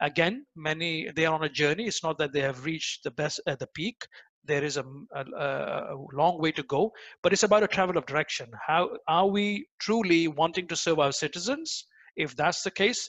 Again, 0.00 0.46
many 0.56 1.10
they 1.14 1.26
are 1.26 1.34
on 1.34 1.44
a 1.44 1.48
journey. 1.48 1.86
It's 1.86 2.02
not 2.02 2.18
that 2.18 2.32
they 2.32 2.40
have 2.40 2.64
reached 2.64 3.04
the 3.04 3.10
best 3.10 3.40
at 3.46 3.58
the 3.58 3.66
peak. 3.68 4.06
There 4.44 4.64
is 4.64 4.76
a, 4.76 4.84
a, 5.14 5.22
a 5.38 5.96
long 6.12 6.40
way 6.40 6.50
to 6.52 6.64
go, 6.64 6.92
but 7.22 7.32
it's 7.32 7.44
about 7.44 7.62
a 7.62 7.68
travel 7.68 7.96
of 7.96 8.06
direction. 8.06 8.50
How 8.66 8.90
are 9.06 9.28
we 9.28 9.66
truly 9.78 10.26
wanting 10.26 10.66
to 10.68 10.76
serve 10.76 10.98
our 10.98 11.12
citizens? 11.12 11.86
If 12.16 12.36
that's 12.36 12.62
the 12.62 12.70
case, 12.70 13.08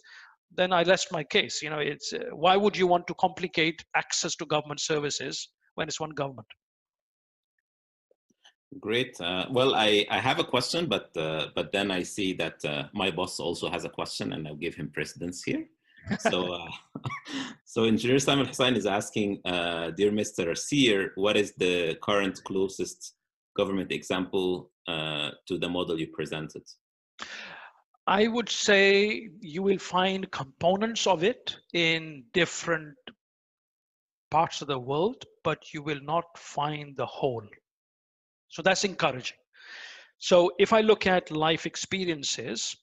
then 0.55 0.73
I 0.73 0.83
rest 0.83 1.11
my 1.11 1.23
case. 1.23 1.61
You 1.61 1.69
know, 1.69 1.79
it's 1.79 2.13
uh, 2.13 2.19
why 2.31 2.57
would 2.57 2.77
you 2.77 2.87
want 2.87 3.07
to 3.07 3.13
complicate 3.15 3.83
access 3.95 4.35
to 4.37 4.45
government 4.45 4.79
services 4.79 5.49
when 5.75 5.87
it's 5.87 5.99
one 5.99 6.11
government? 6.11 6.47
Great. 8.79 9.19
Uh, 9.21 9.45
well, 9.51 9.75
I, 9.75 10.05
I 10.09 10.19
have 10.19 10.39
a 10.39 10.43
question, 10.43 10.87
but 10.87 11.15
uh, 11.15 11.47
but 11.55 11.71
then 11.71 11.91
I 11.91 12.03
see 12.03 12.33
that 12.33 12.63
uh, 12.65 12.83
my 12.93 13.11
boss 13.11 13.39
also 13.39 13.69
has 13.69 13.85
a 13.85 13.89
question, 13.89 14.33
and 14.33 14.47
I'll 14.47 14.55
give 14.55 14.75
him 14.75 14.89
precedence 14.89 15.43
here. 15.43 15.65
so 16.19 16.53
uh, 16.53 16.71
so 17.65 17.83
Engineer 17.83 18.19
Simon 18.19 18.45
Hussain 18.45 18.75
is 18.75 18.85
asking, 18.85 19.39
uh, 19.45 19.91
dear 19.91 20.11
Mr. 20.11 20.57
Seer, 20.57 21.11
what 21.15 21.37
is 21.37 21.53
the 21.53 21.97
current 22.01 22.43
closest 22.43 23.15
government 23.55 23.91
example 23.91 24.71
to 24.87 25.57
the 25.57 25.69
model 25.69 25.99
you 25.99 26.07
presented? 26.07 26.63
I 28.05 28.27
would 28.27 28.49
say 28.49 29.29
you 29.39 29.63
will 29.63 29.79
find 29.79 30.29
components 30.29 31.07
of 31.07 31.23
it 31.23 31.55
in 31.73 32.25
different 32.33 32.97
parts 34.29 34.61
of 34.61 34.67
the 34.67 34.79
world, 34.79 35.23
but 35.43 35.73
you 35.73 35.81
will 35.81 36.01
not 36.01 36.25
find 36.37 36.97
the 36.97 37.05
whole. 37.05 37.47
So 38.49 38.61
that's 38.61 38.83
encouraging. 38.83 39.37
So 40.17 40.51
if 40.59 40.73
I 40.73 40.81
look 40.81 41.07
at 41.07 41.31
life 41.31 41.65
experiences, 41.65 42.75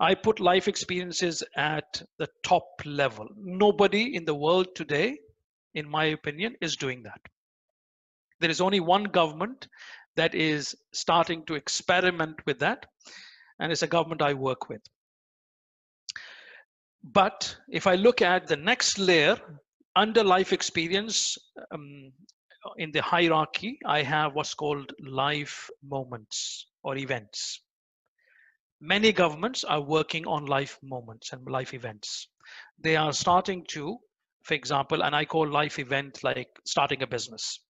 I 0.00 0.14
put 0.14 0.40
life 0.40 0.66
experiences 0.66 1.42
at 1.56 2.02
the 2.18 2.28
top 2.42 2.66
level. 2.84 3.28
Nobody 3.36 4.14
in 4.14 4.24
the 4.24 4.34
world 4.34 4.74
today, 4.74 5.18
in 5.74 5.88
my 5.88 6.06
opinion, 6.06 6.56
is 6.60 6.76
doing 6.76 7.02
that. 7.02 7.20
There 8.40 8.50
is 8.50 8.60
only 8.60 8.80
one 8.80 9.04
government 9.04 9.68
that 10.16 10.34
is 10.34 10.74
starting 10.92 11.44
to 11.46 11.54
experiment 11.54 12.36
with 12.46 12.60
that 12.60 12.86
and 13.60 13.72
it's 13.72 13.82
a 13.82 13.86
government 13.86 14.22
I 14.22 14.34
work 14.34 14.68
with. 14.68 14.82
But 17.02 17.56
if 17.68 17.86
I 17.86 17.94
look 17.94 18.22
at 18.22 18.46
the 18.46 18.56
next 18.56 18.98
layer 18.98 19.36
under 19.96 20.22
life 20.22 20.52
experience 20.52 21.36
um, 21.70 22.12
in 22.76 22.90
the 22.92 23.02
hierarchy, 23.02 23.78
I 23.86 24.02
have 24.02 24.34
what's 24.34 24.54
called 24.54 24.92
life 25.00 25.70
moments 25.82 26.66
or 26.82 26.96
events. 26.96 27.62
Many 28.80 29.12
governments 29.12 29.64
are 29.64 29.80
working 29.80 30.26
on 30.26 30.46
life 30.46 30.78
moments 30.82 31.32
and 31.32 31.44
life 31.50 31.74
events. 31.74 32.28
They 32.78 32.96
are 32.96 33.12
starting 33.12 33.64
to, 33.70 33.98
for 34.44 34.54
example, 34.54 35.02
and 35.02 35.16
I 35.16 35.24
call 35.24 35.48
life 35.48 35.78
event 35.78 36.22
like 36.22 36.48
starting 36.64 37.02
a 37.02 37.06
business. 37.06 37.60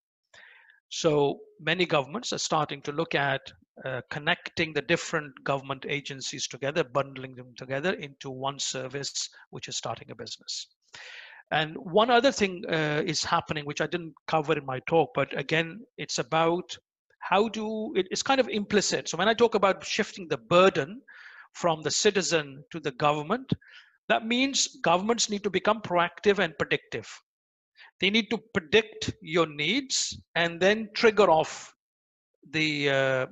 So 0.91 1.41
many 1.61 1.86
governments 1.86 2.32
are 2.32 2.39
starting 2.39 2.82
to 2.82 2.93
look 2.93 3.14
at 3.14 3.41
uh, 3.85 4.01
connecting 4.11 4.72
the 4.72 4.83
different 4.83 5.33
government 5.45 5.87
agencies 5.89 6.47
together, 6.47 6.85
bundling 6.85 7.35
them 7.35 7.53
together 7.57 7.93
into 7.95 8.31
one 8.31 8.59
service, 8.59 9.29
which 9.51 9.68
is 9.68 9.76
starting 9.76 10.11
a 10.11 10.14
business. 10.14 10.68
And 11.51 11.76
one 11.79 12.11
other 12.11 12.33
thing 12.33 12.64
uh, 12.68 13.03
is 13.07 13.24
happening, 13.24 13.64
which 13.64 13.81
I 13.81 13.87
didn't 13.87 14.14
cover 14.26 14.59
in 14.59 14.66
my 14.66 14.81
talk, 14.81 15.11
but 15.14 15.37
again, 15.39 15.81
it's 15.97 16.18
about 16.18 16.76
how 17.20 17.49
do 17.49 17.93
it, 17.97 18.07
it's 18.11 18.22
kind 18.22 18.41
of 18.41 18.49
implicit. 18.49 19.09
So 19.09 19.16
when 19.16 19.29
I 19.29 19.35
talk 19.35 19.55
about 19.55 19.85
shifting 19.85 20.29
the 20.29 20.37
burden 20.37 21.01
from 21.53 21.83
the 21.83 21.91
citizen 21.91 22.62
to 22.70 22.81
the 22.81 22.93
government, 22.93 23.53
that 24.09 24.26
means 24.26 24.79
governments 24.83 25.31
need 25.31 25.43
to 25.45 25.51
become 25.51 25.81
proactive 25.81 26.39
and 26.39 26.57
predictive. 26.59 27.09
They 28.01 28.11
need 28.11 28.31
to 28.31 28.39
predict 28.55 29.12
your 29.20 29.47
needs 29.47 30.18
and 30.35 30.61
then 30.61 30.89
trigger 30.95 31.31
off 31.31 31.74
the 32.51 32.91
uh, 32.91 33.26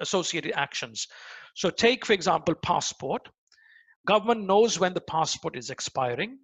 associated 0.00 0.52
actions. 0.56 1.06
So 1.54 1.70
take, 1.70 2.06
for 2.06 2.12
example, 2.12 2.54
passport. 2.54 3.28
Government 4.06 4.46
knows 4.46 4.78
when 4.78 4.94
the 4.94 5.00
passport 5.02 5.56
is 5.56 5.70
expiring. 5.70 6.38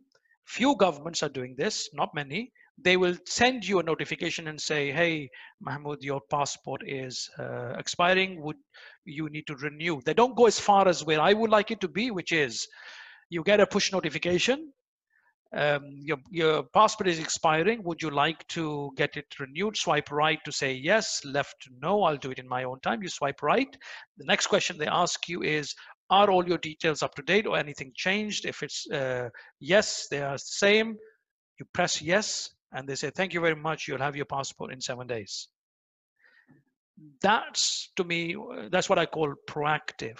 Few 0.47 0.76
governments 0.76 1.22
are 1.22 1.28
doing 1.28 1.55
this, 1.57 1.89
not 1.93 2.14
many. 2.14 2.53
They 2.78 2.97
will 2.97 3.16
send 3.24 3.66
you 3.66 3.78
a 3.78 3.82
notification 3.82 4.49
and 4.49 4.61
say, 4.61 4.93
hey, 4.93 5.30
Mahmoud, 5.61 6.03
your 6.03 6.20
passport 6.30 6.82
is 6.87 7.28
uh, 7.39 7.72
expiring. 7.78 8.43
Would 8.43 8.57
you 9.05 9.28
need 9.30 9.47
to 9.47 9.57
renew? 9.57 10.01
They 10.05 10.14
don't 10.14 10.37
go 10.37 10.47
as 10.47 10.61
far 10.61 10.87
as 10.87 11.05
where 11.05 11.20
I 11.20 11.32
would 11.32 11.51
like 11.51 11.70
it 11.70 11.80
to 11.80 11.89
be, 11.89 12.11
which 12.11 12.32
is 12.32 12.66
you 13.30 13.43
get 13.43 13.61
a 13.61 13.66
push 13.66 13.93
notification 13.93 14.72
um, 15.57 15.82
your, 16.02 16.18
your 16.30 16.62
passport 16.62 17.09
is 17.09 17.18
expiring. 17.18 17.82
Would 17.84 18.02
you 18.02 18.11
like 18.11 18.46
to 18.48 18.92
get 18.96 19.16
it 19.16 19.26
renewed? 19.40 19.76
Swipe 19.76 20.11
right 20.11 20.38
to 20.44 20.52
say 20.52 20.72
yes, 20.72 21.22
left 21.24 21.57
no. 21.80 22.02
I'll 22.02 22.16
do 22.16 22.30
it 22.30 22.38
in 22.38 22.48
my 22.48 22.64
own 22.64 22.78
time. 22.80 23.02
You 23.02 23.09
swipe 23.09 23.42
right. 23.42 23.76
The 24.18 24.26
next 24.26 24.48
question 24.48 24.76
they 24.76 24.86
ask 24.86 25.28
you 25.28 25.42
is, 25.42 25.74
are 26.11 26.30
all 26.30 26.46
your 26.46 26.59
details 26.59 27.02
up 27.02 27.14
to 27.16 27.22
date 27.22 27.46
or 27.46 27.57
anything 27.57 27.92
changed? 27.96 28.44
If 28.44 28.62
it's 28.62 28.88
uh, 28.90 29.28
yes, 29.59 30.07
they 30.11 30.22
are 30.22 30.34
the 30.34 30.38
same. 30.38 30.96
You 31.59 31.66
press 31.72 32.02
yes, 32.02 32.50
and 32.72 32.86
they 32.88 32.94
say, 32.94 33.11
thank 33.11 33.32
you 33.32 33.40
very 33.40 33.57
much. 33.57 33.88
You'll 33.88 33.98
have 33.98 34.14
your 34.14 34.26
passport 34.26 34.72
in 34.72 34.80
seven 34.80 35.07
days. 35.07 35.48
That's 37.20 37.90
to 37.96 38.04
me, 38.04 38.36
that's 38.70 38.88
what 38.88 38.98
I 38.98 39.07
call 39.07 39.34
proactive. 39.48 40.18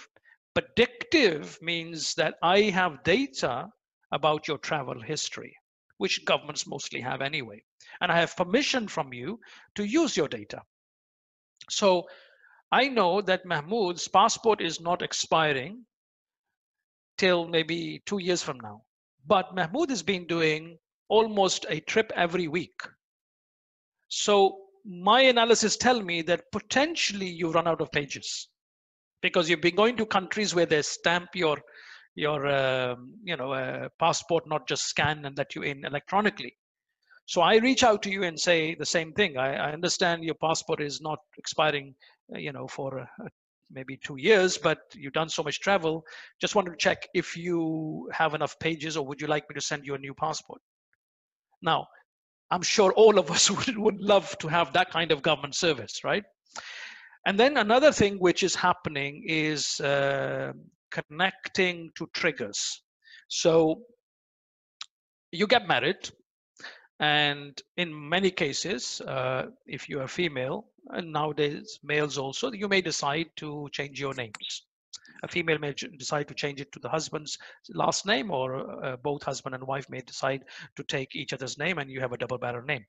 Predictive 0.53 1.57
means 1.61 2.15
that 2.15 2.35
I 2.41 2.63
have 2.63 3.03
data 3.03 3.67
about 4.11 4.47
your 4.47 4.57
travel 4.57 5.01
history, 5.01 5.55
which 5.97 6.25
governments 6.25 6.67
mostly 6.67 7.01
have 7.01 7.21
anyway. 7.21 7.63
And 8.01 8.11
I 8.11 8.19
have 8.19 8.35
permission 8.35 8.87
from 8.87 9.13
you 9.13 9.39
to 9.75 9.83
use 9.83 10.15
your 10.15 10.27
data. 10.27 10.61
So 11.69 12.07
I 12.71 12.89
know 12.89 13.21
that 13.21 13.45
Mahmoud's 13.45 14.07
passport 14.07 14.61
is 14.61 14.79
not 14.79 15.01
expiring 15.01 15.85
till 17.17 17.47
maybe 17.47 18.01
two 18.05 18.19
years 18.19 18.43
from 18.43 18.59
now. 18.59 18.83
But 19.25 19.55
Mahmoud 19.55 19.89
has 19.89 20.03
been 20.03 20.27
doing 20.27 20.77
almost 21.09 21.65
a 21.69 21.79
trip 21.81 22.11
every 22.15 22.47
week. 22.47 22.79
So 24.09 24.57
my 24.85 25.21
analysis 25.21 25.75
tell 25.75 26.01
me 26.01 26.21
that 26.23 26.51
potentially 26.51 27.27
you 27.27 27.51
run 27.51 27.67
out 27.67 27.81
of 27.81 27.91
pages 27.91 28.47
because 29.21 29.49
you've 29.49 29.61
been 29.61 29.75
going 29.75 29.97
to 29.97 30.05
countries 30.05 30.55
where 30.55 30.65
they 30.65 30.81
stamp 30.81 31.29
your 31.33 31.57
your 32.17 32.47
um, 32.47 33.13
you 33.23 33.37
know 33.37 33.51
uh, 33.53 33.87
passport 33.99 34.43
not 34.47 34.67
just 34.67 34.87
scan 34.87 35.23
and 35.25 35.37
let 35.37 35.55
you 35.55 35.61
in 35.61 35.85
electronically. 35.85 36.53
So 37.25 37.41
i 37.41 37.57
reach 37.57 37.83
out 37.83 38.01
to 38.03 38.09
you 38.09 38.23
and 38.23 38.39
say 38.39 38.73
the 38.75 38.85
same 38.85 39.13
thing. 39.13 39.37
I, 39.37 39.69
I 39.69 39.71
understand 39.71 40.23
your 40.23 40.35
passport 40.35 40.81
is 40.81 40.99
not 40.99 41.19
expiring 41.37 41.93
uh, 42.33 42.39
you 42.39 42.51
know 42.51 42.67
for 42.67 42.99
uh, 42.99 43.27
maybe 43.71 43.99
two 44.03 44.17
years 44.17 44.57
but 44.57 44.79
you've 44.95 45.13
done 45.13 45.29
so 45.29 45.43
much 45.43 45.59
travel. 45.59 46.03
Just 46.41 46.55
wanted 46.55 46.71
to 46.71 46.77
check 46.77 47.07
if 47.13 47.37
you 47.37 48.09
have 48.11 48.33
enough 48.33 48.57
pages 48.59 48.97
or 48.97 49.05
would 49.05 49.21
you 49.21 49.27
like 49.27 49.47
me 49.47 49.53
to 49.53 49.61
send 49.61 49.85
you 49.85 49.93
a 49.93 49.99
new 49.99 50.15
passport? 50.15 50.61
Now 51.61 51.87
i'm 52.49 52.61
sure 52.61 52.93
all 52.93 53.19
of 53.19 53.29
us 53.29 53.51
would, 53.57 53.77
would 53.77 53.99
love 53.99 54.35
to 54.39 54.47
have 54.47 54.71
that 54.73 54.89
kind 54.89 55.11
of 55.11 55.21
government 55.21 55.53
service 55.53 56.03
right? 56.03 56.23
And 57.27 57.37
then 57.37 57.57
another 57.57 57.91
thing 57.91 58.15
which 58.19 58.41
is 58.41 58.55
happening 58.55 59.21
is 59.27 59.81
uh, 59.81 60.53
connecting 60.91 61.91
to 61.95 62.07
triggers. 62.13 62.81
So 63.27 63.81
you 65.31 65.47
get 65.47 65.67
married, 65.67 66.09
and 66.99 67.61
in 67.75 68.09
many 68.09 68.31
cases, 68.31 69.01
uh, 69.01 69.47
if 69.65 69.89
you 69.89 70.01
are 70.01 70.07
female, 70.07 70.65
and 70.89 71.11
nowadays 71.11 71.79
males 71.83 72.17
also, 72.17 72.51
you 72.51 72.67
may 72.67 72.81
decide 72.81 73.27
to 73.37 73.67
change 73.71 73.99
your 73.99 74.13
names. 74.13 74.63
A 75.23 75.27
female 75.27 75.57
may 75.59 75.73
decide 75.73 76.27
to 76.27 76.33
change 76.33 76.61
it 76.61 76.71
to 76.71 76.79
the 76.79 76.89
husband's 76.89 77.37
last 77.73 78.05
name, 78.05 78.31
or 78.31 78.85
uh, 78.85 78.97
both 78.97 79.23
husband 79.23 79.55
and 79.55 79.63
wife 79.65 79.89
may 79.89 80.01
decide 80.01 80.43
to 80.75 80.83
take 80.83 81.15
each 81.15 81.33
other's 81.33 81.57
name, 81.57 81.77
and 81.77 81.89
you 81.89 81.99
have 81.99 82.13
a 82.13 82.17
double 82.17 82.37
barrel 82.37 82.65
name. 82.65 82.85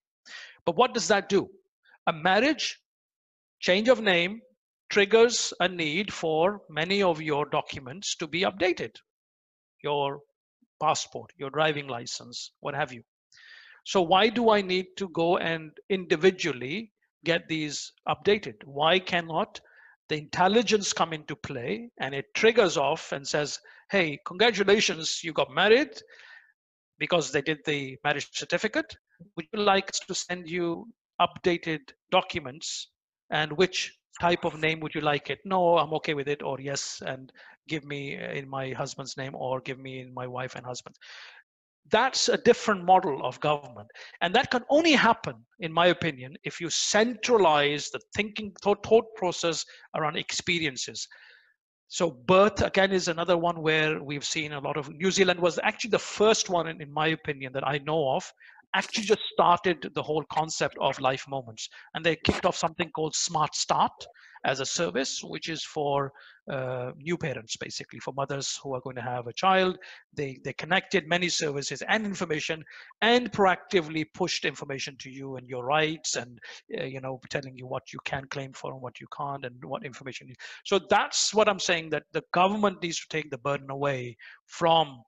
But 0.65 0.77
what 0.77 0.95
does 0.95 1.09
that 1.09 1.29
do? 1.29 1.49
A 2.07 2.13
marriage, 2.13 2.81
change 3.61 3.89
of 3.89 4.01
name, 4.01 4.41
triggers 4.91 5.53
a 5.61 5.69
need 5.69 6.13
for 6.13 6.63
many 6.69 7.03
of 7.03 7.21
your 7.21 7.47
documents 7.47 8.17
to 8.17 8.27
be 8.27 8.43
updated 8.43 8.97
your 9.83 10.21
passport, 10.81 11.33
your 11.37 11.51
driving 11.51 11.87
license, 11.87 12.53
what 12.61 12.75
have 12.75 12.93
you. 12.93 13.03
So, 13.85 14.03
why 14.03 14.29
do 14.29 14.51
I 14.51 14.61
need 14.61 14.87
to 14.99 15.09
go 15.09 15.39
and 15.39 15.71
individually 15.89 16.93
get 17.25 17.49
these 17.49 17.93
updated? 18.09 18.55
Why 18.65 18.99
cannot 18.99 19.61
the 20.09 20.17
intelligence 20.17 20.93
come 20.93 21.13
into 21.13 21.37
play 21.37 21.91
and 21.99 22.15
it 22.15 22.27
triggers 22.35 22.77
off 22.77 23.13
and 23.13 23.27
says, 23.27 23.59
Hey, 23.91 24.19
congratulations, 24.27 25.21
you 25.23 25.33
got 25.33 25.51
married 25.51 25.91
because 26.99 27.33
they 27.33 27.43
did 27.43 27.59
the 27.65 27.97
marriage 28.05 28.29
certificate. 28.33 28.97
would 29.37 29.47
you 29.53 29.61
like 29.61 29.89
us 29.89 30.01
to 30.01 30.15
send 30.15 30.49
you 30.49 30.87
updated 31.21 31.81
documents 32.11 32.91
and 33.31 33.53
which 33.53 33.98
type 34.21 34.45
of 34.45 34.59
name 34.59 34.81
would 34.81 34.95
you 34.95 35.01
like 35.01 35.31
it? 35.31 35.39
No 35.45 35.79
i'm 35.79 35.93
okay 35.95 36.15
with 36.15 36.29
it 36.29 36.43
or 36.43 36.61
yes 36.61 37.03
and 37.07 37.33
give 37.69 37.85
me 37.85 38.17
uh, 38.17 38.33
in 38.33 38.49
my 38.49 38.71
husband's 38.71 39.17
name 39.17 39.35
or 39.35 39.61
give 39.61 39.79
me 39.79 40.01
in 40.01 40.13
my 40.15 40.27
wife 40.27 40.55
and 40.57 40.65
husband. 40.65 40.95
That's 41.91 42.29
a 42.29 42.37
different 42.37 42.85
model 42.85 43.25
of 43.25 43.41
government 43.41 43.89
and 44.21 44.35
that 44.35 44.51
can 44.51 44.65
only 44.69 44.93
happen 44.93 45.37
in 45.61 45.73
my 45.73 45.87
opinion 45.87 46.37
if 46.45 46.61
you 46.61 46.69
centralize 46.69 47.91
the 47.91 48.01
thinking 48.15 48.53
thought, 48.63 48.85
thought 48.85 49.07
process 49.17 49.65
around 49.95 50.17
experiences. 50.17 51.07
So 51.89 52.11
birth 52.11 52.61
again 52.61 52.93
is 52.93 53.09
another 53.09 53.39
one 53.39 53.63
where 53.63 54.03
we've 54.03 54.25
seen 54.25 54.53
a 54.53 54.61
lot 54.61 54.77
of 54.77 54.91
new 54.91 55.11
zealand 55.11 55.41
was 55.41 55.59
actually 55.63 55.91
the 55.91 55.99
first 55.99 56.51
one 56.51 56.69
in, 56.69 56.83
in 56.83 56.93
my 56.93 57.09
opinion 57.09 57.53
that 57.55 57.67
i 57.67 57.79
know 57.79 58.11
of 58.11 58.31
actually 58.75 59.05
just 59.05 59.23
started 59.33 59.91
the 59.95 60.03
whole 60.03 60.25
concept 60.33 60.77
of 60.81 61.01
life 61.01 61.25
moments. 61.29 61.69
And 61.95 62.05
they 62.05 62.17
kicked 62.17 62.45
off 62.45 62.57
something 62.57 62.91
called 62.91 63.15
smart 63.15 63.55
start 63.55 63.93
as 64.45 64.61
a 64.61 64.67
service 64.67 65.21
which 65.25 65.49
is 65.49 65.65
for 65.65 66.13
uh, 66.51 66.93
new 66.97 67.19
parents 67.19 67.57
basically 67.57 67.99
for 67.99 68.15
mothers 68.15 68.59
who 68.63 68.75
are 68.75 68.81
going 68.81 68.97
to 68.97 69.03
have 69.03 69.27
a 69.27 69.33
child. 69.33 69.77
They 70.15 70.39
they 70.45 70.53
connected 70.53 71.09
many 71.09 71.29
services 71.29 71.83
and 71.89 72.07
information 72.07 72.65
and 73.03 73.31
proactively 73.31 74.05
pushed 74.15 74.45
information 74.45 74.97
to 75.01 75.11
you 75.11 75.37
and 75.37 75.49
your 75.49 75.65
rights 75.65 76.17
and 76.17 76.39
uh, 76.79 76.85
you 76.85 77.01
know 77.01 77.21
telling 77.31 77.57
you 77.57 77.67
what 77.67 77.93
you 77.93 77.99
can 78.05 78.25
claim 78.31 78.53
for 78.53 78.73
and 78.73 78.81
what 78.81 79.01
you 79.01 79.07
can't 79.17 79.45
and 79.45 79.63
what 79.65 79.85
information 79.85 80.29
you, 80.29 80.35
so 80.65 80.81
that's 80.91 81.35
what 81.35 81.49
i'm 81.49 81.59
saying 81.59 81.91
that 81.91 82.05
the 82.13 82.23
government 82.33 82.83
needs 82.83 82.99
to 82.99 83.09
take 83.09 83.31
the 83.31 83.39
burden 83.39 83.71
away 83.71 84.17
from 84.47 85.03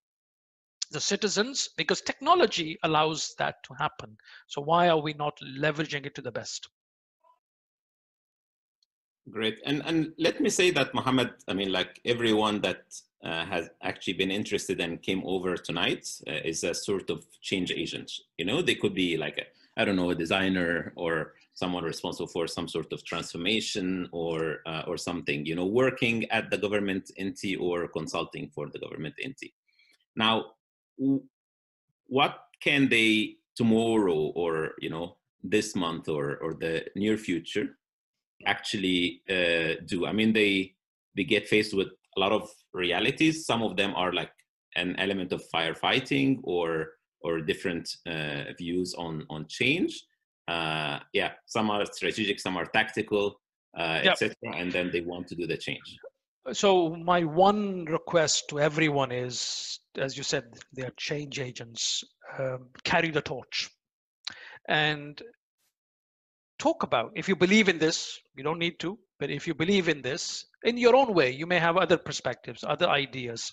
the 0.90 1.00
citizens 1.00 1.68
because 1.76 2.00
technology 2.00 2.78
allows 2.82 3.34
that 3.38 3.62
to 3.64 3.74
happen. 3.74 4.16
So 4.48 4.60
why 4.60 4.88
are 4.88 5.00
we 5.00 5.14
not 5.14 5.38
leveraging 5.58 6.06
it 6.06 6.14
to 6.16 6.22
the 6.22 6.32
best? 6.32 6.68
Great. 9.30 9.60
And 9.64 9.82
and 9.84 10.12
let 10.18 10.40
me 10.40 10.50
say 10.50 10.70
that 10.72 10.94
Mohammed, 10.94 11.30
I 11.46 11.52
mean, 11.52 11.70
like 11.70 12.00
everyone 12.04 12.60
that 12.62 12.82
uh, 13.22 13.44
has 13.44 13.68
actually 13.82 14.14
been 14.14 14.30
interested 14.30 14.80
and 14.80 15.02
came 15.02 15.22
over 15.24 15.56
tonight 15.56 16.08
uh, 16.26 16.40
is 16.44 16.64
a 16.64 16.74
sort 16.74 17.10
of 17.10 17.24
change 17.40 17.70
agent. 17.70 18.10
You 18.38 18.44
know, 18.46 18.62
they 18.62 18.74
could 18.74 18.94
be 18.94 19.16
like 19.16 19.38
a, 19.38 19.80
I 19.80 19.84
don't 19.84 19.96
know, 19.96 20.10
a 20.10 20.14
designer 20.14 20.92
or 20.96 21.34
someone 21.52 21.84
responsible 21.84 22.28
for 22.28 22.46
some 22.46 22.66
sort 22.66 22.92
of 22.92 23.04
transformation 23.04 24.08
or 24.10 24.60
uh, 24.66 24.84
or 24.88 24.96
something. 24.96 25.44
You 25.46 25.54
know, 25.54 25.66
working 25.66 26.24
at 26.30 26.50
the 26.50 26.58
government 26.58 27.10
entity 27.16 27.54
or 27.56 27.88
consulting 27.88 28.50
for 28.54 28.68
the 28.70 28.80
government 28.80 29.14
entity. 29.22 29.54
Now, 30.16 30.54
what 32.06 32.38
can 32.62 32.88
they 32.88 33.36
tomorrow 33.56 34.32
or 34.34 34.72
you 34.80 34.90
know 34.90 35.16
this 35.42 35.74
month 35.74 36.08
or 36.08 36.36
or 36.38 36.54
the 36.54 36.84
near 36.94 37.16
future 37.16 37.78
actually 38.46 39.22
uh, 39.28 39.74
do? 39.86 40.06
I 40.06 40.12
mean 40.12 40.32
they 40.32 40.74
they 41.16 41.24
get 41.24 41.48
faced 41.48 41.74
with 41.74 41.88
a 42.16 42.20
lot 42.20 42.32
of 42.32 42.48
realities. 42.72 43.46
Some 43.46 43.62
of 43.62 43.76
them 43.76 43.94
are 43.94 44.12
like 44.12 44.32
an 44.76 44.96
element 44.96 45.32
of 45.32 45.42
firefighting 45.54 46.40
or 46.42 46.92
or 47.22 47.40
different 47.40 47.88
uh, 48.06 48.52
views 48.58 48.94
on 48.94 49.26
on 49.30 49.46
change. 49.48 50.04
Uh, 50.48 50.98
yeah 51.12 51.30
some 51.46 51.70
are 51.70 51.86
strategic 51.86 52.40
some 52.40 52.56
are 52.56 52.64
tactical 52.64 53.40
uh, 53.78 54.00
yep. 54.02 54.14
etc 54.14 54.34
and 54.56 54.72
then 54.72 54.90
they 54.90 55.00
want 55.00 55.24
to 55.28 55.36
do 55.36 55.46
the 55.46 55.56
change 55.56 55.96
so 56.52 56.96
my 56.96 57.24
one 57.24 57.84
request 57.84 58.48
to 58.48 58.60
everyone 58.60 59.12
is 59.12 59.80
as 59.98 60.16
you 60.16 60.22
said, 60.22 60.44
they 60.72 60.82
are 60.82 60.92
change 60.96 61.40
agents, 61.40 62.04
um, 62.38 62.68
carry 62.84 63.10
the 63.10 63.22
torch. 63.22 63.70
And 64.68 65.20
talk 66.58 66.82
about, 66.82 67.12
if 67.16 67.28
you 67.28 67.36
believe 67.36 67.68
in 67.68 67.78
this, 67.78 68.18
you 68.36 68.44
don't 68.44 68.58
need 68.58 68.78
to, 68.80 68.98
but 69.18 69.30
if 69.30 69.46
you 69.46 69.54
believe 69.54 69.88
in 69.88 70.02
this, 70.02 70.44
in 70.62 70.76
your 70.76 70.94
own 70.94 71.14
way, 71.14 71.30
you 71.30 71.46
may 71.46 71.58
have 71.58 71.76
other 71.76 71.96
perspectives, 71.96 72.62
other 72.62 72.88
ideas. 72.88 73.52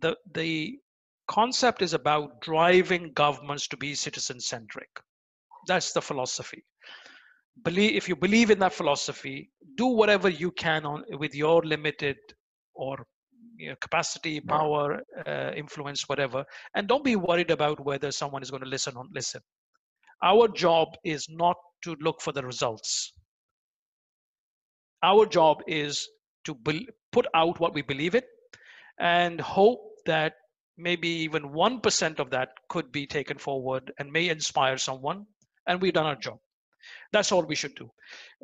The, 0.00 0.16
the 0.32 0.78
concept 1.26 1.82
is 1.82 1.94
about 1.94 2.40
driving 2.40 3.12
governments 3.14 3.66
to 3.68 3.76
be 3.76 3.94
citizen 3.94 4.40
centric. 4.40 4.88
That's 5.66 5.92
the 5.92 6.02
philosophy. 6.02 6.64
Believe, 7.62 7.94
if 7.96 8.08
you 8.08 8.16
believe 8.16 8.50
in 8.50 8.58
that 8.58 8.72
philosophy, 8.72 9.50
do 9.76 9.86
whatever 9.86 10.28
you 10.28 10.50
can 10.50 10.84
on, 10.84 11.04
with 11.18 11.34
your 11.34 11.62
limited 11.62 12.16
or 12.74 13.06
you 13.56 13.70
know, 13.70 13.76
capacity, 13.80 14.40
power, 14.40 15.02
uh, 15.26 15.52
influence, 15.56 16.08
whatever. 16.08 16.44
And 16.74 16.88
don't 16.88 17.04
be 17.04 17.16
worried 17.16 17.50
about 17.50 17.84
whether 17.84 18.10
someone 18.10 18.42
is 18.42 18.50
going 18.50 18.62
to 18.62 18.68
listen 18.68 18.96
or 18.96 19.04
not 19.04 19.12
listen. 19.12 19.40
Our 20.22 20.48
job 20.48 20.88
is 21.04 21.26
not 21.30 21.56
to 21.84 21.96
look 22.00 22.20
for 22.20 22.32
the 22.32 22.44
results. 22.44 23.12
Our 25.02 25.26
job 25.26 25.58
is 25.66 26.08
to 26.44 26.54
be, 26.54 26.88
put 27.12 27.26
out 27.34 27.60
what 27.60 27.74
we 27.74 27.82
believe 27.82 28.14
in 28.14 28.22
and 28.98 29.40
hope 29.40 29.80
that 30.06 30.34
maybe 30.76 31.08
even 31.08 31.50
1% 31.50 32.18
of 32.18 32.30
that 32.30 32.48
could 32.68 32.90
be 32.90 33.06
taken 33.06 33.38
forward 33.38 33.92
and 33.98 34.10
may 34.10 34.28
inspire 34.28 34.78
someone. 34.78 35.26
And 35.66 35.80
we've 35.80 35.92
done 35.92 36.06
our 36.06 36.16
job. 36.16 36.38
That's 37.12 37.32
all 37.32 37.42
we 37.44 37.54
should 37.54 37.74
do. 37.74 37.90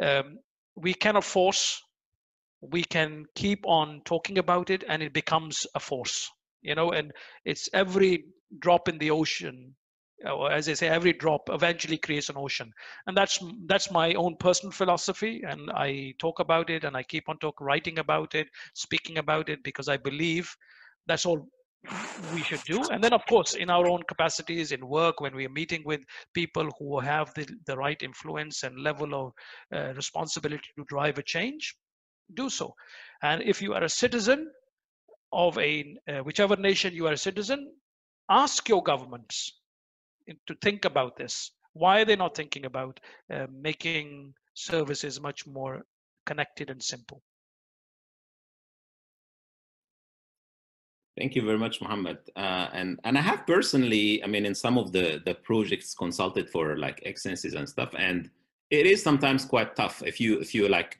Um, 0.02 0.38
we 0.76 0.94
cannot 0.94 1.24
force 1.24 1.82
we 2.60 2.84
can 2.84 3.24
keep 3.34 3.66
on 3.66 4.02
talking 4.04 4.38
about 4.38 4.70
it 4.70 4.84
and 4.86 5.02
it 5.02 5.14
becomes 5.14 5.66
a 5.74 5.80
force 5.80 6.30
you 6.60 6.74
know 6.74 6.90
and 6.90 7.10
it's 7.44 7.68
every 7.72 8.24
drop 8.58 8.88
in 8.88 8.98
the 8.98 9.10
ocean 9.10 9.74
or 10.26 10.52
as 10.52 10.68
I 10.68 10.74
say, 10.74 10.88
every 10.88 11.14
drop 11.14 11.48
eventually 11.48 11.96
creates 11.96 12.28
an 12.28 12.36
ocean, 12.36 12.70
and 13.06 13.16
that's 13.16 13.38
that's 13.66 13.90
my 13.90 14.12
own 14.14 14.36
personal 14.36 14.70
philosophy. 14.72 15.42
And 15.48 15.70
I 15.70 16.12
talk 16.18 16.40
about 16.40 16.68
it, 16.68 16.84
and 16.84 16.96
I 16.96 17.02
keep 17.02 17.28
on 17.28 17.38
talk 17.38 17.60
writing 17.60 17.98
about 17.98 18.34
it, 18.34 18.48
speaking 18.74 19.18
about 19.18 19.48
it, 19.48 19.62
because 19.62 19.88
I 19.88 19.96
believe 19.96 20.54
that's 21.06 21.24
all 21.24 21.48
we 22.34 22.42
should 22.42 22.62
do. 22.64 22.82
And 22.90 23.02
then, 23.02 23.12
of 23.12 23.24
course, 23.26 23.54
in 23.54 23.70
our 23.70 23.88
own 23.88 24.02
capacities 24.02 24.72
in 24.72 24.86
work, 24.86 25.20
when 25.20 25.34
we 25.34 25.46
are 25.46 25.50
meeting 25.50 25.82
with 25.84 26.02
people 26.34 26.68
who 26.78 27.00
have 27.00 27.32
the, 27.34 27.48
the 27.66 27.76
right 27.76 28.00
influence 28.02 28.62
and 28.62 28.78
level 28.78 29.14
of 29.14 29.32
uh, 29.74 29.94
responsibility 29.94 30.68
to 30.78 30.84
drive 30.88 31.18
a 31.18 31.22
change, 31.22 31.74
do 32.34 32.48
so. 32.50 32.74
And 33.22 33.42
if 33.42 33.62
you 33.62 33.74
are 33.74 33.84
a 33.84 33.88
citizen 33.88 34.50
of 35.32 35.58
a 35.58 35.96
uh, 36.08 36.18
whichever 36.18 36.56
nation 36.56 36.94
you 36.94 37.06
are 37.06 37.12
a 37.12 37.16
citizen, 37.18 37.72
ask 38.28 38.68
your 38.68 38.82
governments 38.82 39.52
to 40.46 40.54
think 40.62 40.84
about 40.84 41.16
this. 41.16 41.50
Why 41.72 42.00
are 42.00 42.04
they 42.04 42.16
not 42.16 42.36
thinking 42.36 42.66
about 42.66 43.00
uh, 43.32 43.46
making 43.50 44.34
services 44.54 45.20
much 45.20 45.46
more 45.46 45.82
connected 46.26 46.70
and 46.70 46.82
simple? 46.82 47.22
Thank 51.20 51.36
you 51.36 51.42
very 51.42 51.58
much, 51.58 51.82
Mohammed. 51.82 52.16
Uh, 52.34 52.68
and 52.72 52.98
and 53.04 53.18
I 53.18 53.20
have 53.20 53.46
personally, 53.46 54.24
I 54.24 54.26
mean, 54.26 54.46
in 54.46 54.54
some 54.54 54.78
of 54.78 54.90
the 54.90 55.20
the 55.26 55.34
projects 55.34 55.94
consulted 55.94 56.48
for 56.48 56.78
like 56.78 57.02
excellencies 57.04 57.52
and 57.52 57.68
stuff, 57.68 57.90
and 57.98 58.30
it 58.70 58.86
is 58.86 59.02
sometimes 59.02 59.44
quite 59.44 59.76
tough 59.76 60.02
if 60.06 60.18
you 60.18 60.40
if 60.40 60.54
you 60.54 60.66
like 60.66 60.98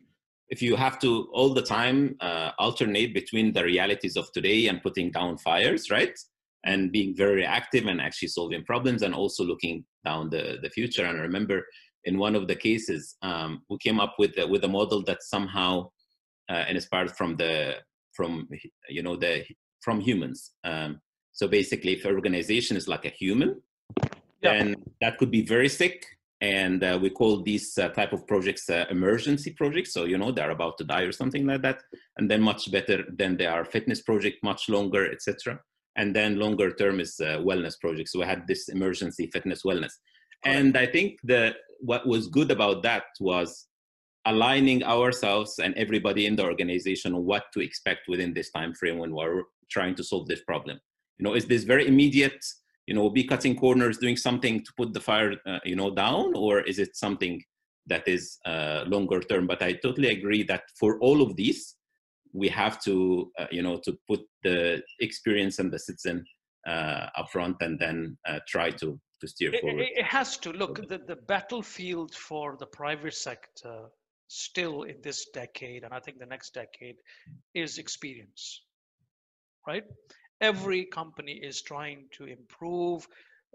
if 0.50 0.60
you 0.60 0.76
have 0.76 0.98
to 0.98 1.10
all 1.32 1.54
the 1.54 1.62
time 1.62 2.16
uh, 2.20 2.50
alternate 2.58 3.14
between 3.14 3.54
the 3.54 3.64
realities 3.64 4.18
of 4.18 4.30
today 4.32 4.66
and 4.66 4.82
putting 4.82 5.10
down 5.10 5.38
fires, 5.38 5.90
right? 5.90 6.16
And 6.64 6.92
being 6.92 7.16
very 7.16 7.36
reactive 7.36 7.86
and 7.86 7.98
actually 7.98 8.28
solving 8.28 8.64
problems 8.64 9.00
and 9.00 9.14
also 9.14 9.42
looking 9.42 9.86
down 10.04 10.28
the, 10.28 10.58
the 10.62 10.68
future. 10.68 11.06
And 11.06 11.18
I 11.18 11.22
remember 11.22 11.64
in 12.04 12.18
one 12.18 12.34
of 12.34 12.46
the 12.46 12.56
cases, 12.56 13.16
um, 13.22 13.62
we 13.70 13.78
came 13.78 14.00
up 14.00 14.16
with, 14.18 14.34
the, 14.34 14.46
with 14.46 14.64
a 14.64 14.68
model 14.68 15.02
that 15.04 15.22
somehow 15.22 15.90
uh, 16.50 16.64
inspired 16.68 17.16
from 17.16 17.36
the, 17.36 17.76
from, 18.12 18.48
you 18.88 19.02
know, 19.02 19.16
the, 19.16 19.44
from 19.80 20.00
humans. 20.00 20.52
Um, 20.64 21.00
so 21.32 21.48
basically 21.48 21.92
if 21.92 22.04
an 22.04 22.14
organization 22.14 22.76
is 22.76 22.88
like 22.88 23.04
a 23.04 23.10
human, 23.10 23.62
yeah. 24.42 24.52
then 24.52 24.76
that 25.00 25.18
could 25.18 25.30
be 25.30 25.42
very 25.42 25.68
sick. 25.68 26.04
And 26.42 26.82
uh, 26.82 26.98
we 27.00 27.10
call 27.10 27.42
these 27.42 27.76
uh, 27.76 27.90
type 27.90 28.14
of 28.14 28.26
projects 28.26 28.70
uh, 28.70 28.86
emergency 28.90 29.50
projects. 29.52 29.92
So 29.92 30.04
you 30.04 30.16
know 30.16 30.32
they're 30.32 30.50
about 30.50 30.78
to 30.78 30.84
die 30.84 31.02
or 31.02 31.12
something 31.12 31.46
like 31.46 31.62
that. 31.62 31.82
And 32.16 32.30
then 32.30 32.40
much 32.40 32.70
better 32.72 33.04
than 33.14 33.36
they 33.36 33.46
are 33.46 33.64
fitness 33.64 34.00
project 34.00 34.42
much 34.42 34.68
longer 34.68 35.10
etc 35.10 35.60
and 35.96 36.14
then 36.14 36.38
longer 36.38 36.72
term 36.72 37.00
is 37.00 37.20
uh, 37.20 37.38
wellness 37.38 37.78
projects. 37.78 38.12
So 38.12 38.20
we 38.20 38.26
had 38.26 38.46
this 38.46 38.68
emergency 38.68 39.28
fitness 39.32 39.62
wellness. 39.64 39.92
And 40.44 40.76
i 40.76 40.86
think 40.86 41.18
the 41.22 41.54
what 41.80 42.06
was 42.06 42.28
good 42.28 42.50
about 42.50 42.82
that 42.82 43.04
was 43.20 43.66
aligning 44.26 44.82
ourselves 44.84 45.58
and 45.58 45.74
everybody 45.74 46.26
in 46.26 46.36
the 46.36 46.44
organization 46.44 47.14
on 47.14 47.24
what 47.24 47.44
to 47.52 47.60
expect 47.60 48.08
within 48.08 48.34
this 48.34 48.50
time 48.50 48.74
frame 48.74 48.98
when 48.98 49.14
we're 49.14 49.44
trying 49.70 49.94
to 49.96 50.04
solve 50.04 50.26
this 50.26 50.42
problem. 50.42 50.78
You 51.18 51.24
know 51.24 51.34
is 51.34 51.46
this 51.46 51.64
very 51.64 51.86
immediate 51.86 52.44
you 52.86 52.94
know 52.94 53.08
be 53.10 53.24
cutting 53.24 53.56
corners 53.56 53.98
doing 53.98 54.16
something 54.16 54.64
to 54.64 54.72
put 54.76 54.92
the 54.92 55.00
fire 55.00 55.34
uh, 55.46 55.58
you 55.64 55.76
know 55.76 55.90
down? 55.94 56.34
Or 56.34 56.60
is 56.60 56.78
it 56.78 56.96
something 56.96 57.42
that 57.86 58.06
is 58.06 58.38
uh, 58.46 58.84
longer 58.86 59.20
term? 59.20 59.46
But 59.46 59.62
i 59.62 59.72
totally 59.72 60.08
agree 60.08 60.42
that 60.44 60.62
for 60.78 60.98
all 61.00 61.22
of 61.22 61.36
these 61.36 61.76
we 62.32 62.48
have 62.48 62.80
to 62.82 63.30
uh, 63.38 63.46
you 63.50 63.62
know 63.62 63.78
to 63.84 63.98
put 64.06 64.20
the 64.42 64.82
experience 65.00 65.58
and 65.58 65.72
the 65.72 65.78
citizen 65.78 66.24
uh, 66.66 67.06
up 67.16 67.30
front 67.30 67.56
and 67.60 67.78
then 67.78 68.16
uh, 68.28 68.38
try 68.46 68.70
to 68.70 69.00
to 69.20 69.28
steer 69.28 69.54
it, 69.54 69.60
forward. 69.60 69.82
It, 69.82 69.98
it 69.98 70.04
has 70.04 70.36
to. 70.38 70.52
Look 70.52 70.88
the, 70.88 70.98
the 70.98 71.16
battlefield 71.16 72.14
for 72.14 72.56
the 72.58 72.66
private 72.66 73.14
sector 73.14 73.86
still 74.28 74.84
in 74.84 74.96
this 75.02 75.26
decade, 75.34 75.84
and 75.84 75.92
I 75.92 76.00
think 76.00 76.18
the 76.18 76.26
next 76.26 76.54
decade, 76.54 76.96
is 77.54 77.78
experience. 77.78 78.62
Right? 79.66 79.84
Every 80.40 80.86
company 80.86 81.32
is 81.42 81.62
trying 81.62 82.06
to 82.12 82.24
improve 82.24 83.06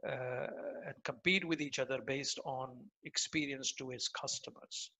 uh, 0.07 0.47
and 0.85 0.95
compete 1.03 1.43
with 1.45 1.61
each 1.61 1.79
other 1.79 1.99
based 2.05 2.39
on 2.45 2.69
experience 3.03 3.73
to 3.73 3.91
its 3.91 4.07
customers. 4.07 4.91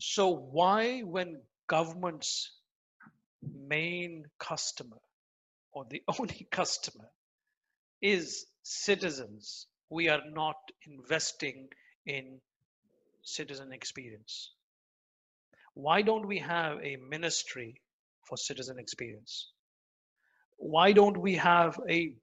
So 0.00 0.28
why, 0.28 1.00
when 1.00 1.40
government's 1.66 2.52
main 3.42 4.24
customer 4.38 5.00
or 5.72 5.84
the 5.88 6.02
only 6.18 6.46
customer 6.50 7.08
is 8.00 8.46
citizens, 8.62 9.66
we 9.90 10.08
are 10.08 10.22
not 10.30 10.56
investing 10.86 11.68
in 12.06 12.40
citizen 13.22 13.72
experience. 13.72 14.52
Why 15.74 16.02
don't 16.02 16.26
we 16.26 16.38
have 16.38 16.78
a 16.82 16.96
ministry 16.96 17.80
for 18.26 18.36
citizen 18.36 18.78
experience? 18.78 19.52
Why 20.56 20.92
don't 20.92 21.18
we 21.18 21.34
have 21.34 21.78
a 21.90 22.14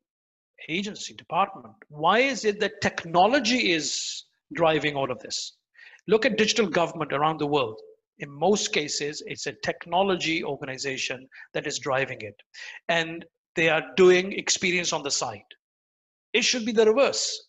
agency 0.69 1.13
department? 1.13 1.75
Why 1.89 2.19
is 2.19 2.45
it 2.45 2.59
that 2.59 2.81
technology 2.81 3.71
is 3.71 4.25
driving 4.53 4.95
all 4.95 5.11
of 5.11 5.19
this? 5.19 5.57
Look 6.07 6.25
at 6.25 6.37
digital 6.37 6.67
government 6.67 7.13
around 7.13 7.39
the 7.39 7.47
world. 7.47 7.79
In 8.19 8.29
most 8.29 8.71
cases, 8.73 9.23
it's 9.25 9.47
a 9.47 9.53
technology 9.63 10.43
organization 10.43 11.27
that 11.53 11.65
is 11.67 11.79
driving 11.79 12.21
it. 12.21 12.35
And 12.87 13.25
they 13.55 13.69
are 13.69 13.83
doing 13.97 14.33
experience 14.33 14.93
on 14.93 15.03
the 15.03 15.11
side. 15.11 15.49
It 16.33 16.43
should 16.43 16.65
be 16.65 16.71
the 16.71 16.85
reverse. 16.85 17.47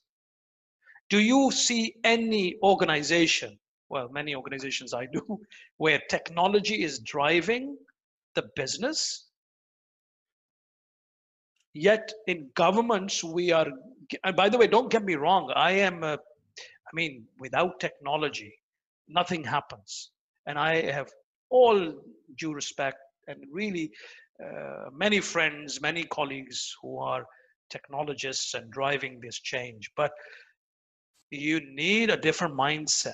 Do 1.11 1.19
you 1.19 1.51
see 1.51 1.95
any 2.05 2.57
organization, 2.63 3.59
well, 3.91 4.09
many 4.09 4.35
organizations 4.35 4.95
I 4.95 5.07
do, 5.13 5.39
where 5.77 6.01
technology 6.09 6.83
is 6.83 7.01
driving 7.01 7.77
the 8.35 8.45
business? 8.57 9.29
Yet 11.75 12.13
in 12.27 12.51
governments, 12.55 13.25
we 13.25 13.51
are, 13.53 13.67
and 14.25 14.37
by 14.37 14.49
the 14.49 14.59
way, 14.59 14.67
don't 14.67 14.91
get 14.91 15.05
me 15.05 15.15
wrong, 15.15 15.53
I 15.57 15.73
am, 15.73 16.05
a, 16.05 16.15
I 16.15 16.91
mean, 16.93 17.25
without 17.41 17.81
technology, 17.81 18.55
nothing 19.09 19.43
happens. 19.45 20.11
And 20.47 20.59
I 20.59 20.91
have 20.91 21.11
all 21.51 21.95
due 22.37 22.53
respect 22.53 22.99
and 23.29 23.39
really 23.51 23.91
uh, 24.45 24.91
many 24.93 25.21
friends, 25.21 25.81
many 25.81 26.05
colleagues 26.05 26.75
who 26.83 26.99
are 26.99 27.25
technologists 27.71 28.55
and 28.55 28.71
driving 28.71 29.21
this 29.21 29.41
change. 29.41 29.91
But 29.97 30.13
you 31.31 31.61
need 31.75 32.11
a 32.11 32.17
different 32.17 32.55
mindset. 32.55 33.13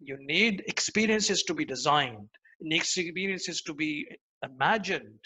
You 0.00 0.16
need 0.20 0.64
experiences 0.66 1.42
to 1.44 1.54
be 1.54 1.64
designed, 1.64 2.28
experiences 2.60 3.60
to 3.62 3.74
be 3.74 4.06
imagined. 4.42 5.18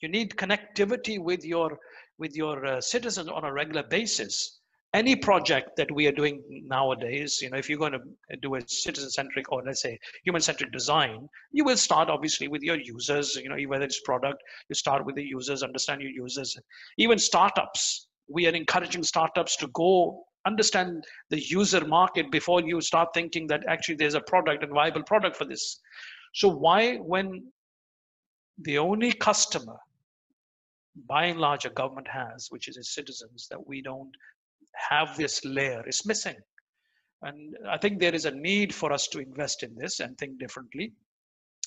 You 0.00 0.08
need 0.08 0.36
connectivity 0.36 1.18
with 1.18 1.44
your 1.44 1.78
with 2.18 2.36
your 2.36 2.64
uh, 2.66 2.80
citizens 2.80 3.28
on 3.28 3.44
a 3.44 3.52
regular 3.52 3.82
basis 3.82 4.60
any 4.94 5.16
project 5.16 5.76
that 5.76 5.90
we 5.90 6.06
are 6.06 6.12
doing 6.12 6.42
nowadays, 6.66 7.40
you 7.40 7.48
know, 7.48 7.56
if 7.56 7.68
you're 7.68 7.78
going 7.78 7.92
to 7.92 8.36
do 8.42 8.54
a 8.56 8.60
citizen-centric 8.66 9.50
or 9.50 9.62
let's 9.64 9.80
say 9.80 9.98
human-centric 10.24 10.70
design, 10.70 11.28
you 11.50 11.64
will 11.64 11.78
start 11.78 12.10
obviously 12.10 12.46
with 12.46 12.62
your 12.62 12.76
users, 12.76 13.36
you 13.36 13.48
know, 13.48 13.56
whether 13.68 13.84
it's 13.84 14.00
product, 14.00 14.42
you 14.68 14.74
start 14.74 15.04
with 15.06 15.14
the 15.14 15.24
users, 15.24 15.62
understand 15.62 16.02
your 16.02 16.10
users. 16.10 16.58
Even 16.98 17.18
startups, 17.18 18.08
we 18.28 18.46
are 18.46 18.54
encouraging 18.54 19.02
startups 19.02 19.56
to 19.56 19.68
go 19.68 20.24
understand 20.44 21.02
the 21.30 21.40
user 21.40 21.86
market 21.86 22.30
before 22.30 22.60
you 22.60 22.80
start 22.80 23.08
thinking 23.14 23.46
that 23.46 23.62
actually 23.68 23.94
there's 23.94 24.14
a 24.14 24.20
product 24.22 24.62
and 24.62 24.74
viable 24.74 25.02
product 25.04 25.36
for 25.36 25.46
this. 25.46 25.80
So 26.34 26.48
why 26.48 26.96
when 26.96 27.44
the 28.58 28.78
only 28.78 29.12
customer 29.12 29.76
by 31.08 31.24
and 31.24 31.40
large 31.40 31.64
a 31.64 31.70
government 31.70 32.08
has, 32.08 32.48
which 32.50 32.68
is 32.68 32.76
its 32.76 32.94
citizens, 32.94 33.46
that 33.50 33.66
we 33.66 33.82
don't 33.82 34.14
have 34.74 35.16
this 35.16 35.44
layer 35.44 35.82
is 35.86 36.04
missing. 36.06 36.36
And 37.22 37.56
I 37.68 37.78
think 37.78 37.98
there 37.98 38.14
is 38.14 38.24
a 38.24 38.30
need 38.30 38.74
for 38.74 38.92
us 38.92 39.08
to 39.08 39.18
invest 39.20 39.62
in 39.62 39.74
this 39.76 40.00
and 40.00 40.16
think 40.18 40.38
differently. 40.38 40.92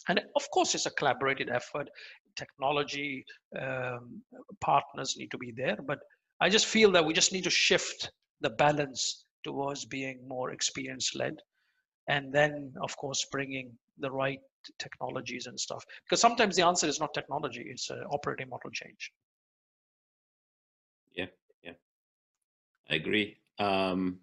And 0.07 0.21
of 0.35 0.49
course, 0.51 0.75
it's 0.75 0.85
a 0.85 0.91
collaborated 0.91 1.49
effort. 1.49 1.89
Technology 2.35 3.25
um, 3.59 4.21
partners 4.61 5.15
need 5.17 5.31
to 5.31 5.37
be 5.37 5.51
there, 5.55 5.77
but 5.87 5.99
I 6.41 6.49
just 6.49 6.65
feel 6.65 6.91
that 6.91 7.05
we 7.05 7.13
just 7.13 7.31
need 7.31 7.45
to 7.45 7.49
shift 7.49 8.11
the 8.41 8.49
balance 8.51 9.25
towards 9.43 9.85
being 9.85 10.19
more 10.27 10.51
experience 10.51 11.15
led, 11.15 11.35
and 12.09 12.33
then 12.33 12.73
of 12.81 12.95
course 12.97 13.25
bringing 13.31 13.71
the 13.99 14.11
right 14.11 14.39
technologies 14.79 15.47
and 15.47 15.59
stuff. 15.59 15.83
Because 16.03 16.21
sometimes 16.21 16.55
the 16.55 16.65
answer 16.65 16.87
is 16.87 16.99
not 16.99 17.13
technology; 17.13 17.63
it's 17.67 17.89
an 17.89 18.03
operating 18.11 18.49
model 18.49 18.71
change. 18.71 19.11
Yeah 21.15 21.27
yeah 21.63 21.73
i 22.89 22.95
agree. 22.95 23.37
Um, 23.57 24.19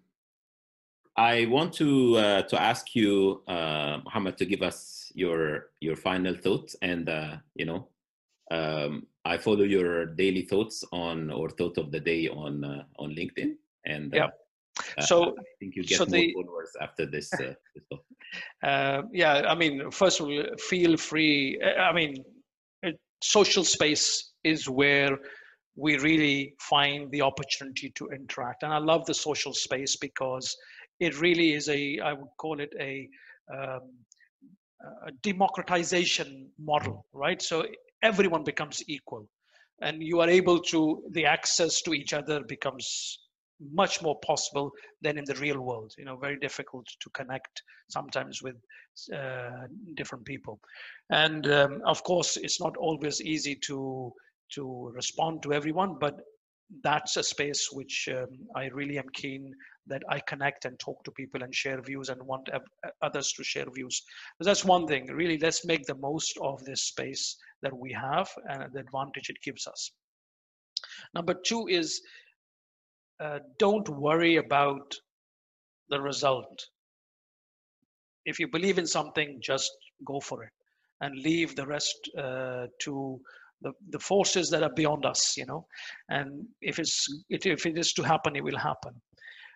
I 1.15 1.45
want 1.45 1.73
to 1.73 2.17
uh, 2.17 2.41
to 2.43 2.61
ask 2.61 2.95
you, 2.95 3.43
uh, 3.47 3.99
Muhammad, 4.03 4.37
to 4.37 4.45
give 4.45 4.61
us 4.61 5.11
your 5.13 5.69
your 5.79 5.95
final 5.95 6.35
thoughts, 6.35 6.75
and 6.81 7.07
uh, 7.07 7.37
you 7.55 7.65
know, 7.65 7.87
um, 8.49 9.05
I 9.23 9.37
follow 9.37 9.63
your 9.63 10.05
daily 10.05 10.41
thoughts 10.41 10.83
on 10.91 11.29
or 11.29 11.49
thought 11.49 11.77
of 11.77 11.91
the 11.91 11.99
day 11.99 12.27
on 12.27 12.63
uh, 12.63 12.83
on 12.97 13.11
LinkedIn, 13.11 13.55
and 13.85 14.13
uh, 14.13 14.17
yeah. 14.17 14.27
So 15.01 15.35
I 15.37 15.43
think 15.59 15.75
you 15.75 15.83
get 15.83 15.97
so 15.97 16.05
more 16.05 16.11
the, 16.11 16.33
followers 16.33 16.71
after 16.81 17.05
this. 17.05 17.31
Uh, 17.33 17.53
this 18.63 19.03
yeah, 19.11 19.43
I 19.47 19.55
mean, 19.55 19.91
first 19.91 20.19
of 20.19 20.27
all, 20.27 20.43
feel 20.57 20.97
free. 20.97 21.61
I 21.61 21.93
mean, 21.93 22.15
social 23.23 23.63
space 23.63 24.33
is 24.43 24.69
where 24.69 25.17
we 25.75 25.97
really 25.97 26.53
find 26.59 27.09
the 27.11 27.21
opportunity 27.21 27.91
to 27.95 28.09
interact. 28.09 28.63
And 28.63 28.73
I 28.73 28.77
love 28.77 29.05
the 29.05 29.13
social 29.13 29.53
space 29.53 29.95
because 29.95 30.55
it 30.99 31.19
really 31.19 31.53
is 31.53 31.69
a, 31.69 31.99
I 31.99 32.13
would 32.13 32.29
call 32.37 32.59
it 32.59 32.73
a, 32.79 33.09
um, 33.51 33.89
a 35.07 35.11
democratization 35.23 36.49
model, 36.59 37.05
right? 37.13 37.41
So 37.41 37.65
everyone 38.03 38.43
becomes 38.43 38.83
equal 38.87 39.27
and 39.81 40.03
you 40.03 40.19
are 40.19 40.29
able 40.29 40.59
to, 40.59 41.03
the 41.11 41.25
access 41.25 41.81
to 41.81 41.93
each 41.93 42.13
other 42.13 42.41
becomes 42.43 43.19
much 43.71 44.01
more 44.01 44.19
possible 44.19 44.71
than 45.01 45.17
in 45.17 45.25
the 45.25 45.35
real 45.35 45.59
world. 45.59 45.93
You 45.97 46.05
know, 46.05 46.17
very 46.17 46.37
difficult 46.37 46.87
to 46.99 47.09
connect 47.11 47.63
sometimes 47.89 48.41
with 48.41 48.55
uh, 49.13 49.67
different 49.95 50.25
people. 50.25 50.59
And 51.09 51.47
um, 51.51 51.81
of 51.85 52.03
course, 52.03 52.37
it's 52.37 52.59
not 52.59 52.75
always 52.77 53.21
easy 53.21 53.55
to 53.67 54.13
to 54.55 54.91
respond 54.93 55.41
to 55.43 55.53
everyone, 55.53 55.97
but 55.99 56.19
that's 56.83 57.17
a 57.17 57.23
space 57.23 57.69
which 57.71 58.09
um, 58.11 58.27
I 58.55 58.67
really 58.67 58.97
am 58.97 59.09
keen 59.13 59.53
that 59.87 60.01
I 60.09 60.19
connect 60.21 60.65
and 60.65 60.79
talk 60.79 61.03
to 61.03 61.11
people 61.11 61.43
and 61.43 61.53
share 61.53 61.81
views 61.81 62.09
and 62.09 62.21
want 62.23 62.49
others 63.01 63.33
to 63.33 63.43
share 63.43 63.65
views. 63.73 64.01
But 64.39 64.45
that's 64.45 64.65
one 64.65 64.87
thing. 64.87 65.07
Really, 65.07 65.37
let's 65.37 65.65
make 65.65 65.85
the 65.85 65.95
most 65.95 66.37
of 66.41 66.63
this 66.63 66.83
space 66.85 67.35
that 67.61 67.77
we 67.77 67.91
have 67.93 68.29
and 68.49 68.71
the 68.73 68.79
advantage 68.79 69.29
it 69.29 69.41
gives 69.43 69.67
us. 69.67 69.91
Number 71.13 71.33
two 71.33 71.67
is 71.67 72.01
uh, 73.23 73.39
don't 73.57 73.87
worry 73.89 74.35
about 74.37 74.93
the 75.89 75.99
result. 76.01 76.67
If 78.25 78.39
you 78.39 78.47
believe 78.47 78.77
in 78.77 78.87
something, 78.87 79.39
just 79.41 79.71
go 80.05 80.19
for 80.19 80.43
it 80.43 80.51
and 81.01 81.17
leave 81.19 81.55
the 81.55 81.65
rest 81.65 82.09
uh, 82.17 82.67
to 82.79 83.19
the, 83.61 83.71
the 83.89 83.99
forces 83.99 84.49
that 84.49 84.63
are 84.63 84.73
beyond 84.75 85.05
us, 85.05 85.37
you 85.37 85.45
know, 85.45 85.65
and 86.09 86.45
if 86.61 86.79
it's 86.79 87.07
if 87.29 87.65
it 87.65 87.77
is 87.77 87.93
to 87.93 88.03
happen, 88.03 88.35
it 88.35 88.43
will 88.43 88.57
happen. 88.57 88.93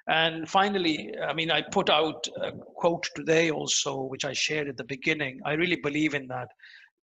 And 0.10 0.48
finally, 0.48 1.14
I 1.30 1.34
mean, 1.34 1.52
I 1.52 1.62
put 1.62 1.90
out 1.90 2.26
a 2.42 2.52
quote 2.76 3.06
today 3.16 3.52
also, 3.52 4.04
which 4.04 4.24
I 4.24 4.32
shared 4.32 4.70
at 4.70 4.78
the 4.78 4.86
beginning. 4.86 5.42
I 5.46 5.54
really 5.54 5.80
believe 5.84 6.14
in 6.14 6.28
that. 6.28 6.48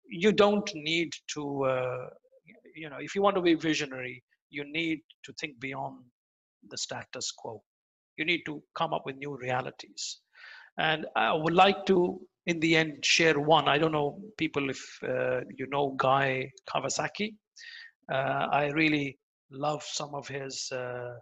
You 0.07 0.31
don't 0.31 0.69
need 0.73 1.11
to, 1.33 1.65
uh, 1.65 2.07
you 2.73 2.89
know, 2.89 2.99
if 3.01 3.13
you 3.15 3.21
want 3.21 3.35
to 3.35 3.41
be 3.41 3.55
visionary, 3.55 4.23
you 4.49 4.63
need 4.71 5.01
to 5.23 5.33
think 5.33 5.59
beyond 5.59 5.97
the 6.69 6.77
status 6.77 7.31
quo. 7.31 7.61
You 8.17 8.25
need 8.25 8.43
to 8.45 8.61
come 8.75 8.93
up 8.93 9.05
with 9.05 9.17
new 9.17 9.35
realities. 9.37 10.19
And 10.77 11.05
I 11.15 11.33
would 11.33 11.53
like 11.53 11.85
to 11.87 12.19
in 12.45 12.59
the 12.59 12.75
end 12.75 13.05
share 13.05 13.39
one. 13.39 13.67
I 13.67 13.77
don't 13.77 13.91
know 13.91 14.19
people 14.37 14.69
if 14.69 14.99
uh, 15.03 15.41
you 15.55 15.67
know 15.67 15.95
Guy 15.97 16.51
Kawasaki. 16.69 17.35
Uh, 18.11 18.47
I 18.51 18.69
really 18.71 19.17
love 19.51 19.83
some 19.83 20.13
of 20.13 20.27
his 20.27 20.69
uh, 20.71 21.13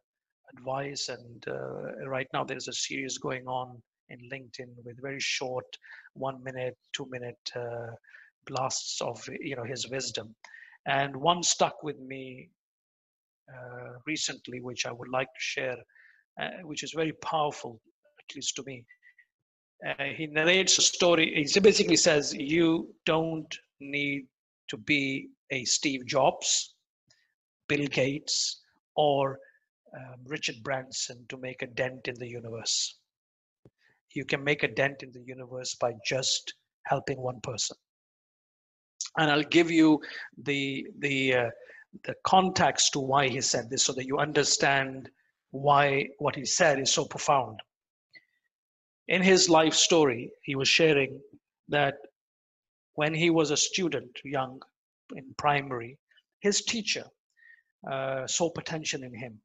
advice, 0.56 1.10
and 1.10 1.46
uh, 1.48 2.08
right 2.08 2.28
now 2.34 2.44
there's 2.44 2.68
a 2.68 2.74
series 2.74 3.18
going 3.18 3.46
on 3.48 3.82
in 4.10 4.20
LinkedIn 4.32 4.70
with 4.84 5.02
very 5.02 5.20
short, 5.20 5.66
one 6.14 6.44
minute, 6.44 6.78
two 6.94 7.08
minute 7.10 7.52
uh, 7.56 7.92
blasts 8.48 9.00
of 9.02 9.22
you 9.42 9.56
know 9.56 9.64
his 9.64 9.90
wisdom. 9.90 10.36
And 10.88 11.16
one 11.16 11.44
stuck 11.44 11.84
with 11.84 12.00
me 12.00 12.50
recently, 14.06 14.62
which 14.62 14.86
I 14.86 14.92
would 14.92 15.10
like 15.10 15.28
to 15.28 15.40
share, 15.40 15.78
uh, 16.42 16.50
which 16.64 16.84
is 16.84 16.94
very 16.96 17.14
powerful, 17.14 17.80
at 18.20 18.36
least 18.36 18.56
to 18.56 18.64
me. 18.66 18.86
Uh, 19.86 20.04
he 20.16 20.28
narrates 20.28 20.78
a 20.78 20.82
story. 20.82 21.34
He 21.36 21.60
basically 21.60 21.96
says, 21.96 22.34
You 22.34 22.94
don't 23.06 23.54
need 23.80 24.28
to 24.70 24.78
be 24.78 25.30
a 25.52 25.66
Steve 25.66 26.06
Jobs, 26.06 26.76
Bill 27.68 27.88
Gates, 27.88 28.62
or 28.96 29.40
um, 29.96 30.20
Richard 30.28 30.56
Branson 30.64 31.26
to 31.30 31.38
make 31.38 31.62
a 31.62 31.68
dent 31.68 32.08
in 32.08 32.16
the 32.20 32.28
universe. 32.28 32.98
You 34.14 34.26
can 34.26 34.44
make 34.44 34.64
a 34.64 34.68
dent 34.68 35.04
in 35.04 35.12
the 35.12 35.24
universe 35.26 35.76
by 35.76 35.94
just 36.06 36.54
helping 36.86 37.20
one 37.20 37.40
person. 37.42 37.78
And 39.18 39.30
I'll 39.32 39.44
give 39.44 39.72
you 39.72 40.00
the 40.44 40.88
the 41.00 41.36
uh, 41.36 41.50
the 42.04 42.16
context 42.24 42.94
to 42.94 43.00
why 43.00 43.28
he 43.28 43.42
said 43.42 43.70
this, 43.70 43.84
so 43.84 43.94
that 43.94 44.06
you 44.06 44.18
understand 44.18 45.10
why 45.52 46.08
what 46.20 46.36
he 46.36 46.46
said 46.46 46.80
is 46.80 46.92
so 46.92 47.06
profound. 47.06 47.60
In 49.08 49.22
his 49.22 49.50
life 49.50 49.74
story, 49.74 50.32
he 50.44 50.56
was 50.56 50.68
sharing 50.68 51.20
that 51.68 51.96
when 52.96 53.14
he 53.14 53.30
was 53.30 53.52
a 53.52 53.58
student, 53.58 54.20
young 54.24 54.62
in 55.16 55.26
primary, 55.38 55.98
his 56.40 56.62
teacher 56.62 57.06
uh, 57.90 58.26
saw 58.28 58.50
potential 58.50 59.04
in 59.04 59.14
him 59.14 59.42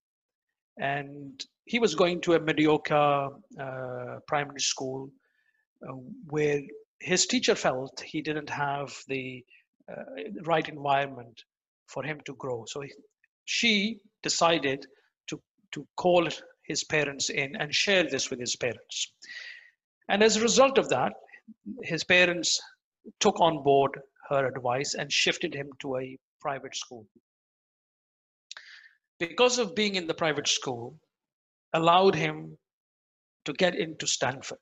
and 0.78 1.44
he 1.64 1.78
was 1.78 1.94
going 1.94 2.20
to 2.20 2.34
a 2.34 2.40
mediocre 2.40 3.28
uh, 3.61 4.18
primary 4.26 4.61
school 4.61 5.11
uh, 5.88 5.92
where 6.28 6.61
his 7.01 7.26
teacher 7.26 7.55
felt 7.55 8.01
he 8.01 8.20
didn't 8.20 8.51
have 8.51 8.94
the 9.09 9.44
uh, 9.90 10.03
right 10.42 10.68
environment 10.68 11.44
for 11.87 12.03
him 12.03 12.20
to 12.26 12.34
grow. 12.34 12.64
So 12.66 12.80
he, 12.80 12.93
she 13.45 13.99
decided 14.22 14.87
to 15.28 15.41
to 15.72 15.87
call 15.97 16.28
his 16.64 16.84
parents 16.84 17.30
in 17.30 17.55
and 17.57 17.74
share 17.74 18.05
this 18.05 18.30
with 18.30 18.41
his 18.41 18.57
parents. 18.57 19.12
And 20.09 20.22
as 20.22 20.37
a 20.37 20.43
result 20.43 20.78
of 20.78 20.89
that 20.89 21.12
his 21.82 22.05
parents 22.05 22.61
took 23.20 23.41
on 23.41 23.62
board 23.62 23.99
her 24.28 24.47
advice 24.47 24.95
and 24.95 25.12
shifted 25.12 25.55
him 25.55 25.70
to 25.80 25.97
a 25.97 26.18
private 26.41 26.74
school. 26.74 27.07
Because 29.18 29.59
of 29.59 29.74
being 29.74 29.95
in 29.95 30.07
the 30.07 30.14
private 30.14 30.49
school, 30.49 30.99
allowed 31.72 32.14
him 32.14 32.59
to 33.45 33.53
get 33.53 33.74
into 33.74 34.07
Stanford. 34.07 34.59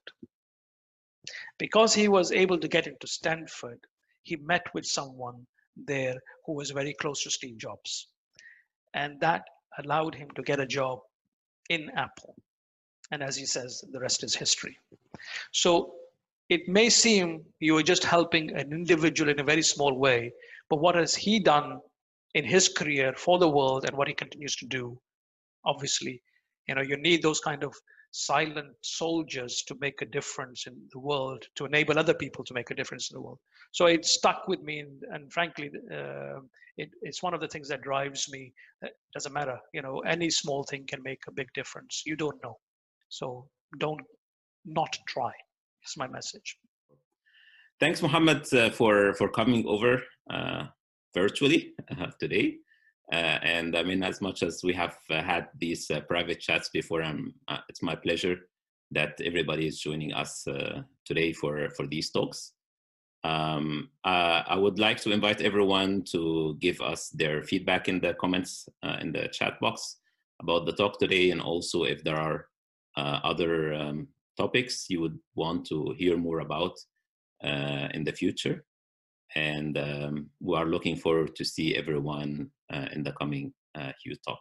Because 1.59 1.95
he 1.95 2.09
was 2.09 2.33
able 2.33 2.59
to 2.59 2.69
get 2.69 2.87
into 2.87 3.07
Stanford, 3.07 3.81
he 4.23 4.37
met 4.37 4.63
with 4.75 4.85
someone 4.85 5.47
there 5.77 6.17
who 6.47 6.53
was 6.55 6.71
very 6.71 6.95
close 6.95 7.23
to 7.23 7.31
Steve 7.31 7.59
Jobs. 7.59 8.09
And 8.95 9.21
that 9.21 9.45
allowed 9.79 10.15
him 10.15 10.29
to 10.37 10.43
get 10.43 10.61
a 10.61 10.67
job 10.67 11.01
in 11.69 11.91
Apple. 11.97 12.35
And 13.11 13.23
as 13.23 13.37
he 13.37 13.47
says, 13.47 13.85
the 13.93 14.01
rest 14.01 14.25
is 14.25 14.35
history. 14.35 14.79
So 15.53 15.95
it 16.49 16.69
may 16.69 16.91
seem 16.91 17.45
you 17.61 17.77
are 17.77 17.83
just 17.83 18.05
helping 18.05 18.55
an 18.55 18.73
individual 18.73 19.31
in 19.31 19.41
a 19.41 19.45
very 19.45 19.63
small 19.63 19.99
way, 19.99 20.33
but 20.69 20.81
what 20.81 20.95
has 20.95 21.15
he 21.15 21.39
done 21.39 21.81
in 22.35 22.45
his 22.45 22.69
career 22.69 23.15
for 23.17 23.39
the 23.39 23.49
world 23.49 23.85
and 23.85 23.97
what 23.97 24.09
he 24.09 24.15
continues 24.15 24.57
to 24.57 24.67
do 24.67 24.99
obviously 25.65 26.21
you 26.69 26.75
know 26.75 26.83
you 26.83 26.97
need 26.97 27.23
those 27.23 27.41
kind 27.41 27.65
of 27.65 27.75
silent 28.15 28.73
soldiers 28.81 29.65
to 29.67 29.75
make 29.81 30.01
a 30.01 30.07
difference 30.07 30.69
in 30.69 30.75
the 30.93 30.99
world 31.01 31.45
to 31.57 31.65
enable 31.65 31.99
other 31.99 32.15
people 32.15 32.45
to 32.45 32.55
make 32.55 32.71
a 32.71 32.75
difference 32.75 33.11
in 33.11 33.17
the 33.17 33.21
world. 33.21 33.41
So 33.73 33.87
it 33.87 34.05
stuck 34.05 34.47
with 34.47 34.63
me 34.63 34.79
and, 34.79 35.03
and 35.11 35.33
frankly 35.33 35.69
uh, 35.93 36.39
it, 36.77 36.91
it's 37.03 37.25
one 37.25 37.35
of 37.35 37.41
the 37.41 37.49
things 37.49 37.69
that 37.71 37.83
drives 37.83 38.31
me. 38.31 38.53
It 38.83 38.93
doesn't 39.15 39.33
matter 39.33 39.59
you 39.73 39.83
know 39.83 39.99
any 40.07 40.31
small 40.31 40.63
thing 40.63 40.85
can 40.87 41.03
make 41.03 41.23
a 41.27 41.33
big 41.33 41.49
difference. 41.55 42.03
You 42.07 42.15
don't 42.15 42.41
know. 42.45 42.57
So 43.09 43.49
don't 43.81 44.01
not 44.65 44.97
try 45.09 45.33
is 45.85 45.97
my 45.97 46.07
message. 46.07 46.57
Thanks 47.81 48.01
Mohammed 48.01 48.43
uh, 48.55 48.71
for 48.71 49.15
for 49.15 49.29
coming 49.29 49.67
over 49.67 50.01
uh, 50.31 50.67
virtually 51.15 51.75
uh, 51.91 52.11
today. 52.21 52.59
Uh, 53.13 53.39
and 53.43 53.77
I 53.77 53.83
mean, 53.83 54.03
as 54.03 54.21
much 54.21 54.43
as 54.43 54.63
we 54.65 54.73
have 54.73 54.97
uh, 55.11 55.23
had 55.23 55.49
these 55.59 55.91
private 56.09 56.41
chats 56.41 56.71
before, 56.71 57.03
um, 57.03 57.35
it's 57.69 57.83
my 57.83 57.95
pleasure 57.95 58.37
that 58.93 59.21
everybody 59.23 59.67
is 59.67 59.81
joining 59.81 60.13
us 60.13 60.47
today 61.05 61.33
for, 61.33 61.69
for 61.77 61.87
these 61.87 62.11
talks. 62.11 62.53
Um, 63.25 63.89
uh, 64.05 64.43
I 64.47 64.57
would 64.57 64.79
like 64.79 65.01
to 65.03 65.11
invite 65.11 65.41
everyone 65.41 66.03
to 66.13 66.57
give 66.61 66.81
us 66.81 67.09
their 67.09 67.43
feedback 67.43 67.89
in 67.89 67.99
the 68.01 68.15
comments 68.15 68.69
uh, 68.83 68.99
in 69.01 69.13
the 69.13 69.29
chat 69.29 69.59
box 69.61 69.97
about 70.41 70.67
the 70.67 70.73
talk 70.73 70.99
today, 70.99 71.31
and 71.31 71.41
also 71.41 71.85
if 71.85 72.05
there 72.05 72.17
are 72.17 72.47
uh, 72.97 73.21
other 73.25 73.73
um, 73.73 74.09
topics 74.37 74.87
you 74.91 75.01
would 75.01 75.19
want 75.35 75.67
to 75.67 75.95
hear 75.99 76.17
more 76.17 76.41
about 76.41 76.79
in 77.43 78.05
the 78.05 78.13
future 78.13 78.65
and 79.35 79.77
um, 79.79 80.31
we 80.41 80.57
are 80.57 80.67
looking 80.67 80.97
forward 80.97 81.35
to 81.37 81.45
see 81.45 81.77
everyone 81.77 82.51
uh, 82.73 82.87
in 82.93 83.03
the 83.03 83.13
coming 83.13 83.53
uh, 83.75 83.93
Hugh 84.03 84.17
Talk. 84.27 84.41